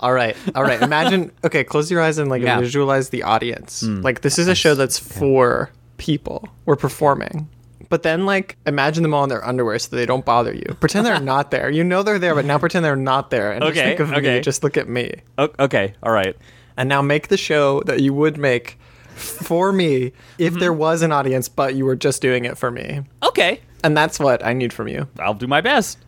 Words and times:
All 0.00 0.12
right, 0.12 0.36
all 0.54 0.62
right. 0.62 0.80
Imagine. 0.82 1.30
Okay, 1.44 1.62
close 1.64 1.90
your 1.90 2.00
eyes 2.02 2.18
and 2.18 2.28
like 2.30 2.42
Yeah. 2.42 2.58
Visualize 2.60 3.10
the 3.10 3.22
audience. 3.22 3.82
Like 3.82 4.20
this 4.22 4.38
is 4.38 4.48
a 4.48 4.54
show 4.54 4.74
that's 4.74 4.98
for 4.98 5.70
people. 5.98 6.48
We're 6.66 6.76
performing. 6.76 7.48
But 7.88 8.04
then, 8.04 8.24
like, 8.24 8.56
imagine 8.66 9.02
them 9.02 9.12
all 9.14 9.24
in 9.24 9.30
their 9.30 9.44
underwear 9.44 9.76
so 9.80 9.96
they 9.96 10.06
don't 10.06 10.24
bother 10.24 10.52
you. 10.54 10.76
Pretend 10.78 11.04
they're 11.06 11.18
not 11.34 11.50
there. 11.50 11.68
You 11.70 11.82
know 11.82 12.02
they're 12.04 12.20
there, 12.20 12.34
but 12.36 12.44
now 12.44 12.56
pretend 12.56 12.84
they're 12.84 12.94
not 12.94 13.30
there. 13.30 13.50
And 13.52 13.62
just 13.64 13.72
Okay, 13.76 13.88
think 13.88 14.00
of 14.00 14.12
okay. 14.12 14.36
me. 14.36 14.40
Just 14.40 14.62
look 14.62 14.76
at 14.76 14.88
me. 14.88 15.12
O- 15.38 15.50
okay, 15.58 15.94
all 16.04 16.12
right. 16.12 16.36
And 16.76 16.88
now 16.88 17.02
make 17.02 17.28
the 17.28 17.36
show 17.36 17.80
that 17.86 18.00
you 18.00 18.14
would 18.14 18.38
make 18.38 18.78
for 19.16 19.72
me 19.72 20.12
if 20.38 20.52
Mm-hmm. 20.52 20.60
there 20.60 20.72
was 20.72 21.02
an 21.02 21.10
audience, 21.10 21.48
but 21.48 21.74
you 21.74 21.84
were 21.84 21.96
just 21.96 22.22
doing 22.22 22.44
it 22.44 22.56
for 22.56 22.70
me. 22.70 23.00
Okay, 23.24 23.60
And 23.82 23.96
that's 23.96 24.20
what 24.20 24.44
I 24.46 24.52
need 24.52 24.72
from 24.72 24.86
you. 24.86 25.08
I'll 25.18 25.34
do 25.34 25.48
my 25.48 25.60
best. 25.60 25.98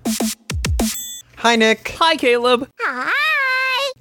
Hi, 1.39 1.57
Nick. 1.57 1.97
Hi, 1.99 2.15
Caleb. 2.17 2.69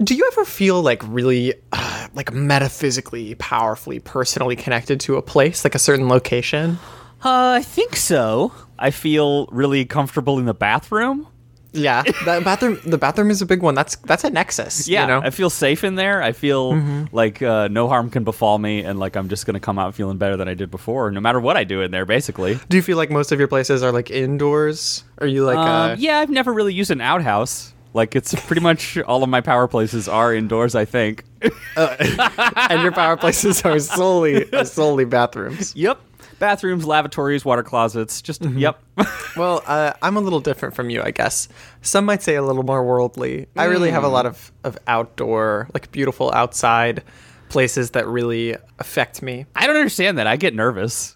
Do 0.04 0.16
you 0.16 0.28
ever 0.32 0.46
feel 0.46 0.82
like 0.82 1.02
really, 1.08 1.54
uh, 1.72 2.08
like 2.14 2.34
metaphysically, 2.34 3.36
powerfully, 3.36 4.00
personally 4.00 4.56
connected 4.56 5.00
to 5.02 5.18
a 5.18 5.22
place, 5.22 5.64
like 5.64 5.76
a 5.76 5.80
certain 5.80 6.08
location? 6.08 6.80
Uh, 7.24 7.58
I 7.60 7.62
think 7.62 7.96
so. 7.96 8.52
I 8.80 8.90
feel 8.90 9.46
really 9.48 9.86
comfortable 9.86 10.40
in 10.40 10.46
the 10.46 10.56
bathroom. 10.56 11.28
Yeah, 11.74 12.02
the 12.26 12.42
bathroom. 12.44 12.80
The 12.86 12.98
bathroom 12.98 13.30
is 13.30 13.42
a 13.42 13.46
big 13.46 13.62
one. 13.62 13.76
That's 13.76 13.96
that's 13.98 14.24
a 14.26 14.30
nexus. 14.30 14.88
Yeah, 14.90 15.02
you 15.04 15.08
know. 15.08 15.22
I 15.22 15.30
feel 15.30 15.50
safe 15.50 15.84
in 15.86 15.96
there. 15.96 16.22
I 16.22 16.32
feel 16.34 16.74
Mm-hmm. 16.74 17.16
like 17.16 17.42
uh, 17.42 17.68
no 17.70 17.88
harm 17.88 18.10
can 18.10 18.24
befall 18.26 18.58
me, 18.58 18.82
and 18.84 19.00
like 19.00 19.16
I'm 19.16 19.30
just 19.30 19.46
gonna 19.46 19.60
come 19.62 19.78
out 19.80 19.94
feeling 19.96 20.18
better 20.18 20.36
than 20.36 20.48
I 20.50 20.54
did 20.54 20.70
before, 20.72 21.12
no 21.12 21.22
matter 21.22 21.40
what 21.40 21.56
I 21.58 21.64
do 21.64 21.82
in 21.82 21.92
there. 21.92 22.06
Basically, 22.06 22.60
Do 22.70 22.76
you 22.76 22.84
feel 22.84 22.98
like 22.98 23.10
most 23.12 23.32
of 23.32 23.40
your 23.40 23.48
places 23.48 23.84
are 23.84 23.92
like 23.94 24.10
indoors? 24.10 25.04
Are 25.20 25.28
you 25.28 25.46
like, 25.46 25.58
Um, 25.58 25.92
uh, 25.92 25.96
yeah, 26.00 26.20
I've 26.20 26.30
never 26.32 26.52
really 26.52 26.74
used 26.74 26.92
an 26.92 27.00
outhouse. 27.02 27.71
Like 27.94 28.16
it's 28.16 28.34
pretty 28.46 28.62
much 28.62 28.98
all 29.00 29.24
of 29.24 29.30
my 29.30 29.42
power 29.42 29.68
places 29.68 30.08
are 30.08 30.34
indoors. 30.34 30.76
I 30.76 30.86
think. 30.86 31.24
and 31.76 32.82
your 32.82 32.92
power 32.92 33.18
places 33.18 33.64
are 33.64 33.80
solely 33.80 34.52
are 34.54 34.66
solely 34.66 35.06
bathrooms? 35.06 35.76
Yep. 35.76 36.00
Bathrooms, 36.40 36.86
lavatories, 36.86 37.46
water 37.46 37.62
closets. 37.64 38.22
Just 38.22 38.42
Mm-hmm. 38.42 38.58
yep. 38.58 38.80
Well, 39.38 39.62
uh, 39.68 39.94
I'm 40.02 40.18
a 40.18 40.20
little 40.22 40.40
different 40.40 40.76
from 40.76 40.90
you, 40.90 41.02
I 41.04 41.12
guess. 41.12 41.48
Some 41.82 42.06
might 42.06 42.22
say 42.24 42.36
a 42.36 42.42
little 42.42 42.64
more 42.64 42.84
worldly. 42.84 43.48
I 43.56 43.66
really 43.66 43.92
have 43.92 44.04
a 44.04 44.08
lot 44.08 44.26
of, 44.26 44.52
of 44.64 44.78
outdoor, 44.88 45.68
like 45.74 45.92
beautiful 45.92 46.32
outside 46.34 47.04
places 47.50 47.92
that 47.92 48.08
really 48.08 48.58
affect 48.80 49.22
me. 49.22 49.46
I 49.56 49.68
don't 49.68 49.76
understand 49.78 50.18
that. 50.18 50.26
I 50.28 50.36
get 50.36 50.56
nervous. 50.56 51.16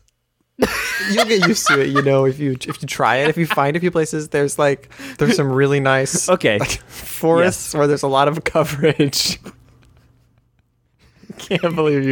You'll 0.58 1.26
get 1.26 1.48
used 1.48 1.68
to 1.68 1.82
it, 1.82 1.90
you 1.90 2.02
know, 2.02 2.26
if 2.26 2.40
you 2.40 2.54
if 2.54 2.82
you 2.82 2.88
try 2.88 3.18
it. 3.18 3.30
If 3.30 3.38
you 3.38 3.46
find 3.46 3.76
a 3.76 3.80
few 3.80 3.92
places, 3.92 4.30
there's 4.30 4.58
like 4.58 4.90
there's 5.18 5.36
some 5.36 5.52
really 5.52 5.80
nice 5.80 6.30
Okay. 6.36 6.58
like, 6.60 6.80
forests 6.88 7.74
where 7.74 7.88
there's 7.88 8.04
a 8.04 8.08
lot 8.08 8.28
of 8.28 8.44
coverage. 8.44 9.40
Can't 11.38 11.76
believe 11.76 12.06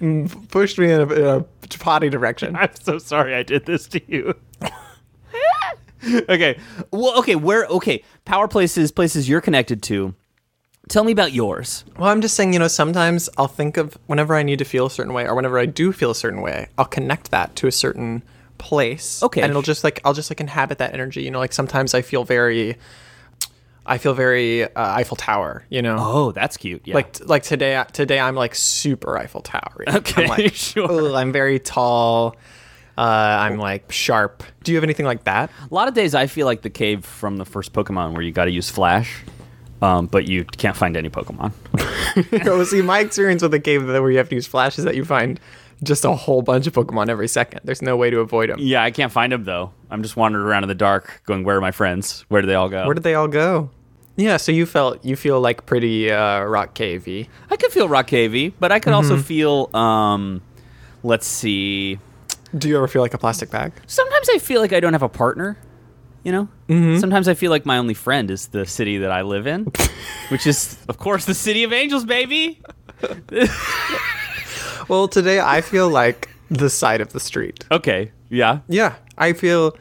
you 0.00 0.28
pushed 0.50 0.78
me 0.78 0.92
in 0.92 1.00
a, 1.00 1.12
in 1.12 1.24
a 1.24 1.44
potty 1.78 2.10
direction. 2.10 2.54
I'm 2.54 2.74
so 2.80 2.98
sorry 2.98 3.34
I 3.34 3.42
did 3.42 3.64
this 3.64 3.86
to 3.88 4.00
you. 4.06 4.34
okay. 6.28 6.58
Well, 6.90 7.18
okay, 7.20 7.36
where 7.36 7.64
okay, 7.66 8.04
power 8.26 8.48
places, 8.48 8.92
places 8.92 9.28
you're 9.28 9.40
connected 9.40 9.82
to. 9.84 10.14
Tell 10.92 11.04
me 11.04 11.12
about 11.12 11.32
yours. 11.32 11.86
Well, 11.98 12.10
I'm 12.10 12.20
just 12.20 12.34
saying, 12.34 12.52
you 12.52 12.58
know, 12.58 12.68
sometimes 12.68 13.30
I'll 13.38 13.48
think 13.48 13.78
of 13.78 13.96
whenever 14.08 14.34
I 14.34 14.42
need 14.42 14.58
to 14.58 14.66
feel 14.66 14.84
a 14.84 14.90
certain 14.90 15.14
way 15.14 15.26
or 15.26 15.34
whenever 15.34 15.58
I 15.58 15.64
do 15.64 15.90
feel 15.90 16.10
a 16.10 16.14
certain 16.14 16.42
way, 16.42 16.68
I'll 16.76 16.84
connect 16.84 17.30
that 17.30 17.56
to 17.56 17.66
a 17.66 17.72
certain 17.72 18.22
place. 18.58 19.22
Okay. 19.22 19.40
And 19.40 19.48
it'll 19.48 19.62
just 19.62 19.84
like, 19.84 20.00
I'll 20.04 20.12
just 20.12 20.30
like 20.30 20.38
inhabit 20.38 20.76
that 20.76 20.92
energy. 20.92 21.22
You 21.22 21.30
know, 21.30 21.38
like 21.38 21.54
sometimes 21.54 21.94
I 21.94 22.02
feel 22.02 22.24
very, 22.24 22.76
I 23.86 23.96
feel 23.96 24.12
very 24.12 24.64
uh, 24.64 24.68
Eiffel 24.76 25.16
Tower, 25.16 25.64
you 25.70 25.80
know? 25.80 25.96
Oh, 25.98 26.32
that's 26.32 26.58
cute. 26.58 26.82
Yeah. 26.84 26.96
Like, 26.96 27.26
like 27.26 27.42
today, 27.42 27.82
today 27.94 28.20
I'm 28.20 28.34
like 28.34 28.54
super 28.54 29.16
Eiffel 29.16 29.40
Tower. 29.40 29.84
Okay, 29.88 30.24
I'm 30.24 30.28
like, 30.28 30.54
sure. 30.54 31.16
I'm 31.16 31.32
very 31.32 31.58
tall. 31.58 32.36
Uh, 32.98 33.00
I'm 33.00 33.56
like 33.56 33.90
sharp. 33.90 34.42
Do 34.62 34.72
you 34.72 34.76
have 34.76 34.84
anything 34.84 35.06
like 35.06 35.24
that? 35.24 35.50
a 35.70 35.74
lot 35.74 35.88
of 35.88 35.94
days 35.94 36.14
I 36.14 36.26
feel 36.26 36.44
like 36.44 36.60
the 36.60 36.68
cave 36.68 37.06
from 37.06 37.38
the 37.38 37.46
first 37.46 37.72
Pokemon 37.72 38.12
where 38.12 38.20
you 38.20 38.30
got 38.30 38.44
to 38.44 38.50
use 38.50 38.68
Flash, 38.68 39.24
um, 39.82 40.06
but 40.06 40.26
you 40.26 40.44
can't 40.44 40.76
find 40.76 40.96
any 40.96 41.10
Pokemon. 41.10 41.52
oh, 42.46 42.64
see, 42.64 42.80
my 42.82 43.00
experience 43.00 43.42
with 43.42 43.50
the 43.50 43.60
cave 43.60 43.86
where 43.86 44.10
you 44.10 44.18
have 44.18 44.28
to 44.28 44.34
use 44.34 44.46
flash 44.46 44.78
is 44.78 44.84
that 44.84 44.94
you 44.94 45.04
find 45.04 45.40
just 45.82 46.04
a 46.04 46.12
whole 46.12 46.42
bunch 46.42 46.66
of 46.66 46.72
Pokemon 46.72 47.08
every 47.08 47.26
second. 47.28 47.60
There's 47.64 47.82
no 47.82 47.96
way 47.96 48.08
to 48.08 48.20
avoid 48.20 48.50
them. 48.50 48.58
yeah, 48.60 48.82
I 48.84 48.90
can't 48.92 49.10
find 49.10 49.32
them 49.32 49.44
though. 49.44 49.72
I'm 49.90 50.02
just 50.02 50.16
wandering 50.16 50.46
around 50.46 50.62
in 50.62 50.68
the 50.68 50.74
dark, 50.74 51.22
going, 51.26 51.44
"Where 51.44 51.56
are 51.56 51.60
my 51.60 51.72
friends? 51.72 52.24
Where 52.28 52.40
do 52.40 52.46
they 52.46 52.54
all 52.54 52.68
go?" 52.68 52.86
Where 52.86 52.94
did 52.94 53.02
they 53.02 53.14
all 53.14 53.28
go? 53.28 53.70
Yeah, 54.16 54.36
so 54.36 54.52
you 54.52 54.66
felt 54.66 55.04
you 55.04 55.16
feel 55.16 55.40
like 55.40 55.66
pretty 55.66 56.10
uh, 56.10 56.42
rock 56.44 56.74
cavey. 56.74 57.28
I 57.50 57.56
could 57.56 57.72
feel 57.72 57.88
rock 57.88 58.06
cavey, 58.06 58.52
but 58.60 58.70
I 58.70 58.78
could 58.78 58.92
also 58.92 59.16
feel. 59.16 59.74
Um, 59.74 60.42
let's 61.02 61.26
see. 61.26 61.98
Do 62.56 62.68
you 62.68 62.76
ever 62.76 62.86
feel 62.86 63.00
like 63.02 63.14
a 63.14 63.18
plastic 63.18 63.50
bag? 63.50 63.72
Sometimes 63.86 64.28
I 64.34 64.38
feel 64.38 64.60
like 64.60 64.72
I 64.72 64.80
don't 64.80 64.92
have 64.92 65.02
a 65.02 65.08
partner. 65.08 65.56
You 66.24 66.32
know. 66.32 66.48
Mm-hmm. 66.68 66.98
Sometimes 66.98 67.28
I 67.28 67.34
feel 67.34 67.50
like 67.50 67.66
my 67.66 67.78
only 67.78 67.94
friend 67.94 68.30
is 68.30 68.48
the 68.48 68.64
city 68.64 68.98
that 68.98 69.10
I 69.10 69.22
live 69.22 69.46
in, 69.46 69.64
which 70.28 70.46
is, 70.46 70.78
of 70.88 70.98
course, 70.98 71.24
the 71.24 71.34
city 71.34 71.64
of 71.64 71.72
angels, 71.72 72.04
baby. 72.04 72.60
Well, 74.88 75.08
today 75.08 75.40
I 75.40 75.60
feel 75.60 75.88
like 75.88 76.28
the 76.50 76.68
side 76.68 77.00
of 77.00 77.12
the 77.12 77.20
street. 77.20 77.64
Okay. 77.70 78.12
Yeah. 78.28 78.60
Yeah, 78.68 78.96
I 79.16 79.32
feel 79.32 79.76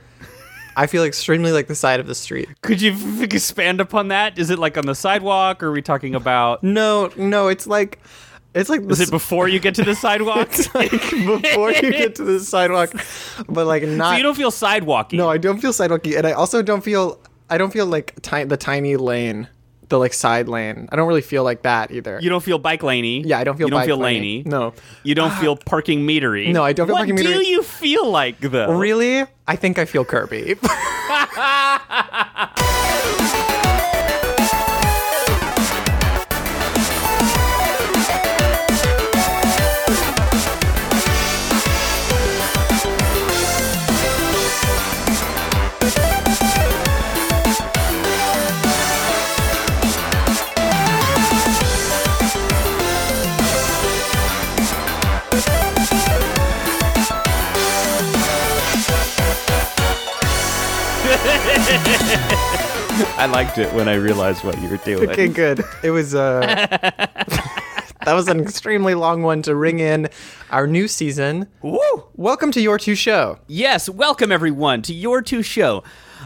I 0.77 0.87
feel 0.87 1.03
extremely 1.03 1.51
like 1.51 1.67
the 1.67 1.75
side 1.75 1.99
of 1.99 2.07
the 2.07 2.15
street. 2.15 2.49
Could 2.61 2.81
you 2.81 2.95
expand 3.21 3.81
upon 3.81 4.09
that? 4.09 4.37
Is 4.37 4.49
it 4.49 4.59
like 4.59 4.77
on 4.77 4.85
the 4.85 4.95
sidewalk, 4.95 5.63
or 5.63 5.67
are 5.67 5.71
we 5.71 5.81
talking 5.81 6.15
about? 6.15 6.63
No, 6.63 7.11
no, 7.17 7.47
it's 7.47 7.67
like 7.67 7.99
it's 8.53 8.69
like 8.69 8.81
Is 8.89 8.99
it 8.99 9.09
before 9.11 9.47
you 9.47 9.59
get 9.59 9.75
to 9.75 9.83
the 9.83 9.95
sidewalk? 10.05 10.49
like 10.73 10.91
before 10.91 11.71
you 11.71 11.91
get 11.91 12.15
to 12.15 12.23
the 12.23 12.39
sidewalk, 12.39 12.93
but 13.47 13.65
like 13.67 13.83
not 13.83 14.11
so 14.11 14.17
you 14.17 14.23
don't 14.23 14.35
feel 14.35 14.51
sidewalky. 14.51 15.17
No, 15.17 15.29
I 15.29 15.37
don't 15.37 15.59
feel 15.59 15.73
sidewalky, 15.73 16.15
and 16.15 16.25
I 16.27 16.31
also 16.33 16.61
don't 16.61 16.81
feel 16.83 17.19
I 17.49 17.57
don't 17.57 17.71
feel 17.71 17.85
like 17.85 18.21
ti- 18.21 18.43
the 18.45 18.57
tiny 18.57 18.95
lane, 18.97 19.47
the 19.89 19.97
like 19.99 20.13
side 20.13 20.47
lane. 20.47 20.87
I 20.91 20.95
don't 20.95 21.07
really 21.07 21.21
feel 21.21 21.43
like 21.43 21.63
that 21.63 21.91
either. 21.91 22.19
You 22.21 22.29
don't 22.29 22.43
feel 22.43 22.57
bike 22.59 22.83
laney. 22.83 23.21
yeah, 23.23 23.39
I 23.39 23.43
don't 23.43 23.57
feel. 23.57 23.67
You 23.67 23.71
don't 23.71 23.85
feel 23.85 23.97
laney. 23.97 24.37
laney. 24.37 24.43
No, 24.49 24.73
You 25.03 25.15
don't 25.15 25.33
feel 25.33 25.55
parking 25.55 26.01
metery. 26.07 26.51
No, 26.51 26.63
I 26.63 26.73
don't 26.73 26.87
feel 26.87 26.93
what 26.95 27.07
parking 27.07 27.15
do 27.15 27.43
you 27.45 27.61
feel 27.63 28.09
like 28.09 28.39
though? 28.39 28.73
really, 28.73 29.25
I 29.47 29.55
think 29.55 29.79
I 29.79 29.85
feel 29.85 30.05
Kirby. 30.05 30.55
I 63.21 63.27
liked 63.27 63.59
it 63.59 63.71
when 63.75 63.87
I 63.87 63.93
realized 63.93 64.43
what 64.43 64.59
you 64.63 64.67
were 64.67 64.77
doing. 64.77 65.07
okay, 65.11 65.27
good. 65.27 65.63
It 65.83 65.91
was 65.91 66.15
uh, 66.15 66.39
that 68.03 68.13
was 68.13 68.27
an 68.27 68.39
extremely 68.39 68.95
long 68.95 69.21
one 69.21 69.43
to 69.43 69.53
ring 69.55 69.77
in 69.77 70.09
our 70.49 70.65
new 70.65 70.87
season. 70.87 71.45
Woo! 71.61 71.77
Welcome 72.15 72.51
to 72.53 72.59
your 72.59 72.79
two 72.79 72.95
show. 72.95 73.37
Yes, 73.45 73.87
welcome 73.87 74.31
everyone 74.31 74.81
to 74.81 74.93
Your 74.95 75.21
Two 75.21 75.43
Show, 75.43 75.83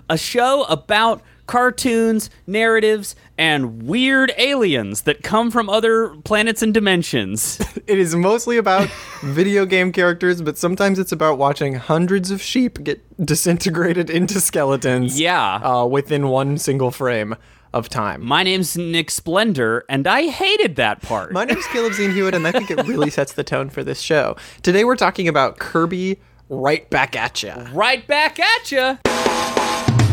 a 0.09 0.17
show 0.17 0.63
about 0.69 1.21
cartoons, 1.47 2.29
narratives, 2.47 3.13
and 3.37 3.83
weird 3.83 4.33
aliens 4.37 5.01
that 5.03 5.23
come 5.23 5.51
from 5.51 5.69
other 5.69 6.15
planets 6.23 6.61
and 6.61 6.73
dimensions. 6.73 7.59
It 7.87 7.99
is 7.99 8.15
mostly 8.15 8.57
about 8.57 8.89
video 9.21 9.63
game 9.67 9.91
characters, 9.91 10.41
but 10.41 10.57
sometimes 10.57 10.97
it's 10.97 11.11
about 11.11 11.37
watching 11.37 11.75
hundreds 11.75 12.31
of 12.31 12.41
sheep 12.41 12.83
get 12.83 12.99
disintegrated 13.23 14.09
into 14.09 14.41
skeletons. 14.41 15.19
Yeah. 15.19 15.57
Uh, 15.57 15.85
within 15.85 16.29
one 16.29 16.57
single 16.57 16.89
frame 16.89 17.35
of 17.75 17.87
time. 17.87 18.25
My 18.25 18.41
name's 18.41 18.75
Nick 18.75 19.11
Splendor, 19.11 19.83
and 19.87 20.07
I 20.07 20.29
hated 20.29 20.77
that 20.77 21.03
part. 21.03 21.31
My 21.31 21.45
name's 21.45 21.67
Caleb 21.67 21.93
Zine 21.93 22.11
Hewitt, 22.13 22.33
and 22.33 22.47
I 22.47 22.51
think 22.51 22.71
it 22.71 22.87
really 22.87 23.11
sets 23.11 23.33
the 23.33 23.43
tone 23.43 23.69
for 23.69 23.83
this 23.83 23.99
show. 23.99 24.35
Today 24.63 24.83
we're 24.83 24.95
talking 24.95 25.27
about 25.27 25.59
Kirby 25.59 26.19
right 26.49 26.89
back 26.89 27.15
at 27.15 27.43
ya. 27.43 27.67
right 27.71 28.07
back 28.07 28.39
at 28.39 28.71
ya. 28.71 29.64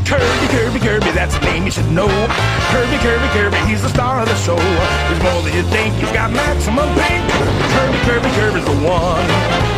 Kirby, 0.05 0.47
Kirby, 0.49 0.79
Kirby, 0.81 1.11
that's 1.13 1.37
a 1.37 1.41
name 1.41 1.65
you 1.65 1.71
should 1.71 1.91
know. 1.91 2.09
Kirby, 2.71 2.99
Kirby, 2.99 3.29
Kirby, 3.33 3.57
he's 3.71 3.83
the 3.83 3.89
star 3.89 4.21
of 4.23 4.29
the 4.29 4.37
show. 4.37 4.59
He's 5.09 5.23
more 5.23 5.43
than 5.43 5.55
you 5.55 5.63
think, 5.71 5.95
he's 5.97 6.13
got 6.13 6.31
maximum 6.31 6.89
pink. 6.95 7.23
Kirby, 7.75 7.99
Kirby, 8.07 8.31
Kirby's 8.37 8.65
the 8.65 8.77
one. 8.83 9.25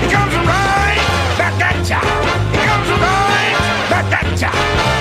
He 0.03 0.09
comes 0.11 0.35
right 0.43 1.01
back 1.37 1.57
at 1.61 1.89
ya. 1.89 2.01
He 2.01 2.61
comes 2.65 2.89
right 2.89 3.57
back 3.91 4.09
at 4.13 4.41
ya. 4.41 4.51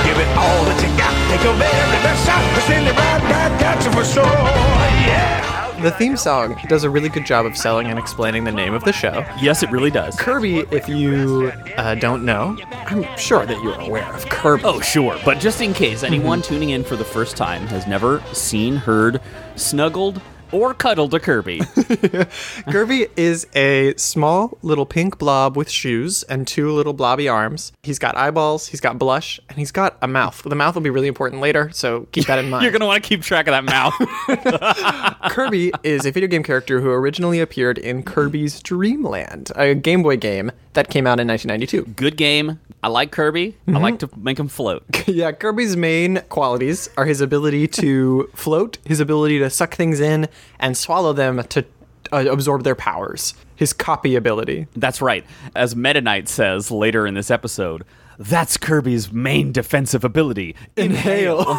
Give 0.04 0.18
it 0.20 0.30
all 0.38 0.66
that 0.68 0.78
you 0.84 0.92
got. 0.98 1.14
Take 1.32 1.44
your 1.44 1.56
very 1.56 2.00
best 2.04 2.26
shot. 2.26 2.44
Send 2.68 2.88
it 2.88 2.96
right 2.96 3.24
back 3.32 3.62
at 3.64 3.84
you 3.84 3.92
for 3.92 4.04
sure. 4.04 4.24
Yeah. 5.08 5.63
The 5.84 5.92
theme 5.92 6.16
song 6.16 6.58
does 6.70 6.86
a 6.86 6.90
really 6.90 7.10
good 7.10 7.26
job 7.26 7.46
of 7.46 7.58
selling 7.58 7.88
and 7.88 8.00
explaining 8.00 8.46
the 8.46 8.54
name 8.54 8.74
of 8.74 8.86
the 8.86 8.94
show. 8.94 9.26
Yes, 9.42 9.64
it 9.64 9.70
really 9.70 9.92
does. 9.92 10.16
Kirby, 10.16 10.60
if 10.72 10.88
you 10.88 11.52
uh, 11.76 11.96
don't 11.96 12.24
know, 12.24 12.58
I'm 12.72 13.04
sure 13.18 13.46
that 13.46 13.62
you're 13.62 13.78
aware 13.82 14.08
of 14.14 14.26
Kirby. 14.30 14.64
Oh, 14.64 14.80
sure. 14.80 15.20
But 15.26 15.42
just 15.42 15.60
in 15.60 15.74
case 15.74 16.04
anyone 16.04 16.42
tuning 16.42 16.70
in 16.70 16.86
for 16.86 16.96
the 16.96 17.04
first 17.04 17.36
time 17.36 17.68
has 17.68 17.86
never 17.86 18.24
seen, 18.32 18.78
heard, 18.78 19.20
snuggled, 19.58 20.22
or 20.54 20.74
cuddle 20.74 21.14
a 21.14 21.20
Kirby, 21.20 21.62
Kirby 22.72 23.08
is 23.18 23.46
a 23.56 23.94
small 23.98 24.58
little 24.62 24.86
pink 24.86 25.18
blob 25.18 25.58
with 25.58 25.70
shoes 25.70 26.24
and 26.24 26.48
two 26.48 26.72
little 26.72 26.94
blobby 26.94 27.28
arms. 27.28 27.72
He's 27.84 28.00
got 28.00 28.16
eyeballs, 28.16 28.68
he's 28.68 28.80
got 28.80 28.98
blush, 28.98 29.40
and 29.50 29.58
he's 29.58 29.72
got 29.72 29.98
a 30.02 30.08
mouth. 30.08 30.42
The 30.44 30.56
mouth 30.56 30.76
will 30.76 30.82
be 30.82 30.90
really 30.90 31.08
important 31.08 31.42
later, 31.42 31.70
so 31.74 32.08
keep 32.12 32.26
that 32.28 32.40
in 32.40 32.50
mind. 32.50 32.64
you're 32.64 32.72
going 32.72 32.80
to 32.82 32.86
want 32.86 33.04
to 33.04 33.08
keep 33.08 33.22
track 33.22 33.48
of 33.48 33.52
that 33.52 33.64
mouth. 33.66 33.94
Kirby 35.32 35.72
is 35.84 36.06
a 36.06 36.12
video 36.12 36.28
game 36.30 36.44
character 36.44 36.80
who 36.82 36.90
originally 36.92 37.40
appeared 37.40 37.78
in 37.78 38.04
Kirby's 38.04 38.62
Dream 38.62 39.04
Land, 39.04 39.52
a 39.56 39.74
Game 39.76 40.04
Boy 40.04 40.18
game 40.18 40.52
that 40.74 40.90
came 40.90 41.08
out 41.08 41.20
in 41.20 41.28
1992. 41.28 41.94
Good 41.96 42.18
game. 42.18 42.60
I 42.82 42.90
like 42.90 43.12
Kirby. 43.12 43.56
I 43.68 43.80
like 43.80 44.00
to 44.00 44.10
make 44.18 44.40
him 44.40 44.48
float. 44.48 44.84
Yeah, 45.06 45.32
Kirby's 45.34 45.76
main 45.76 46.22
qualities 46.30 46.90
are 46.98 47.06
his 47.06 47.20
ability 47.20 47.68
to 47.68 48.30
float, 48.34 48.78
his 48.86 49.00
ability 49.02 49.38
to 49.40 49.50
suck 49.50 49.76
things 49.76 50.00
in 50.00 50.30
and 50.60 50.78
swallow 50.78 51.12
them 51.12 51.44
to 51.50 51.66
uh, 52.12 52.26
absorb 52.30 52.64
their 52.64 52.74
powers, 52.76 53.34
his 53.56 53.74
copy 53.74 54.16
ability. 54.16 54.68
That's 54.76 55.02
right. 55.02 55.26
As 55.56 55.76
Meta 55.76 56.00
Knight 56.02 56.30
says 56.30 56.72
later 56.72 57.06
in 57.06 57.16
this 57.16 57.30
episode, 57.30 57.84
that's 58.18 58.58
Kirby's 58.58 59.12
main 59.12 59.52
defensive 59.52 60.04
ability. 60.04 60.56
Inhale. 60.78 61.44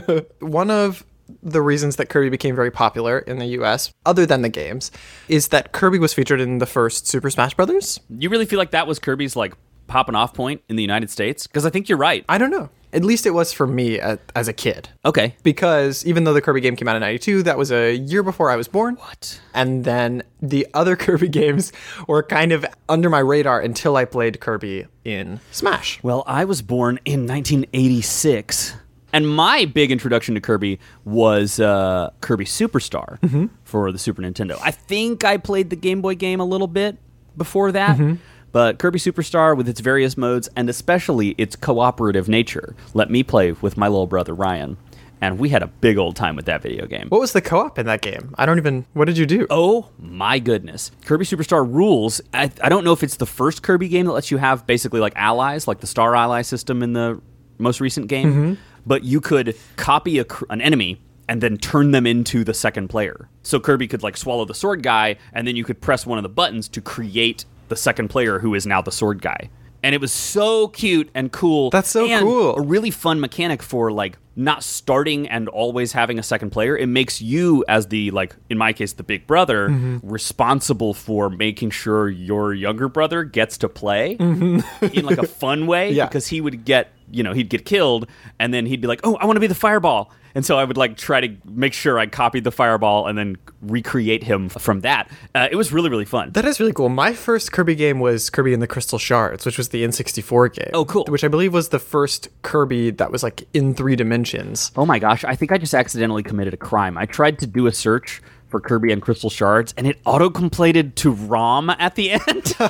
One 0.40 0.70
of 0.70 1.04
the 1.42 1.62
reasons 1.62 1.96
that 1.96 2.08
Kirby 2.08 2.28
became 2.28 2.54
very 2.54 2.70
popular 2.70 3.18
in 3.18 3.38
the 3.38 3.46
US, 3.46 3.92
other 4.06 4.26
than 4.26 4.42
the 4.42 4.48
games, 4.48 4.90
is 5.28 5.48
that 5.48 5.72
Kirby 5.72 5.98
was 5.98 6.12
featured 6.12 6.40
in 6.40 6.58
the 6.58 6.66
first 6.66 7.06
Super 7.06 7.30
Smash 7.30 7.54
Brothers. 7.54 8.00
You 8.08 8.28
really 8.28 8.46
feel 8.46 8.58
like 8.58 8.70
that 8.72 8.86
was 8.86 8.98
Kirby's 8.98 9.36
like 9.36 9.54
popping 9.90 10.14
off 10.14 10.32
point 10.32 10.62
in 10.68 10.76
the 10.76 10.82
United 10.82 11.10
States? 11.10 11.46
Because 11.46 11.66
I 11.66 11.70
think 11.70 11.88
you're 11.88 11.98
right. 11.98 12.24
I 12.28 12.38
don't 12.38 12.50
know. 12.50 12.70
At 12.92 13.04
least 13.04 13.24
it 13.26 13.30
was 13.30 13.52
for 13.52 13.66
me 13.66 14.00
uh, 14.00 14.16
as 14.34 14.48
a 14.48 14.52
kid. 14.52 14.88
Okay. 15.04 15.36
Because 15.42 16.04
even 16.06 16.24
though 16.24 16.32
the 16.32 16.40
Kirby 16.40 16.60
game 16.60 16.74
came 16.74 16.88
out 16.88 16.96
in 16.96 17.00
92, 17.00 17.44
that 17.44 17.58
was 17.58 17.70
a 17.70 17.94
year 17.94 18.22
before 18.22 18.50
I 18.50 18.56
was 18.56 18.66
born. 18.66 18.96
What? 18.96 19.40
And 19.54 19.84
then 19.84 20.22
the 20.40 20.66
other 20.74 20.96
Kirby 21.04 21.28
games 21.28 21.72
were 22.08 22.22
kind 22.22 22.52
of 22.52 22.64
under 22.88 23.10
my 23.10 23.20
radar 23.20 23.60
until 23.60 23.96
I 23.96 24.06
played 24.06 24.40
Kirby 24.40 24.86
in 25.04 25.40
Smash. 25.52 26.02
Well, 26.02 26.24
I 26.26 26.44
was 26.44 26.62
born 26.62 26.98
in 27.04 27.26
1986. 27.26 28.74
And 29.12 29.28
my 29.28 29.64
big 29.64 29.90
introduction 29.90 30.34
to 30.34 30.40
Kirby 30.40 30.78
was 31.04 31.58
uh, 31.58 32.10
Kirby 32.20 32.44
Superstar 32.44 33.18
mm-hmm. 33.20 33.46
for 33.64 33.90
the 33.92 33.98
Super 33.98 34.22
Nintendo. 34.22 34.58
I 34.62 34.70
think 34.70 35.24
I 35.24 35.36
played 35.36 35.70
the 35.70 35.76
Game 35.76 36.00
Boy 36.00 36.14
game 36.14 36.40
a 36.40 36.44
little 36.44 36.68
bit 36.68 36.96
before 37.36 37.72
that, 37.72 37.96
mm-hmm. 37.96 38.14
but 38.52 38.78
Kirby 38.78 38.98
Superstar, 38.98 39.56
with 39.56 39.68
its 39.68 39.80
various 39.80 40.16
modes 40.16 40.48
and 40.56 40.68
especially 40.68 41.30
its 41.38 41.56
cooperative 41.56 42.28
nature, 42.28 42.74
let 42.94 43.10
me 43.10 43.22
play 43.22 43.52
with 43.52 43.76
my 43.76 43.88
little 43.88 44.06
brother 44.06 44.34
Ryan. 44.34 44.76
And 45.22 45.38
we 45.38 45.50
had 45.50 45.62
a 45.62 45.66
big 45.66 45.98
old 45.98 46.16
time 46.16 46.34
with 46.34 46.46
that 46.46 46.62
video 46.62 46.86
game. 46.86 47.08
What 47.10 47.20
was 47.20 47.34
the 47.34 47.42
co-op 47.42 47.78
in 47.78 47.84
that 47.84 48.00
game? 48.00 48.34
I 48.38 48.46
don't 48.46 48.56
even. 48.56 48.86
What 48.94 49.04
did 49.04 49.18
you 49.18 49.26
do? 49.26 49.46
Oh 49.50 49.90
my 49.98 50.38
goodness. 50.38 50.90
Kirby 51.04 51.26
Superstar 51.26 51.70
rules. 51.70 52.22
I, 52.32 52.50
I 52.62 52.70
don't 52.70 52.84
know 52.84 52.92
if 52.92 53.02
it's 53.02 53.16
the 53.16 53.26
first 53.26 53.62
Kirby 53.62 53.88
game 53.88 54.06
that 54.06 54.12
lets 54.12 54.30
you 54.30 54.38
have 54.38 54.66
basically 54.66 54.98
like 54.98 55.12
allies, 55.16 55.68
like 55.68 55.80
the 55.80 55.86
Star 55.86 56.16
Ally 56.16 56.40
system 56.40 56.82
in 56.82 56.94
the 56.94 57.20
most 57.58 57.80
recent 57.80 58.08
game, 58.08 58.32
mm-hmm. 58.32 58.54
But 58.86 59.04
you 59.04 59.20
could 59.20 59.56
copy 59.76 60.18
a, 60.18 60.26
an 60.48 60.60
enemy 60.60 61.00
and 61.28 61.40
then 61.40 61.56
turn 61.56 61.92
them 61.92 62.06
into 62.06 62.42
the 62.42 62.54
second 62.54 62.88
player. 62.88 63.28
So 63.42 63.60
Kirby 63.60 63.86
could 63.86 64.02
like 64.02 64.16
swallow 64.16 64.44
the 64.44 64.54
sword 64.54 64.82
guy, 64.82 65.16
and 65.32 65.46
then 65.46 65.54
you 65.54 65.64
could 65.64 65.80
press 65.80 66.04
one 66.04 66.18
of 66.18 66.22
the 66.22 66.28
buttons 66.28 66.68
to 66.70 66.80
create 66.80 67.44
the 67.68 67.76
second 67.76 68.08
player 68.08 68.40
who 68.40 68.54
is 68.54 68.66
now 68.66 68.82
the 68.82 68.90
sword 68.90 69.22
guy. 69.22 69.48
And 69.82 69.94
it 69.94 70.00
was 70.00 70.12
so 70.12 70.68
cute 70.68 71.10
and 71.14 71.32
cool. 71.32 71.70
That's 71.70 71.88
so 71.88 72.06
and 72.06 72.22
cool. 72.22 72.56
A 72.56 72.60
really 72.60 72.90
fun 72.90 73.20
mechanic 73.20 73.62
for 73.62 73.90
like 73.90 74.18
not 74.36 74.62
starting 74.62 75.28
and 75.28 75.48
always 75.48 75.92
having 75.92 76.18
a 76.18 76.22
second 76.22 76.50
player. 76.50 76.76
It 76.76 76.86
makes 76.86 77.20
you 77.20 77.64
as 77.68 77.88
the 77.88 78.10
like 78.10 78.34
in 78.48 78.58
my 78.58 78.72
case 78.72 78.92
the 78.94 79.02
big 79.02 79.26
brother 79.26 79.68
mm-hmm. 79.68 79.98
responsible 80.02 80.94
for 80.94 81.28
making 81.30 81.70
sure 81.70 82.08
your 82.08 82.54
younger 82.54 82.88
brother 82.88 83.24
gets 83.24 83.58
to 83.58 83.68
play 83.68 84.16
mm-hmm. 84.16 84.84
in 84.86 85.04
like 85.04 85.18
a 85.18 85.26
fun 85.26 85.66
way 85.66 85.92
Yeah. 86.00 86.06
because 86.06 86.26
he 86.26 86.40
would 86.40 86.64
get 86.64 86.92
you 87.10 87.22
know 87.22 87.32
he'd 87.32 87.50
get 87.50 87.64
killed 87.64 88.06
and 88.38 88.54
then 88.54 88.66
he'd 88.66 88.80
be 88.80 88.86
like 88.86 89.00
oh 89.04 89.16
I 89.16 89.26
want 89.26 89.36
to 89.36 89.40
be 89.40 89.46
the 89.46 89.54
fireball 89.54 90.12
and 90.34 90.44
so 90.44 90.58
I 90.58 90.64
would 90.64 90.76
like 90.76 90.96
try 90.96 91.20
to 91.20 91.36
make 91.44 91.72
sure 91.72 91.98
I 91.98 92.06
copied 92.06 92.44
the 92.44 92.52
fireball 92.52 93.06
and 93.06 93.16
then 93.16 93.36
recreate 93.62 94.22
him 94.22 94.48
from 94.48 94.80
that. 94.80 95.10
Uh, 95.34 95.48
it 95.50 95.56
was 95.56 95.72
really 95.72 95.90
really 95.90 96.04
fun. 96.04 96.30
That 96.32 96.44
is 96.44 96.60
really 96.60 96.72
cool. 96.72 96.88
My 96.88 97.12
first 97.12 97.52
Kirby 97.52 97.74
game 97.74 98.00
was 98.00 98.30
Kirby 98.30 98.52
and 98.52 98.62
the 98.62 98.66
Crystal 98.66 98.98
Shards, 98.98 99.44
which 99.46 99.58
was 99.58 99.70
the 99.70 99.84
N64 99.84 100.54
game. 100.54 100.70
Oh, 100.72 100.84
cool. 100.84 101.04
Which 101.06 101.24
I 101.24 101.28
believe 101.28 101.52
was 101.52 101.68
the 101.70 101.78
first 101.78 102.28
Kirby 102.42 102.90
that 102.92 103.10
was 103.10 103.22
like 103.22 103.46
in 103.52 103.74
three 103.74 103.96
dimensions. 103.96 104.72
Oh 104.76 104.86
my 104.86 104.98
gosh, 104.98 105.24
I 105.24 105.34
think 105.34 105.52
I 105.52 105.58
just 105.58 105.74
accidentally 105.74 106.22
committed 106.22 106.54
a 106.54 106.58
crime. 106.58 106.96
I 106.96 107.06
tried 107.06 107.38
to 107.40 107.46
do 107.46 107.66
a 107.66 107.72
search 107.72 108.22
for 108.50 108.60
Kirby 108.60 108.92
and 108.92 109.00
Crystal 109.00 109.30
Shards 109.30 109.72
and 109.76 109.86
it 109.86 109.98
auto-completed 110.04 110.96
to 110.96 111.12
ROM 111.12 111.70
at 111.70 111.94
the 111.94 112.10
end. 112.10 112.54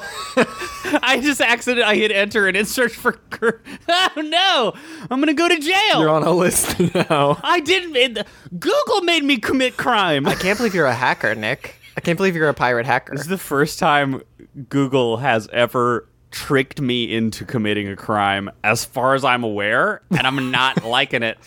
I 1.02 1.20
just 1.22 1.40
accidentally 1.40 1.84
I 1.84 1.96
hit 1.96 2.12
enter 2.12 2.46
and 2.46 2.56
it 2.56 2.68
searched 2.68 2.96
for 2.96 3.12
Kirby. 3.12 3.58
Oh 3.88 4.20
no! 4.22 4.72
I'm 5.10 5.20
going 5.20 5.26
to 5.28 5.34
go 5.34 5.48
to 5.48 5.58
jail. 5.58 6.00
You're 6.00 6.10
on 6.10 6.22
a 6.22 6.32
list 6.32 6.78
now. 6.94 7.38
I 7.42 7.60
didn't 7.60 7.96
it, 7.96 8.26
Google 8.58 9.02
made 9.02 9.24
me 9.24 9.38
commit 9.38 9.76
crime. 9.76 10.26
I 10.26 10.34
can't 10.34 10.58
believe 10.58 10.74
you're 10.74 10.86
a 10.86 10.94
hacker, 10.94 11.34
Nick. 11.34 11.76
I 11.96 12.00
can't 12.00 12.16
believe 12.16 12.34
you're 12.36 12.48
a 12.48 12.54
pirate 12.54 12.86
hacker. 12.86 13.12
This 13.12 13.22
is 13.22 13.28
the 13.28 13.38
first 13.38 13.78
time 13.78 14.22
Google 14.68 15.18
has 15.18 15.48
ever 15.52 16.06
tricked 16.30 16.80
me 16.80 17.12
into 17.12 17.44
committing 17.44 17.88
a 17.88 17.96
crime 17.96 18.50
as 18.62 18.84
far 18.84 19.14
as 19.14 19.24
I'm 19.24 19.42
aware 19.42 20.02
and 20.10 20.26
I'm 20.26 20.50
not 20.50 20.84
liking 20.84 21.22
it. 21.22 21.38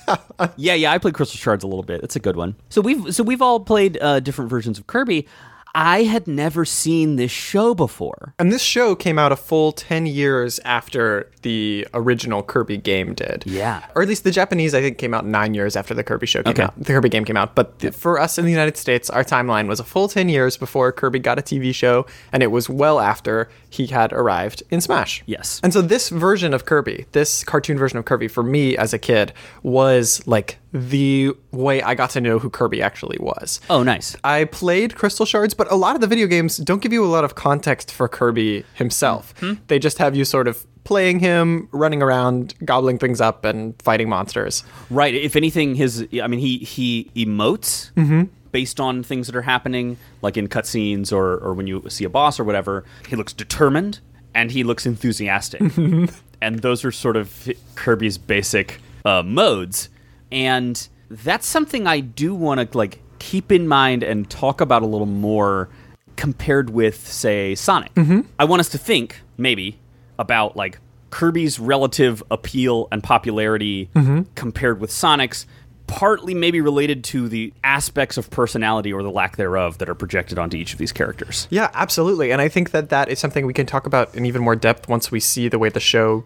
Yeah, 0.57 0.73
yeah, 0.73 0.91
I 0.91 0.97
played 0.97 1.13
Crystal 1.13 1.37
Shards 1.37 1.63
a 1.63 1.67
little 1.67 1.83
bit. 1.83 2.01
It's 2.03 2.15
a 2.15 2.19
good 2.19 2.35
one. 2.35 2.55
So 2.69 2.81
we've 2.81 3.13
so 3.15 3.23
we've 3.23 3.41
all 3.41 3.59
played 3.59 3.97
uh, 4.01 4.19
different 4.19 4.49
versions 4.49 4.77
of 4.79 4.87
Kirby. 4.87 5.27
I 5.75 6.03
had 6.03 6.27
never 6.27 6.65
seen 6.65 7.15
this 7.15 7.31
show 7.31 7.73
before. 7.73 8.35
And 8.37 8.51
this 8.51 8.61
show 8.61 8.93
came 8.95 9.17
out 9.17 9.31
a 9.31 9.35
full 9.35 9.71
10 9.71 10.05
years 10.05 10.59
after 10.63 11.31
the 11.41 11.87
original 11.95 12.43
Kirby 12.43 12.77
game 12.77 13.15
did. 13.15 13.43
Yeah. 13.47 13.83
Or 13.95 14.03
at 14.03 14.07
least 14.07 14.23
the 14.23 14.29
Japanese, 14.31 14.75
I 14.75 14.81
think, 14.81 14.99
came 14.99 15.13
out 15.15 15.25
nine 15.25 15.55
years 15.55 15.75
after 15.75 15.93
the 15.95 16.03
Kirby 16.03 16.27
show 16.27 16.43
came 16.43 16.51
Okay. 16.51 16.63
out. 16.63 16.75
The 16.77 16.85
Kirby 16.93 17.09
game 17.09 17.25
came 17.25 17.37
out. 17.37 17.55
But 17.55 17.79
the, 17.79 17.91
for 17.91 18.19
us 18.19 18.37
in 18.37 18.45
the 18.45 18.51
United 18.51 18.77
States, 18.77 19.09
our 19.09 19.23
timeline 19.23 19.67
was 19.67 19.79
a 19.79 19.83
full 19.83 20.07
10 20.07 20.29
years 20.29 20.57
before 20.57 20.91
Kirby 20.91 21.17
got 21.19 21.39
a 21.39 21.41
TV 21.41 21.73
show, 21.73 22.05
and 22.31 22.43
it 22.43 22.51
was 22.51 22.69
well 22.69 22.99
after 22.99 23.49
he 23.69 23.87
had 23.87 24.13
arrived 24.13 24.61
in 24.69 24.79
Smash. 24.79 25.23
Yes. 25.25 25.59
And 25.63 25.73
so 25.73 25.81
this 25.81 26.09
version 26.09 26.53
of 26.53 26.65
Kirby, 26.65 27.07
this 27.13 27.43
cartoon 27.43 27.79
version 27.79 27.97
of 27.97 28.05
Kirby, 28.05 28.27
for 28.27 28.43
me 28.43 28.77
as 28.77 28.93
a 28.93 28.99
kid, 28.99 29.33
was 29.63 30.25
like 30.27 30.59
the 30.73 31.31
way 31.51 31.81
I 31.81 31.95
got 31.95 32.09
to 32.11 32.21
know 32.21 32.39
who 32.39 32.49
Kirby 32.49 32.81
actually 32.81 33.17
was. 33.19 33.61
Oh, 33.69 33.83
nice. 33.83 34.17
I 34.23 34.45
played 34.45 34.95
Crystal 34.95 35.25
Shards, 35.25 35.53
but 35.53 35.71
a 35.71 35.75
lot 35.75 35.95
of 35.95 36.01
the 36.01 36.07
video 36.07 36.27
games 36.27 36.57
don't 36.57 36.81
give 36.81 36.91
you 36.91 37.05
a 37.05 37.07
lot 37.07 37.23
of 37.23 37.35
context 37.35 37.91
for 37.91 38.07
Kirby 38.07 38.65
himself. 38.73 39.33
Hmm. 39.39 39.53
Hmm. 39.53 39.63
They 39.67 39.79
just 39.79 39.97
have 39.97 40.15
you 40.15 40.25
sort 40.25 40.47
of 40.47 40.65
playing 40.83 41.19
him, 41.19 41.69
running 41.71 42.01
around, 42.01 42.55
gobbling 42.65 42.97
things 42.97 43.21
up, 43.21 43.45
and 43.45 43.79
fighting 43.81 44.09
monsters. 44.09 44.63
Right. 44.89 45.13
If 45.13 45.35
anything, 45.35 45.75
his 45.75 46.07
I 46.21 46.27
mean, 46.27 46.39
he 46.39 46.59
he 46.59 47.11
emotes 47.15 47.91
mm-hmm. 47.93 48.23
based 48.51 48.79
on 48.79 49.03
things 49.03 49.27
that 49.27 49.35
are 49.35 49.41
happening, 49.43 49.97
like 50.21 50.37
in 50.37 50.47
cutscenes 50.47 51.11
or 51.11 51.37
or 51.37 51.53
when 51.53 51.67
you 51.67 51.83
see 51.89 52.03
a 52.03 52.09
boss 52.09 52.39
or 52.39 52.43
whatever. 52.43 52.83
He 53.07 53.15
looks 53.15 53.33
determined 53.33 53.99
and 54.33 54.51
he 54.51 54.63
looks 54.63 54.85
enthusiastic, 54.85 55.61
and 56.41 56.59
those 56.59 56.83
are 56.83 56.91
sort 56.91 57.17
of 57.17 57.49
Kirby's 57.75 58.17
basic 58.17 58.81
uh, 59.05 59.23
modes. 59.23 59.89
And 60.33 60.87
that's 61.09 61.45
something 61.45 61.87
I 61.87 61.99
do 61.99 62.35
want 62.35 62.71
to 62.71 62.77
like 62.77 62.99
keep 63.19 63.51
in 63.51 63.67
mind 63.67 64.03
and 64.03 64.29
talk 64.29 64.59
about 64.59 64.81
a 64.81 64.85
little 64.85 65.07
more 65.07 65.69
compared 66.15 66.69
with, 66.71 67.07
say, 67.07 67.55
Sonic. 67.55 67.93
Mm-hmm. 67.93 68.21
I 68.37 68.45
want 68.45 68.59
us 68.59 68.69
to 68.69 68.77
think 68.77 69.21
maybe 69.37 69.79
about 70.19 70.57
like 70.57 70.79
Kirby's 71.09 71.59
relative 71.59 72.23
appeal 72.31 72.87
and 72.91 73.03
popularity 73.03 73.89
mm-hmm. 73.95 74.23
compared 74.35 74.79
with 74.79 74.91
Sonic's, 74.91 75.45
partly 75.85 76.33
maybe 76.33 76.61
related 76.61 77.03
to 77.03 77.27
the 77.27 77.53
aspects 77.63 78.17
of 78.17 78.29
personality 78.31 78.91
or 78.91 79.03
the 79.03 79.11
lack 79.11 79.37
thereof 79.37 79.77
that 79.77 79.89
are 79.89 79.95
projected 79.95 80.39
onto 80.39 80.57
each 80.57 80.73
of 80.73 80.79
these 80.79 80.91
characters. 80.91 81.47
Yeah, 81.49 81.69
absolutely. 81.73 82.31
And 82.31 82.41
I 82.41 82.49
think 82.49 82.71
that 82.71 82.89
that 82.89 83.09
is 83.09 83.19
something 83.19 83.45
we 83.45 83.53
can 83.53 83.65
talk 83.65 83.85
about 83.85 84.15
in 84.15 84.25
even 84.25 84.41
more 84.41 84.55
depth 84.55 84.87
once 84.87 85.11
we 85.11 85.19
see 85.19 85.49
the 85.49 85.59
way 85.59 85.69
the 85.69 85.79
show 85.79 86.23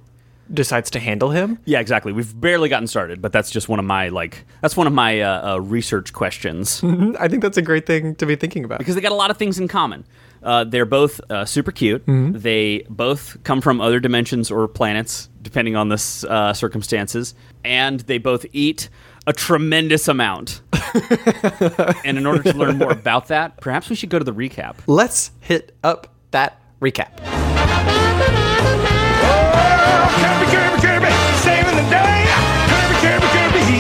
decides 0.54 0.89
to 0.92 1.00
handle 1.00 1.30
him. 1.32 1.60
Yeah, 1.66 1.80
exactly. 1.80 2.12
We've 2.13 2.39
barely 2.39 2.70
gotten 2.70 2.88
started, 2.88 3.22
but 3.22 3.32
that's 3.32 3.51
just 3.51 3.68
one 3.70 3.80
of 3.80 3.86
my 3.86 4.10
like 4.10 4.46
that's 4.62 4.77
one 4.77 4.88
of 4.88 4.94
my 4.94 5.22
uh, 5.22 5.54
uh, 5.56 5.58
research 5.62 6.13
questions 6.13 6.84
I 7.20 7.27
think 7.27 7.42
that's 7.42 7.58
a 7.58 7.62
great 7.62 7.86
thing 7.86 8.16
to 8.16 8.25
be 8.25 8.36
thinking 8.36 8.63
about. 8.63 8.80
because 8.80 8.96
they 8.96 9.01
got 9.01 9.12
a 9.12 9.16
lot 9.16 9.32
of 9.32 9.38
things 9.38 9.60
in 9.60 9.68
common. 9.68 10.06
Uh, 10.44 10.63
they're 10.63 10.86
both 10.86 11.20
uh, 11.32 11.46
super 11.46 11.72
cute. 11.72 12.04
They 12.06 12.86
both 12.89 13.44
come 13.44 13.60
from 13.60 13.82
other 13.82 14.00
dimensions 14.00 14.51
or 14.51 14.68
planets, 14.68 15.30
depending 15.42 15.75
on 15.75 15.89
the 15.89 16.25
uh, 16.30 16.54
circumstances, 16.54 17.34
and 17.66 18.01
they 18.01 18.18
both 18.20 18.46
eat 18.54 18.89
a 19.25 19.34
tremendous 19.34 20.08
amount. 20.08 20.62
and 22.06 22.18
in 22.18 22.25
order 22.25 22.44
to 22.44 22.58
learn 22.58 22.77
more 22.77 22.92
about 22.92 23.27
that, 23.30 23.58
perhaps 23.58 23.89
we 23.89 23.96
should 23.96 24.10
go 24.10 24.20
to 24.20 24.25
the 24.25 24.34
recap. 24.34 24.75
Let's 24.86 25.32
hit 25.42 25.75
up 25.84 26.13
that 26.32 26.62
recap. 26.82 27.18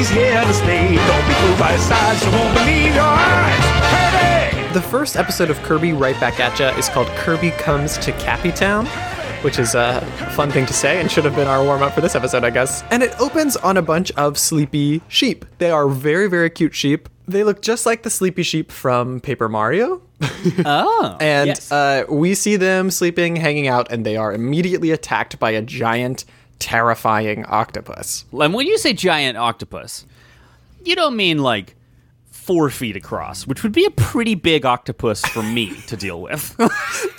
He's 0.07 0.17
here 0.17 0.41
to 0.41 0.53
stay. 0.53 0.95
Don't 0.95 1.27
be 1.27 1.33
fooled 1.33 1.59
by 1.59 1.71
his 1.73 1.81
size, 1.81 2.23
you 2.23 2.31
won't 2.31 2.53
believe 2.53 2.93
your 2.95 3.03
eyes. 3.03 4.53
Kirby! 4.61 4.73
The 4.73 4.81
first 4.81 5.15
episode 5.15 5.49
of 5.49 5.57
Kirby 5.63 5.93
Right 5.93 6.19
Back 6.19 6.39
At 6.39 6.59
Ya 6.59 6.69
is 6.77 6.89
called 6.89 7.07
Kirby 7.09 7.51
Comes 7.51 7.97
to 7.99 8.11
Cappy 8.13 8.51
Town, 8.51 8.85
which 9.43 9.59
is 9.59 9.75
a 9.75 10.01
fun 10.35 10.51
thing 10.51 10.65
to 10.65 10.73
say 10.73 10.99
and 11.01 11.11
should 11.11 11.25
have 11.25 11.35
been 11.35 11.47
our 11.47 11.63
warm 11.63 11.81
up 11.83 11.93
for 11.93 12.01
this 12.01 12.15
episode, 12.15 12.43
I 12.43 12.49
guess. 12.49 12.83
And 12.91 13.03
it 13.03 13.19
opens 13.19 13.57
on 13.57 13.77
a 13.77 13.81
bunch 13.81 14.11
of 14.11 14.37
sleepy 14.37 15.01
sheep. 15.07 15.45
They 15.57 15.71
are 15.71 15.87
very, 15.87 16.29
very 16.29 16.49
cute 16.49 16.75
sheep. 16.75 17.09
They 17.27 17.43
look 17.43 17.61
just 17.61 17.85
like 17.85 18.03
the 18.03 18.09
sleepy 18.09 18.43
sheep 18.43 18.71
from 18.71 19.19
Paper 19.19 19.49
Mario. 19.49 20.01
Oh. 20.65 21.17
And 21.19 21.47
yes. 21.49 21.71
uh, 21.71 22.05
we 22.09 22.33
see 22.33 22.55
them 22.55 22.89
sleeping, 22.89 23.35
hanging 23.35 23.67
out, 23.67 23.91
and 23.91 24.05
they 24.05 24.15
are 24.15 24.33
immediately 24.33 24.91
attacked 24.91 25.37
by 25.39 25.51
a 25.51 25.61
giant, 25.61 26.23
terrifying 26.59 27.45
octopus. 27.45 28.25
and 28.31 28.53
when 28.53 28.67
you 28.67 28.77
say 28.77 28.93
giant 28.93 29.37
octopus, 29.37 30.05
you 30.83 30.95
don't 30.95 31.15
mean 31.15 31.39
like 31.39 31.75
four 32.47 32.69
feet 32.69 32.95
across, 32.95 33.45
which 33.45 33.61
would 33.61 33.73
be 33.73 33.83
a 33.83 33.91
pretty 33.91 34.33
big 34.33 34.65
octopus 34.65 35.21
for 35.25 35.43
me 35.43 35.75
to 35.87 35.97
deal 35.97 36.21
with. 36.21 36.55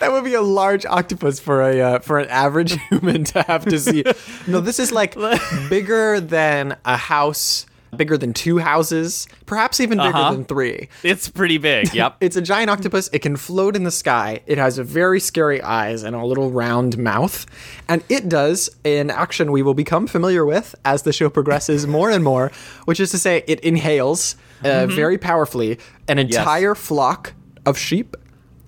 That 0.01 0.13
would 0.13 0.23
be 0.25 0.35
a 0.35 0.43
large 0.43 0.87
octopus 0.87 1.41
for 1.41 1.61
a 1.61 1.81
uh, 1.81 1.99
for 1.99 2.21
an 2.21 2.29
average 2.29 2.77
human 2.89 3.25
to 3.25 3.43
have 3.43 3.65
to 3.65 3.79
see. 3.81 4.05
No, 4.47 4.61
this 4.61 4.79
is 4.79 4.93
like 4.93 5.17
bigger 5.69 6.21
than 6.21 6.77
a 6.85 6.97
house, 6.97 7.67
bigger 7.97 8.17
than 8.19 8.33
two 8.33 8.59
houses, 8.59 9.27
perhaps 9.47 9.81
even 9.81 9.99
bigger 9.99 10.09
Uh-huh. 10.17 10.33
than 10.33 10.45
three. 10.45 10.89
it's 11.03 11.29
pretty 11.29 11.59
big. 11.59 11.95
Yep. 11.99 12.17
It's 12.21 12.37
a 12.37 12.43
giant 12.43 12.71
octopus. 12.71 13.09
It 13.13 13.21
can 13.21 13.37
float 13.37 13.75
in 13.77 13.85
the 13.85 13.91
sky. 13.91 14.41
It 14.47 14.59
has 14.59 14.79
very 14.79 15.21
scary 15.21 15.61
eyes 15.63 16.03
and 16.03 16.15
a 16.15 16.25
little 16.25 16.51
round 16.51 16.99
mouth. 16.99 17.47
And 17.89 18.03
it 18.09 18.29
does 18.29 18.69
an 18.85 19.11
action 19.11 19.51
we 19.53 19.63
will 19.63 19.75
become 19.75 20.07
familiar 20.07 20.45
with 20.45 20.75
as 20.85 21.03
the 21.03 21.13
show 21.13 21.29
progresses 21.31 21.87
more 21.99 22.11
and 22.11 22.23
more, 22.23 22.53
which 22.85 23.01
is 23.01 23.11
to 23.13 23.19
say, 23.19 23.43
it 23.47 23.61
inhales 23.61 24.37
uh, 24.65 24.87
very 24.87 25.19
powerfully 25.19 25.79
an 26.09 26.19
entire 26.19 26.75
flock 26.75 27.33
of 27.67 27.79
sheep 27.79 28.17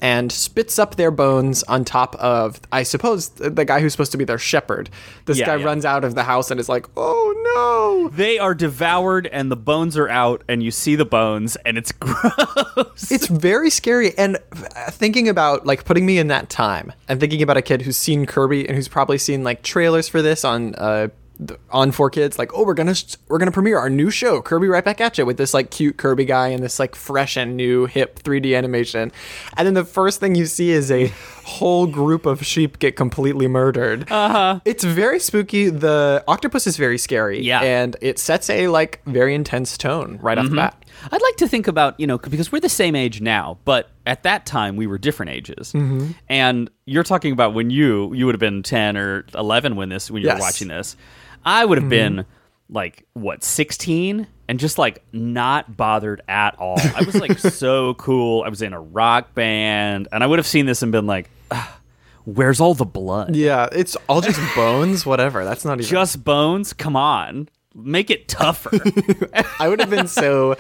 and 0.02 0.32
spits 0.32 0.78
up 0.78 0.96
their 0.96 1.10
bones 1.10 1.62
on 1.64 1.84
top 1.84 2.14
of, 2.16 2.60
I 2.72 2.82
suppose, 2.82 3.28
the 3.30 3.64
guy 3.64 3.80
who's 3.80 3.92
supposed 3.92 4.12
to 4.12 4.18
be 4.18 4.24
their 4.24 4.38
shepherd. 4.38 4.88
This 5.26 5.38
Yeah, 5.38 5.46
guy 5.46 5.56
yeah. 5.56 5.64
runs 5.66 5.84
out 5.84 6.04
of 6.04 6.14
the 6.14 6.22
house 6.24 6.50
and 6.50 6.58
is 6.58 6.68
like, 6.68 6.86
oh 6.96 8.08
no. 8.08 8.16
they 8.16 8.38
are 8.38 8.54
devoured 8.54 9.26
and 9.26 9.50
the 9.50 9.56
bones 9.56 9.96
are 9.96 10.08
out 10.08 10.42
and 10.48 10.62
you 10.62 10.70
see 10.70 10.96
the 10.96 11.04
bones 11.04 11.56
and 11.66 11.76
it's 11.76 11.92
gross. 12.00 13.10
it's 13.10 13.26
very 13.26 13.70
scary 13.70 14.16
and 14.16 14.36
uh, 14.76 14.90
thinking 14.90 15.28
about 15.28 15.66
like 15.66 15.84
putting 15.84 16.06
me 16.06 16.18
in 16.18 16.28
that 16.28 16.48
time 16.48 16.92
and 17.08 17.20
thinking 17.20 17.42
about 17.42 17.56
a 17.56 17.62
kid 17.62 17.82
who's 17.82 17.96
seen 17.96 18.26
kirby 18.26 18.66
and 18.66 18.76
who's 18.76 18.88
probably 18.88 19.18
seen 19.18 19.44
like 19.44 19.62
trailers 19.62 20.08
for 20.08 20.22
this 20.22 20.44
on 20.44 20.74
uh 20.76 21.08
on 21.70 21.90
for 21.90 22.10
kids 22.10 22.38
like 22.38 22.50
oh 22.54 22.64
we're 22.64 22.74
gonna 22.74 22.94
we're 23.28 23.38
gonna 23.38 23.50
premiere 23.50 23.78
our 23.78 23.88
new 23.88 24.10
show 24.10 24.42
kirby 24.42 24.68
right 24.68 24.84
back 24.84 25.00
at 25.00 25.16
you 25.16 25.24
with 25.24 25.38
this 25.38 25.54
like 25.54 25.70
cute 25.70 25.96
kirby 25.96 26.24
guy 26.24 26.48
and 26.48 26.62
this 26.62 26.78
like 26.78 26.94
fresh 26.94 27.36
and 27.36 27.56
new 27.56 27.86
hip 27.86 28.18
3d 28.22 28.56
animation 28.56 29.10
and 29.56 29.66
then 29.66 29.74
the 29.74 29.84
first 29.84 30.20
thing 30.20 30.34
you 30.34 30.44
see 30.44 30.70
is 30.70 30.90
a 30.90 31.06
whole 31.44 31.86
group 31.86 32.26
of 32.26 32.44
sheep 32.44 32.78
get 32.78 32.94
completely 32.94 33.46
murdered 33.46 34.10
uh-huh 34.10 34.60
it's 34.66 34.84
very 34.84 35.18
spooky 35.18 35.70
the 35.70 36.22
octopus 36.28 36.66
is 36.66 36.76
very 36.76 36.98
scary 36.98 37.40
Yeah. 37.42 37.60
and 37.62 37.96
it 38.02 38.18
sets 38.18 38.50
a 38.50 38.68
like 38.68 39.00
very 39.06 39.34
intense 39.34 39.78
tone 39.78 40.18
right 40.20 40.36
off 40.36 40.50
the 40.50 40.56
bat 40.56 40.76
I'd 41.10 41.22
like 41.22 41.36
to 41.36 41.48
think 41.48 41.66
about, 41.66 41.98
you 41.98 42.06
know, 42.06 42.18
because 42.18 42.52
we're 42.52 42.60
the 42.60 42.68
same 42.68 42.94
age 42.94 43.22
now, 43.22 43.56
but 43.64 43.88
at 44.04 44.22
that 44.24 44.44
time 44.44 44.76
we 44.76 44.86
were 44.86 44.98
different 44.98 45.32
ages. 45.32 45.72
Mm-hmm. 45.72 46.10
And 46.28 46.68
you're 46.84 47.04
talking 47.04 47.32
about 47.32 47.54
when 47.54 47.70
you 47.70 48.12
you 48.12 48.26
would 48.26 48.34
have 48.34 48.40
been 48.40 48.62
10 48.62 48.98
or 48.98 49.24
11 49.34 49.76
when 49.76 49.88
this 49.88 50.10
when 50.10 50.20
you 50.20 50.26
Yes. 50.28 50.34
Mm-hmm. 50.34 50.40
were 50.40 50.44
watching 50.46 50.68
this. 50.68 50.96
I 51.44 51.64
would 51.64 51.78
have 51.78 51.88
been 51.88 52.24
like 52.68 53.06
what, 53.14 53.42
16 53.42 54.26
and 54.48 54.58
just 54.58 54.78
like 54.78 55.02
not 55.12 55.76
bothered 55.76 56.22
at 56.28 56.58
all. 56.58 56.78
I 56.78 57.02
was 57.04 57.14
like 57.14 57.38
so 57.38 57.94
cool. 57.94 58.42
I 58.42 58.48
was 58.48 58.62
in 58.62 58.72
a 58.72 58.80
rock 58.80 59.34
band 59.34 60.08
and 60.12 60.22
I 60.22 60.26
would 60.26 60.38
have 60.38 60.46
seen 60.46 60.66
this 60.66 60.82
and 60.82 60.90
been 60.92 61.06
like, 61.06 61.30
"Ah, 61.50 61.80
"Where's 62.24 62.60
all 62.60 62.74
the 62.74 62.84
blood?" 62.84 63.36
Yeah, 63.36 63.68
it's 63.72 63.96
all 64.08 64.20
just 64.20 64.40
bones, 64.54 65.06
whatever. 65.06 65.44
That's 65.44 65.64
not 65.64 65.74
even. 65.80 65.88
Just 65.88 66.24
bones? 66.24 66.72
Come 66.72 66.96
on. 66.96 67.48
Make 67.74 68.10
it 68.10 68.26
tougher. 68.26 68.70
I 69.60 69.68
would 69.68 69.78
have 69.80 69.90
been 69.90 70.08
so 70.08 70.56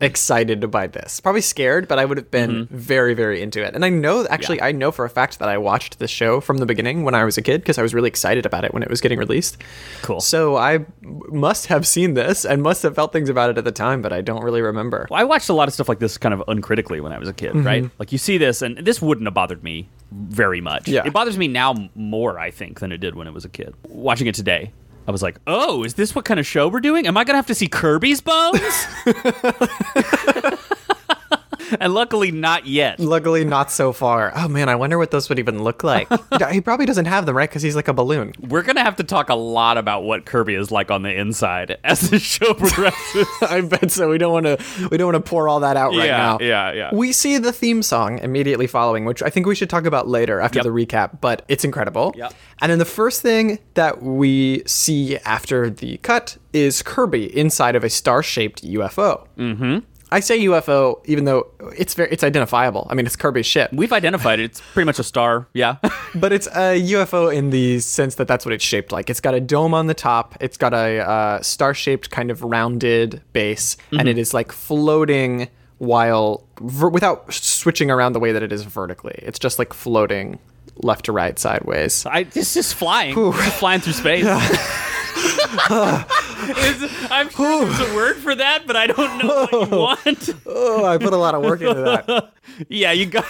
excited 0.00 0.70
by 0.70 0.86
this. 0.86 1.20
Probably 1.20 1.40
scared, 1.40 1.88
but 1.88 1.98
I 1.98 2.04
would 2.04 2.16
have 2.18 2.30
been 2.30 2.48
Mm-hmm. 2.48 2.76
very, 2.76 3.14
very 3.14 3.42
into 3.42 3.62
it. 3.64 3.74
And 3.74 3.84
I 3.84 3.88
know, 3.88 4.26
actually, 4.30 4.62
I 4.62 4.72
know 4.72 4.92
for 4.92 5.04
a 5.04 5.10
fact 5.10 5.38
that 5.40 5.48
I 5.48 5.58
watched 5.58 5.98
this 5.98 6.10
show 6.10 6.40
from 6.40 6.58
the 6.58 6.66
beginning 6.66 7.02
when 7.02 7.14
I 7.14 7.24
was 7.24 7.36
a 7.36 7.42
kid 7.42 7.60
because 7.62 7.78
I 7.78 7.82
was 7.82 7.92
really 7.94 8.08
excited 8.08 8.46
about 8.46 8.64
it 8.64 8.72
when 8.72 8.82
it 8.82 8.88
was 8.90 9.00
getting 9.00 9.18
released. 9.18 9.58
Cool. 10.02 10.20
So 10.20 10.56
I 10.56 10.86
must 11.02 11.66
have 11.66 11.86
seen 11.86 12.14
this 12.14 12.44
and 12.44 12.62
must 12.62 12.82
have 12.84 12.94
felt 12.94 13.12
things 13.12 13.28
about 13.28 13.50
it 13.50 13.58
at 13.58 13.64
the 13.64 13.72
time, 13.72 14.00
but 14.00 14.12
I 14.12 14.20
don't 14.20 14.42
really 14.44 14.62
remember. 14.62 15.06
Well, 15.10 15.20
I 15.20 15.24
watched 15.24 15.48
a 15.48 15.52
lot 15.52 15.66
of 15.68 15.74
stuff 15.74 15.88
like 15.88 15.98
this 15.98 16.16
kind 16.16 16.32
of 16.32 16.42
uncritically 16.48 17.00
when 17.00 17.12
I 17.12 17.18
was 17.18 17.28
a 17.28 17.34
kid, 17.34 17.56
right? 17.56 17.90
Like 17.98 18.12
you 18.12 18.18
see 18.18 18.38
this, 18.38 18.62
and 18.62 18.78
this 18.78 19.02
wouldn't 19.02 19.26
have 19.26 19.34
bothered 19.34 19.62
me 19.64 19.88
very 20.12 20.60
much. 20.60 20.88
Yeah. 20.88 21.02
It 21.04 21.12
bothers 21.12 21.36
me 21.36 21.48
now 21.48 21.74
more, 21.94 22.38
I 22.38 22.50
think, 22.50 22.80
than 22.80 22.92
it 22.92 22.98
did 22.98 23.14
when 23.14 23.26
it 23.26 23.34
was 23.34 23.44
a 23.44 23.48
kid. 23.48 23.74
Watching 23.88 24.26
it 24.26 24.34
today, 24.34 24.72
I 25.08 25.10
was 25.10 25.22
like, 25.22 25.38
oh, 25.46 25.84
is 25.84 25.94
this 25.94 26.14
what 26.14 26.26
kind 26.26 26.38
of 26.38 26.46
show 26.46 26.68
we're 26.68 26.80
doing? 26.80 27.06
Am 27.06 27.16
I 27.16 27.24
going 27.24 27.32
to 27.32 27.38
have 27.38 27.46
to 27.46 27.54
see 27.54 27.66
Kirby's 27.66 28.20
bones? 28.20 28.60
and 31.80 31.94
luckily, 31.94 32.30
not 32.30 32.66
yet. 32.66 32.98
Luckily, 33.00 33.44
not 33.44 33.70
so 33.70 33.92
far. 33.92 34.32
Oh 34.34 34.48
man, 34.48 34.68
I 34.68 34.76
wonder 34.76 34.98
what 34.98 35.10
those 35.10 35.28
would 35.28 35.38
even 35.38 35.62
look 35.62 35.82
like. 35.84 36.08
he 36.50 36.60
probably 36.60 36.86
doesn't 36.86 37.04
have 37.06 37.26
them, 37.26 37.36
right? 37.36 37.48
Because 37.48 37.62
he's 37.62 37.76
like 37.76 37.88
a 37.88 37.92
balloon. 37.92 38.32
We're 38.40 38.62
going 38.62 38.76
to 38.76 38.82
have 38.82 38.96
to 38.96 39.04
talk 39.04 39.28
a 39.28 39.34
lot 39.34 39.78
about 39.78 40.04
what 40.04 40.24
Kirby 40.26 40.54
is 40.54 40.70
like 40.70 40.90
on 40.90 41.02
the 41.02 41.12
inside 41.14 41.78
as 41.84 42.10
the 42.10 42.18
show 42.18 42.54
progresses. 42.54 43.26
I 43.42 43.60
bet 43.60 43.90
so. 43.90 44.08
We 44.08 44.18
don't 44.18 44.32
want 44.32 44.46
to. 44.46 44.88
We 44.90 44.96
don't 44.96 45.12
want 45.12 45.24
to 45.24 45.28
pour 45.30 45.48
all 45.48 45.60
that 45.60 45.76
out 45.76 45.90
right 45.90 46.06
Yeah, 46.06 46.16
now. 46.16 46.38
yeah, 46.40 46.72
yeah. 46.72 46.90
We 46.94 47.12
see 47.12 47.38
the 47.38 47.52
theme 47.52 47.82
song 47.82 48.18
immediately 48.20 48.66
following, 48.66 49.04
which 49.04 49.22
I 49.22 49.30
think 49.30 49.46
we 49.46 49.54
should 49.54 49.70
talk 49.70 49.84
about 49.86 50.08
later 50.08 50.40
after 50.40 50.58
Yep. 50.58 50.64
the 50.64 50.70
recap. 50.70 51.20
But 51.20 51.44
it's 51.48 51.64
incredible. 51.64 52.14
Yep. 52.16 52.32
And 52.60 52.70
then 52.72 52.78
the 52.78 52.84
first 52.84 53.22
thing 53.22 53.58
that 53.74 54.02
we 54.02 54.62
see 54.66 55.16
after 55.18 55.70
the 55.70 55.98
cut 55.98 56.36
is 56.52 56.82
Kirby 56.82 57.36
inside 57.38 57.76
of 57.76 57.84
a 57.84 57.90
star-shaped 57.90 58.64
UFO. 58.64 59.26
Mm-hmm. 59.38 59.78
I 60.10 60.20
say 60.20 60.38
UFO, 60.40 61.00
even 61.04 61.24
though 61.24 61.48
it's 61.76 61.94
very 61.94 62.10
it's 62.10 62.24
identifiable. 62.24 62.86
I 62.90 62.94
mean, 62.94 63.06
it's 63.06 63.16
Kirby's 63.16 63.46
ship, 63.46 63.72
We've 63.72 63.92
identified 63.92 64.40
it. 64.40 64.44
It's 64.44 64.60
pretty 64.72 64.86
much 64.86 64.98
a 64.98 65.02
star. 65.02 65.48
Yeah. 65.52 65.76
but 66.14 66.32
it's 66.32 66.46
a 66.48 66.80
UFO 66.92 67.34
in 67.34 67.50
the 67.50 67.80
sense 67.80 68.14
that 68.16 68.28
that's 68.28 68.44
what 68.46 68.52
it's 68.52 68.64
shaped 68.64 68.92
like. 68.92 69.10
It's 69.10 69.20
got 69.20 69.34
a 69.34 69.40
dome 69.40 69.74
on 69.74 69.86
the 69.86 69.94
top. 69.94 70.36
It's 70.40 70.56
got 70.56 70.72
a 70.72 70.98
uh, 71.00 71.42
star-shaped 71.42 72.10
kind 72.10 72.30
of 72.30 72.42
rounded 72.42 73.22
base, 73.32 73.76
and 73.92 74.08
it 74.08 74.18
is 74.18 74.32
like 74.32 74.52
floating 74.52 75.48
while 75.78 76.44
ver- 76.60 76.88
without 76.88 77.32
switching 77.32 77.90
around 77.90 78.12
the 78.12 78.20
way 78.20 78.32
that 78.32 78.42
it 78.42 78.52
is 78.52 78.62
vertically. 78.62 79.18
It's 79.22 79.38
just 79.38 79.58
like 79.58 79.72
floating 79.72 80.38
left 80.82 81.04
to 81.06 81.12
right, 81.12 81.38
sideways. 81.38 82.06
I, 82.06 82.20
it's 82.34 82.54
just 82.54 82.74
flying, 82.74 83.14
It's 83.16 83.58
flying 83.58 83.80
through 83.80 83.94
space. 83.94 84.24
It's- 86.48 87.10
I'm 87.10 87.28
sure 87.28 87.64
there's 87.66 87.90
a 87.90 87.94
word 87.94 88.16
for 88.16 88.34
that, 88.34 88.66
but 88.66 88.76
I 88.76 88.86
don't 88.86 89.18
know 89.18 89.46
what 89.46 89.52
you 89.52 89.68
oh. 89.72 89.80
want. 89.80 90.30
Oh, 90.46 90.84
I 90.84 90.96
put 90.96 91.12
a 91.12 91.16
lot 91.16 91.34
of 91.34 91.42
work 91.42 91.60
into 91.60 91.74
that. 91.74 92.32
yeah, 92.68 92.92
you 92.92 93.06
got 93.06 93.26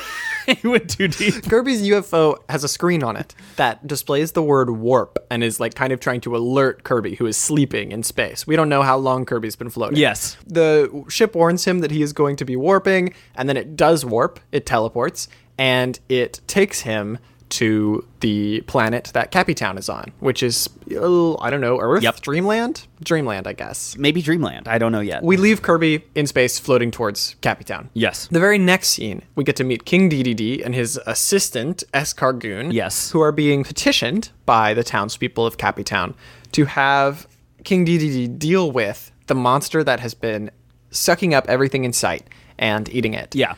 you 0.63 0.71
went 0.71 0.91
too 0.91 1.09
deep. 1.09 1.43
Kirby's 1.49 1.83
UFO 1.83 2.39
has 2.49 2.65
a 2.65 2.69
screen 2.69 3.03
on 3.03 3.17
it 3.17 3.35
that 3.57 3.87
displays 3.87 4.33
the 4.33 4.43
word 4.43 4.71
warp 4.71 5.19
and 5.31 5.45
is 5.45 5.61
like 5.61 5.75
kind 5.75 5.93
of 5.93 6.01
trying 6.01 6.21
to 6.23 6.37
alert 6.37 6.85
Kirby, 6.85 7.17
who 7.17 7.27
is 7.27 7.37
sleeping 7.37 7.93
in 7.93 8.03
space. 8.03 8.47
We 8.47 8.57
don't 8.57 8.69
know 8.69 8.83
how 8.83 8.97
long 8.97 9.25
Kirby's 9.25 9.57
been 9.57 9.71
floating. 9.71 9.99
Yes. 9.99 10.37
The 10.47 11.05
ship 11.09 11.35
warns 11.35 11.65
him 11.65 11.81
that 11.81 11.91
he 11.91 12.03
is 12.03 12.13
going 12.13 12.37
to 12.37 12.45
be 12.45 12.57
warping, 12.57 13.15
and 13.35 13.49
then 13.49 13.57
it 13.57 13.77
does 13.77 14.05
warp. 14.05 14.41
It 14.53 14.65
teleports, 14.65 15.29
and 15.59 15.99
it 16.09 16.41
takes 16.47 16.81
him 16.81 17.19
to 17.51 18.05
the 18.21 18.61
planet 18.63 19.11
that 19.15 19.31
Cappy 19.31 19.55
Town 19.55 19.79
is 19.79 19.89
on, 19.89 20.13
which 20.21 20.43
is, 20.43 20.69
uh, 20.95 21.35
I 21.37 21.51
don't 21.51 21.61
know, 21.61 21.79
Earth? 21.81 22.03
Yep. 22.03 22.21
Dreamland? 22.21 22.87
Dreamland, 23.03 23.47
I 23.47 23.53
guess. 23.53 23.97
Maybe 23.97 24.21
Dreamland. 24.23 24.69
I 24.69 24.79
don't 24.79 24.93
know 24.93 25.01
yet. 25.01 25.23
We 25.23 25.37
leave 25.37 25.63
Kirby 25.63 26.05
in 26.15 26.27
space 26.27 26.59
floating 26.59 26.91
towards 26.91 27.37
Cappy 27.41 27.65
Town. 27.65 27.91
yes. 27.95 28.29
The 28.31 28.41
very 28.41 28.59
next 28.59 28.89
scene, 28.89 29.23
we 29.35 29.45
get 29.45 29.57
to 29.57 29.65
meet 29.65 29.85
King 29.85 30.11
DDD 30.11 30.65
and 30.65 30.75
his 30.75 30.99
assistant, 31.07 31.85
Escargoon. 31.95 32.73
Yes. 32.73 33.11
Who 33.13 33.21
are 33.21 33.33
being 33.33 33.65
petitioned 33.65 34.31
by 34.47 34.75
the 34.75 34.85
townspeople 34.85 35.47
of 35.47 35.59
Cappy 35.59 35.85
Town 35.85 36.15
to 36.53 36.65
have 36.67 37.27
King 37.65 37.85
DDD 37.87 38.39
deal 38.39 38.71
with 38.71 39.11
the 39.27 39.35
monster 39.35 39.85
that 39.85 40.01
has 40.01 40.15
been 40.15 40.51
sucking 40.91 41.35
up 41.35 41.47
everything 41.49 41.85
in 41.85 41.93
sight 41.93 42.27
and 42.59 42.89
eating 42.89 43.15
it. 43.15 43.35
Yeah. 43.35 43.55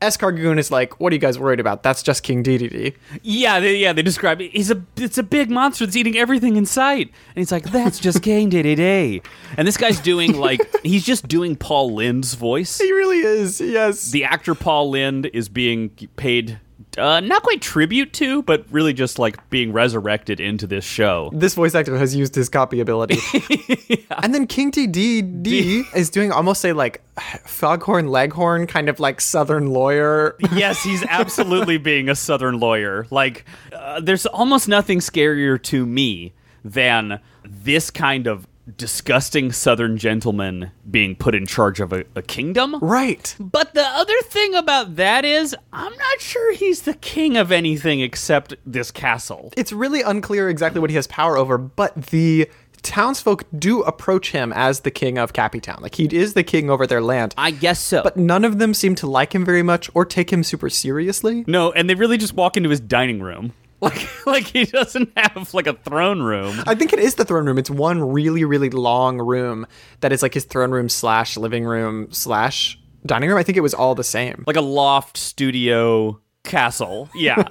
Escargoon 0.00 0.58
is 0.58 0.70
like, 0.70 1.00
"What 1.00 1.12
are 1.12 1.14
you 1.14 1.20
guys 1.20 1.38
worried 1.38 1.60
about? 1.60 1.82
That's 1.82 2.02
just 2.02 2.22
King 2.22 2.42
Dedede." 2.42 2.94
Yeah, 3.22 3.60
they, 3.60 3.76
yeah, 3.76 3.92
they 3.92 4.02
describe 4.02 4.40
it. 4.40 4.50
He's 4.52 4.70
a 4.70 4.82
it's 4.96 5.18
a 5.18 5.22
big 5.22 5.50
monster 5.50 5.84
that's 5.86 5.96
eating 5.96 6.16
everything 6.16 6.56
in 6.56 6.66
sight, 6.66 7.08
and 7.08 7.36
he's 7.36 7.52
like, 7.52 7.64
"That's 7.70 7.98
just 7.98 8.22
King 8.22 8.48
Day." 8.48 9.20
And 9.56 9.66
this 9.66 9.76
guy's 9.76 10.00
doing 10.00 10.38
like 10.38 10.60
he's 10.82 11.04
just 11.04 11.28
doing 11.28 11.56
Paul 11.56 11.92
Lynde's 11.92 12.34
voice. 12.34 12.78
He 12.78 12.92
really 12.92 13.18
is. 13.18 13.60
Yes. 13.60 14.10
The 14.10 14.24
actor 14.24 14.54
Paul 14.54 14.90
Lind 14.90 15.26
is 15.32 15.48
being 15.48 15.90
paid 16.16 16.60
uh, 16.98 17.20
not 17.20 17.42
quite 17.42 17.60
tribute 17.62 18.12
to, 18.14 18.42
but 18.42 18.64
really 18.70 18.92
just 18.92 19.18
like 19.18 19.48
being 19.50 19.72
resurrected 19.72 20.40
into 20.40 20.66
this 20.66 20.84
show. 20.84 21.30
this 21.32 21.54
voice 21.54 21.74
actor 21.74 21.96
has 21.96 22.14
used 22.14 22.34
his 22.34 22.48
copy 22.48 22.80
ability. 22.80 23.18
And 24.20 24.34
then 24.34 24.46
King 24.48 24.70
D 24.70 25.84
is 25.94 26.10
doing 26.10 26.32
almost 26.32 26.64
a 26.64 26.72
like 26.72 27.02
foghorn 27.46 28.08
leghorn 28.08 28.66
kind 28.66 28.88
of 28.88 28.98
like 28.98 29.20
southern 29.20 29.68
lawyer. 29.68 30.34
yes, 30.52 30.82
he's 30.82 31.04
absolutely 31.04 31.78
being 31.90 32.08
a 32.08 32.14
Southern 32.16 32.58
lawyer. 32.58 33.06
Like, 33.10 33.44
uh, 33.72 34.00
there's 34.00 34.26
almost 34.26 34.66
nothing 34.66 34.98
scarier 34.98 35.62
to 35.64 35.86
me 35.86 36.32
than 36.64 37.20
this 37.44 37.90
kind 37.90 38.26
of 38.26 38.46
disgusting 38.76 39.52
Southern 39.52 39.96
gentleman 39.96 40.70
being 40.90 41.16
put 41.16 41.34
in 41.34 41.46
charge 41.46 41.80
of 41.80 41.92
a, 41.92 42.04
a 42.14 42.22
kingdom. 42.22 42.76
Right. 42.80 43.34
But 43.38 43.74
the 43.74 43.86
other 43.86 44.20
thing 44.22 44.54
about 44.54 44.96
that 44.96 45.24
is, 45.24 45.56
I'm 45.72 45.92
not 45.96 46.20
sure 46.20 46.54
he's 46.54 46.82
the 46.82 46.94
king 46.94 47.36
of 47.36 47.50
anything 47.50 48.00
except 48.00 48.54
this 48.66 48.90
castle. 48.90 49.52
It's 49.56 49.72
really 49.72 50.02
unclear 50.02 50.48
exactly 50.48 50.80
what 50.80 50.90
he 50.90 50.96
has 50.96 51.06
power 51.06 51.36
over, 51.36 51.58
but 51.58 51.94
the 52.06 52.48
townsfolk 52.82 53.44
do 53.58 53.82
approach 53.82 54.30
him 54.32 54.52
as 54.54 54.80
the 54.80 54.90
king 54.90 55.18
of 55.18 55.32
Cappytown. 55.32 55.80
Like 55.80 55.96
he 55.96 56.04
is 56.04 56.34
the 56.34 56.44
king 56.44 56.70
over 56.70 56.86
their 56.86 57.02
land. 57.02 57.34
I 57.36 57.50
guess 57.50 57.80
so. 57.80 58.02
but 58.02 58.16
none 58.16 58.44
of 58.44 58.58
them 58.58 58.74
seem 58.74 58.94
to 58.96 59.06
like 59.06 59.34
him 59.34 59.44
very 59.44 59.62
much 59.62 59.90
or 59.94 60.04
take 60.04 60.32
him 60.32 60.44
super 60.44 60.70
seriously. 60.70 61.44
no, 61.46 61.72
and 61.72 61.88
they 61.88 61.94
really 61.94 62.18
just 62.18 62.34
walk 62.34 62.56
into 62.56 62.70
his 62.70 62.80
dining 62.80 63.20
room. 63.20 63.52
Like, 63.80 64.26
like 64.26 64.44
he 64.44 64.64
doesn't 64.64 65.12
have 65.16 65.54
like 65.54 65.68
a 65.68 65.72
throne 65.72 66.20
room. 66.20 66.60
I 66.66 66.74
think 66.74 66.92
it 66.92 66.98
is 66.98 67.14
the 67.14 67.24
throne 67.24 67.46
room. 67.46 67.58
It's 67.58 67.70
one 67.70 68.02
really, 68.02 68.44
really 68.44 68.70
long 68.70 69.18
room 69.18 69.68
that 70.00 70.12
is 70.12 70.20
like 70.20 70.34
his 70.34 70.44
throne 70.44 70.72
room 70.72 70.88
slash 70.88 71.36
living 71.36 71.64
room 71.64 72.10
slash 72.10 72.76
dining 73.06 73.28
room. 73.28 73.38
I 73.38 73.44
think 73.44 73.56
it 73.56 73.60
was 73.60 73.74
all 73.74 73.94
the 73.94 74.02
same. 74.02 74.42
Like 74.48 74.56
a 74.56 74.62
loft 74.62 75.16
studio 75.16 76.20
castle. 76.48 77.08
Yeah. 77.14 77.44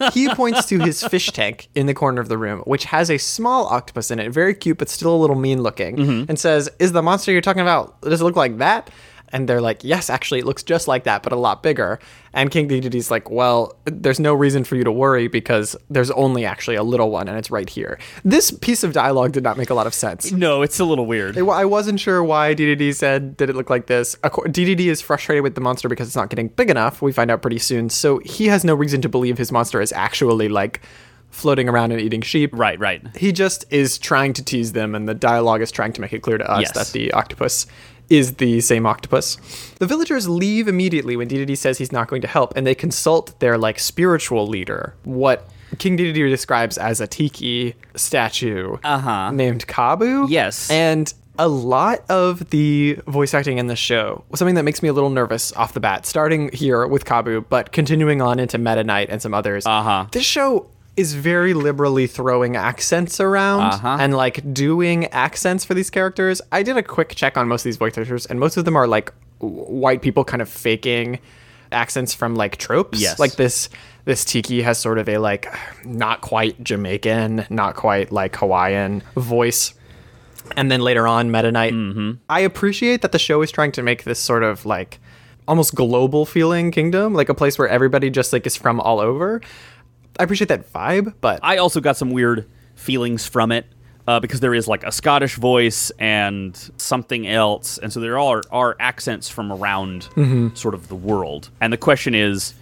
he 0.12 0.28
points 0.34 0.66
to 0.66 0.80
his 0.80 1.04
fish 1.04 1.30
tank 1.30 1.68
in 1.74 1.86
the 1.86 1.94
corner 1.94 2.20
of 2.20 2.28
the 2.28 2.38
room, 2.38 2.60
which 2.60 2.84
has 2.86 3.10
a 3.10 3.18
small 3.18 3.66
octopus 3.66 4.10
in 4.10 4.18
it, 4.18 4.32
very 4.32 4.54
cute, 4.54 4.78
but 4.78 4.88
still 4.88 5.14
a 5.14 5.18
little 5.18 5.36
mean 5.36 5.62
looking, 5.62 5.96
mm-hmm. 5.96 6.24
and 6.28 6.38
says, 6.38 6.68
Is 6.78 6.92
the 6.92 7.02
monster 7.02 7.30
you're 7.30 7.40
talking 7.40 7.62
about, 7.62 8.00
does 8.02 8.20
it 8.20 8.24
look 8.24 8.36
like 8.36 8.58
that? 8.58 8.90
And 9.32 9.48
they're 9.48 9.60
like, 9.60 9.84
Yes, 9.84 10.08
actually, 10.10 10.40
it 10.40 10.46
looks 10.46 10.62
just 10.62 10.88
like 10.88 11.04
that, 11.04 11.22
but 11.22 11.32
a 11.32 11.36
lot 11.36 11.62
bigger. 11.62 11.98
And 12.32 12.50
King 12.50 12.68
Dedede's 12.68 13.10
like, 13.10 13.30
Well, 13.30 13.76
there's 13.84 14.20
no 14.20 14.34
reason 14.34 14.64
for 14.64 14.76
you 14.76 14.84
to 14.84 14.92
worry 14.92 15.28
because 15.28 15.76
there's 15.90 16.10
only 16.12 16.44
actually 16.44 16.76
a 16.76 16.82
little 16.82 17.10
one, 17.10 17.28
and 17.28 17.36
it's 17.38 17.50
right 17.50 17.68
here. 17.68 17.98
This 18.24 18.50
piece 18.50 18.82
of 18.84 18.92
dialogue 18.92 19.32
did 19.32 19.42
not 19.42 19.56
make 19.58 19.70
a 19.70 19.74
lot 19.74 19.86
of 19.86 19.94
sense. 19.94 20.32
no, 20.32 20.62
it's 20.62 20.78
a 20.80 20.84
little 20.84 21.06
weird. 21.06 21.36
It- 21.36 21.48
I 21.48 21.64
wasn't 21.64 22.00
sure 22.00 22.22
why 22.24 22.54
DDD 22.54 22.94
said, 22.94 23.36
did 23.36 23.50
it 23.50 23.56
look 23.56 23.70
like 23.70 23.86
this? 23.86 24.16
DDD 24.22 24.86
is 24.86 25.00
frustrated 25.00 25.42
with 25.42 25.54
the 25.54 25.60
monster 25.60 25.88
because 25.88 26.06
it's 26.06 26.16
not 26.16 26.30
getting 26.30 26.48
big 26.48 26.70
enough. 26.70 27.02
We 27.02 27.12
find 27.12 27.30
out 27.30 27.42
pretty 27.42 27.58
soon. 27.58 27.88
So 27.90 28.18
he 28.24 28.46
has 28.46 28.64
no 28.64 28.74
reason 28.74 29.00
to 29.02 29.08
believe 29.08 29.38
his 29.38 29.50
monster 29.52 29.80
is 29.80 29.92
actually 29.92 30.48
like 30.48 30.80
floating 31.30 31.68
around 31.68 31.92
and 31.92 32.00
eating 32.00 32.22
sheep. 32.22 32.50
Right, 32.54 32.78
right. 32.80 33.02
He 33.16 33.32
just 33.32 33.66
is 33.70 33.98
trying 33.98 34.32
to 34.34 34.42
tease 34.42 34.72
them, 34.72 34.94
and 34.94 35.06
the 35.06 35.14
dialogue 35.14 35.60
is 35.60 35.70
trying 35.70 35.92
to 35.92 36.00
make 36.00 36.12
it 36.14 36.20
clear 36.22 36.38
to 36.38 36.50
us 36.50 36.62
Yes. 36.62 36.72
that 36.72 36.86
the 36.98 37.12
octopus 37.12 37.66
is 38.10 38.34
the 38.34 38.60
same 38.60 38.86
octopus. 38.86 39.36
The 39.78 39.86
villagers 39.86 40.28
leave 40.28 40.68
immediately 40.68 41.16
when 41.16 41.28
DDD 41.28 41.56
says 41.56 41.78
he's 41.78 41.92
not 41.92 42.08
going 42.08 42.22
to 42.22 42.28
help, 42.28 42.56
and 42.56 42.66
they 42.66 42.74
consult 42.74 43.38
their 43.40 43.58
like 43.58 43.78
spiritual 43.78 44.46
leader, 44.46 44.94
what 45.04 45.48
King 45.78 45.96
DDD 45.98 46.28
describes 46.30 46.78
as 46.78 47.00
a 47.00 47.06
tiki 47.06 47.74
statue 47.94 48.78
Uh-huh. 48.84 49.30
named 49.32 49.66
Kabu. 49.66 50.26
Yes. 50.30 50.70
And 50.70 51.12
a 51.38 51.46
lot 51.46 52.02
of 52.10 52.50
the 52.50 52.98
voice 53.06 53.32
acting 53.34 53.58
in 53.58 53.66
the 53.68 53.76
show 53.76 54.24
was 54.28 54.38
something 54.38 54.56
that 54.56 54.64
makes 54.64 54.82
me 54.82 54.88
a 54.88 54.92
little 54.92 55.10
nervous 55.10 55.52
off 55.52 55.72
the 55.74 55.78
bat, 55.80 56.04
starting 56.06 56.50
here 56.52 56.86
with 56.86 57.04
Kabu, 57.04 57.44
but 57.48 57.70
continuing 57.70 58.20
on 58.22 58.40
into 58.40 58.58
Meta 58.58 58.82
Knight 58.82 59.08
and 59.10 59.20
some 59.22 59.34
others. 59.34 59.64
Uh-huh. 59.66 60.06
This 60.10 60.24
show 60.24 60.68
is 60.98 61.14
very 61.14 61.54
liberally 61.54 62.06
throwing 62.06 62.56
accents 62.56 63.20
around 63.20 63.60
Uh-huh. 63.74 63.96
and 64.00 64.14
like 64.16 64.52
doing 64.52 65.06
accents 65.06 65.64
for 65.64 65.74
these 65.74 65.90
characters. 65.90 66.42
I 66.52 66.62
did 66.62 66.76
a 66.76 66.82
quick 66.82 67.14
check 67.14 67.36
on 67.36 67.46
most 67.48 67.60
of 67.60 67.64
these 67.64 67.76
voice 67.76 67.96
actors, 67.96 68.26
and 68.26 68.38
most 68.40 68.56
of 68.56 68.64
them 68.64 68.76
are 68.76 68.86
like 68.86 69.12
white 69.38 70.02
people 70.02 70.24
kind 70.24 70.42
of 70.42 70.48
faking 70.48 71.18
accents 71.70 72.12
from 72.14 72.34
like 72.34 72.56
tropes. 72.56 73.00
Yes. 73.00 73.18
Like 73.18 73.36
this 73.36 73.68
this 74.04 74.24
tiki 74.24 74.62
has 74.62 74.78
sort 74.78 74.98
of 74.98 75.08
a 75.08 75.18
like 75.18 75.46
not 75.84 76.20
quite 76.22 76.62
Jamaican, 76.64 77.46
not 77.50 77.76
quite 77.76 78.10
like 78.10 78.34
Hawaiian 78.36 79.02
voice. 79.16 79.74
And 80.56 80.70
then 80.72 80.80
later 80.80 81.06
on, 81.06 81.30
Meta 81.30 81.52
Knight. 81.52 81.74
I 82.30 82.40
appreciate 82.40 83.02
that 83.02 83.12
the 83.12 83.18
show 83.18 83.42
is 83.42 83.50
trying 83.52 83.70
to 83.72 83.82
make 83.82 84.04
this 84.04 84.18
sort 84.18 84.42
of 84.42 84.64
like 84.64 84.98
almost 85.46 85.74
global 85.74 86.24
feeling 86.26 86.70
kingdom, 86.70 87.12
like 87.14 87.28
a 87.28 87.34
place 87.34 87.58
where 87.58 87.68
everybody 87.68 88.08
just 88.10 88.32
like 88.32 88.46
is 88.46 88.56
from 88.56 88.80
all 88.80 88.98
over. 88.98 89.40
I 90.18 90.24
appreciate 90.24 90.48
that 90.48 90.72
vibe, 90.72 91.14
but 91.20 91.40
I 91.42 91.58
also 91.58 91.80
got 91.80 91.96
some 91.96 92.10
weird 92.10 92.48
feelings 92.74 93.26
from 93.26 93.52
it 93.52 93.66
uh, 94.06 94.18
because 94.20 94.40
there 94.40 94.54
is 94.54 94.66
like 94.66 94.84
a 94.84 94.90
Scottish 94.90 95.36
voice 95.36 95.90
and 95.98 96.56
something 96.76 97.26
else, 97.28 97.78
and 97.78 97.92
so 97.92 98.00
there 98.00 98.18
are 98.18 98.42
are 98.50 98.76
accents 98.80 99.28
from 99.28 99.52
around 99.52 100.08
sort 100.54 100.74
of 100.74 100.88
the 100.88 100.96
world. 100.96 101.50
And 101.60 101.72
the 101.72 101.76
question 101.76 102.14
is, 102.14 102.54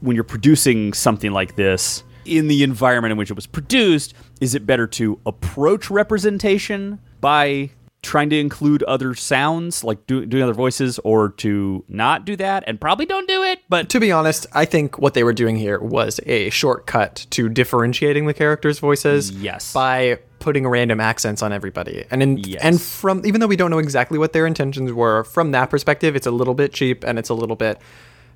when 0.00 0.14
you're 0.14 0.24
producing 0.24 0.92
something 0.92 1.32
like 1.32 1.56
this 1.56 2.02
in 2.24 2.48
the 2.48 2.62
environment 2.62 3.12
in 3.12 3.18
which 3.18 3.30
it 3.30 3.34
was 3.34 3.46
produced, 3.46 4.14
is 4.40 4.54
it 4.54 4.66
better 4.66 4.86
to 4.86 5.20
approach 5.26 5.90
representation 5.90 6.98
by 7.20 7.70
trying 8.04 8.30
to 8.30 8.38
include 8.38 8.82
other 8.84 9.14
sounds, 9.14 9.82
like 9.82 10.06
do, 10.06 10.24
doing 10.24 10.42
other 10.44 10.52
voices, 10.54 10.98
or 11.00 11.30
to 11.30 11.84
not 11.88 12.24
do 12.24 12.36
that? 12.36 12.62
And 12.66 12.80
probably 12.80 13.06
don't 13.06 13.26
do 13.26 13.42
it, 13.42 13.60
but 13.68 13.88
to 13.88 13.98
be 14.00 14.12
honest, 14.12 14.46
I 14.52 14.64
think 14.64 14.98
what 14.98 15.14
they 15.14 15.24
were 15.24 15.32
doing 15.32 15.56
here 15.56 15.80
was 15.80 16.20
a 16.26 16.50
shortcut 16.50 17.26
to 17.30 17.48
differentiating 17.48 18.26
the 18.26 18.34
characters' 18.34 18.78
voices. 18.78 19.30
Yes. 19.32 19.72
By 19.72 20.20
putting 20.38 20.68
random 20.68 21.00
accents 21.00 21.42
on 21.42 21.52
everybody. 21.52 22.04
And 22.10 22.22
in, 22.22 22.38
Yes. 22.38 22.60
and 22.62 22.80
from 22.80 23.24
even 23.24 23.40
though 23.40 23.46
we 23.46 23.56
don't 23.56 23.70
know 23.70 23.78
exactly 23.78 24.18
what 24.18 24.32
their 24.34 24.46
intentions 24.46 24.92
were, 24.92 25.24
from 25.24 25.52
that 25.52 25.70
perspective, 25.70 26.14
it's 26.14 26.26
a 26.26 26.30
little 26.30 26.54
bit 26.54 26.72
cheap 26.72 27.02
and 27.02 27.18
it's 27.18 27.30
a 27.30 27.34
little 27.34 27.56
bit 27.56 27.78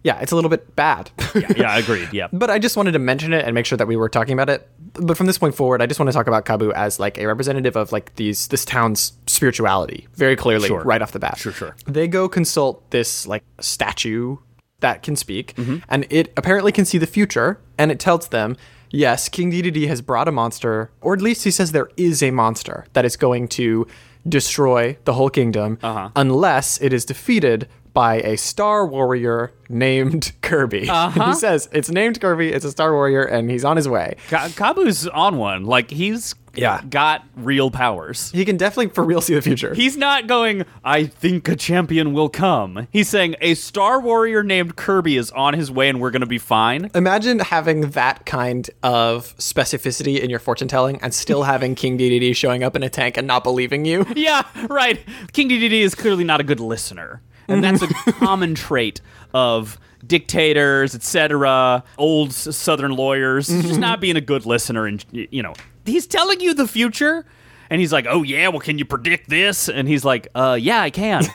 yeah, 0.04 0.18
it's 0.20 0.32
a 0.32 0.34
little 0.34 0.50
bit 0.50 0.74
bad. 0.76 1.10
yeah, 1.56 1.70
I 1.70 1.78
agreed. 1.78 2.08
Yeah. 2.12 2.28
But 2.32 2.50
I 2.50 2.58
just 2.58 2.76
wanted 2.76 2.92
to 2.92 2.98
mention 2.98 3.32
it 3.32 3.44
and 3.44 3.54
make 3.54 3.66
sure 3.66 3.76
that 3.78 3.86
we 3.88 3.96
were 3.96 4.08
talking 4.08 4.32
about 4.32 4.48
it. 4.48 4.68
But 4.94 5.16
from 5.16 5.26
this 5.26 5.38
point 5.38 5.54
forward, 5.54 5.82
I 5.82 5.86
just 5.86 5.98
want 6.00 6.08
to 6.08 6.12
talk 6.12 6.26
about 6.26 6.44
Kabu 6.44 6.72
as 6.72 6.98
like 6.98 7.18
a 7.18 7.26
representative 7.26 7.76
of 7.76 7.92
like 7.92 8.14
these 8.16 8.48
this 8.48 8.64
town's 8.64 9.12
spirituality, 9.26 10.06
very 10.14 10.36
clearly 10.36 10.68
Sure. 10.68 10.82
right 10.82 11.02
off 11.02 11.12
the 11.12 11.18
bat. 11.18 11.38
Sure, 11.38 11.52
sure. 11.52 11.76
They 11.86 12.08
go 12.08 12.28
consult 12.28 12.90
this 12.90 13.26
like 13.26 13.44
statue 13.60 14.36
that 14.80 15.02
can 15.02 15.16
speak, 15.16 15.54
Mm-hmm. 15.56 15.78
and 15.88 16.06
it 16.10 16.32
apparently 16.36 16.72
can 16.72 16.84
see 16.84 16.98
the 16.98 17.06
future, 17.06 17.60
and 17.78 17.90
it 17.90 17.98
tells 18.00 18.28
them. 18.28 18.56
Yes, 18.90 19.28
King 19.28 19.50
Dedede 19.52 19.86
has 19.88 20.00
brought 20.00 20.28
a 20.28 20.32
monster, 20.32 20.90
or 21.02 21.12
at 21.12 21.20
least 21.20 21.44
he 21.44 21.50
says 21.50 21.72
there 21.72 21.90
is 21.98 22.22
a 22.22 22.30
monster 22.30 22.86
that 22.94 23.04
is 23.04 23.16
going 23.18 23.46
to 23.48 23.86
destroy 24.26 24.96
the 25.04 25.12
whole 25.12 25.28
kingdom 25.30 25.78
Uh-huh. 25.82 26.08
unless 26.16 26.80
it 26.80 26.92
is 26.94 27.04
defeated 27.04 27.68
by 27.98 28.20
a 28.20 28.36
star 28.36 28.86
warrior 28.86 29.52
named 29.68 30.30
Kirby. 30.40 30.88
Uh-huh. 30.98 31.26
he 31.30 31.34
says 31.34 31.68
it's 31.72 31.90
named 31.90 32.20
Kirby, 32.20 32.52
it's 32.52 32.64
a 32.64 32.70
star 32.70 32.92
warrior, 32.92 33.22
and 33.24 33.50
he's 33.50 33.64
on 33.64 33.76
his 33.76 33.88
way. 33.88 34.14
Ka- 34.28 34.46
Kabu's 34.50 35.08
on 35.08 35.36
one. 35.36 35.64
Like 35.64 35.90
he's 35.90 36.36
Yeah. 36.54 36.80
got 36.88 37.24
real 37.36 37.70
powers. 37.72 38.30
He 38.30 38.44
can 38.44 38.56
definitely 38.56 38.88
for 38.94 39.02
real 39.02 39.20
see 39.20 39.34
the 39.34 39.42
future. 39.42 39.74
He's 39.74 39.96
not 39.96 40.28
going, 40.28 40.64
I 40.84 41.06
think 41.06 41.48
a 41.48 41.56
champion 41.56 42.12
will 42.12 42.28
come. 42.28 42.86
He's 42.92 43.08
saying 43.08 43.34
a 43.40 43.54
star 43.54 43.98
warrior 44.00 44.42
named 44.44 44.76
Kirby 44.76 45.16
is 45.16 45.30
on 45.32 45.54
his 45.54 45.68
way 45.70 45.88
and 45.88 46.00
we're 46.00 46.10
going 46.12 46.20
to 46.20 46.26
be 46.26 46.38
fine. 46.38 46.90
Imagine 46.94 47.40
having 47.40 47.90
that 47.90 48.24
kind 48.26 48.70
of 48.84 49.36
specificity 49.38 50.20
in 50.20 50.30
your 50.30 50.38
fortune 50.40 50.68
telling 50.68 51.00
and 51.02 51.12
still 51.12 51.42
having 51.42 51.74
King 51.74 51.98
Dedede 51.98 52.34
showing 52.36 52.62
up 52.62 52.76
in 52.76 52.82
a 52.84 52.88
tank 52.90 53.16
and 53.16 53.26
not 53.26 53.42
believing 53.42 53.84
you. 53.84 54.06
Yeah, 54.16 54.42
right. 54.68 55.00
King 55.32 55.48
DDD 55.48 55.72
is 55.80 55.94
clearly 55.96 56.22
not 56.24 56.40
a 56.40 56.44
good 56.44 56.60
listener. 56.60 57.22
And 57.48 57.64
that's 57.64 57.82
a 57.82 57.86
mm-hmm. 57.86 58.10
common 58.24 58.54
trait 58.54 59.00
of 59.32 59.78
dictators, 60.06 60.94
etc., 60.94 61.82
old 61.96 62.30
s- 62.30 62.56
southern 62.56 62.92
lawyers, 62.92 63.48
just 63.48 63.64
mm-hmm. 63.64 63.80
not 63.80 64.00
being 64.00 64.16
a 64.16 64.20
good 64.20 64.46
listener 64.46 64.86
and 64.86 65.04
you 65.10 65.42
know, 65.42 65.54
he's 65.84 66.06
telling 66.06 66.40
you 66.40 66.54
the 66.54 66.68
future 66.68 67.24
And 67.70 67.80
he's 67.80 67.92
like, 67.92 68.06
"Oh 68.08 68.22
yeah, 68.22 68.48
well, 68.48 68.60
can 68.60 68.78
you 68.78 68.84
predict 68.84 69.28
this?" 69.28 69.68
And 69.68 69.88
he's 69.88 70.04
like, 70.04 70.28
"Uh, 70.34 70.56
yeah, 70.60 70.80
I 70.80 70.90
can." 70.90 71.22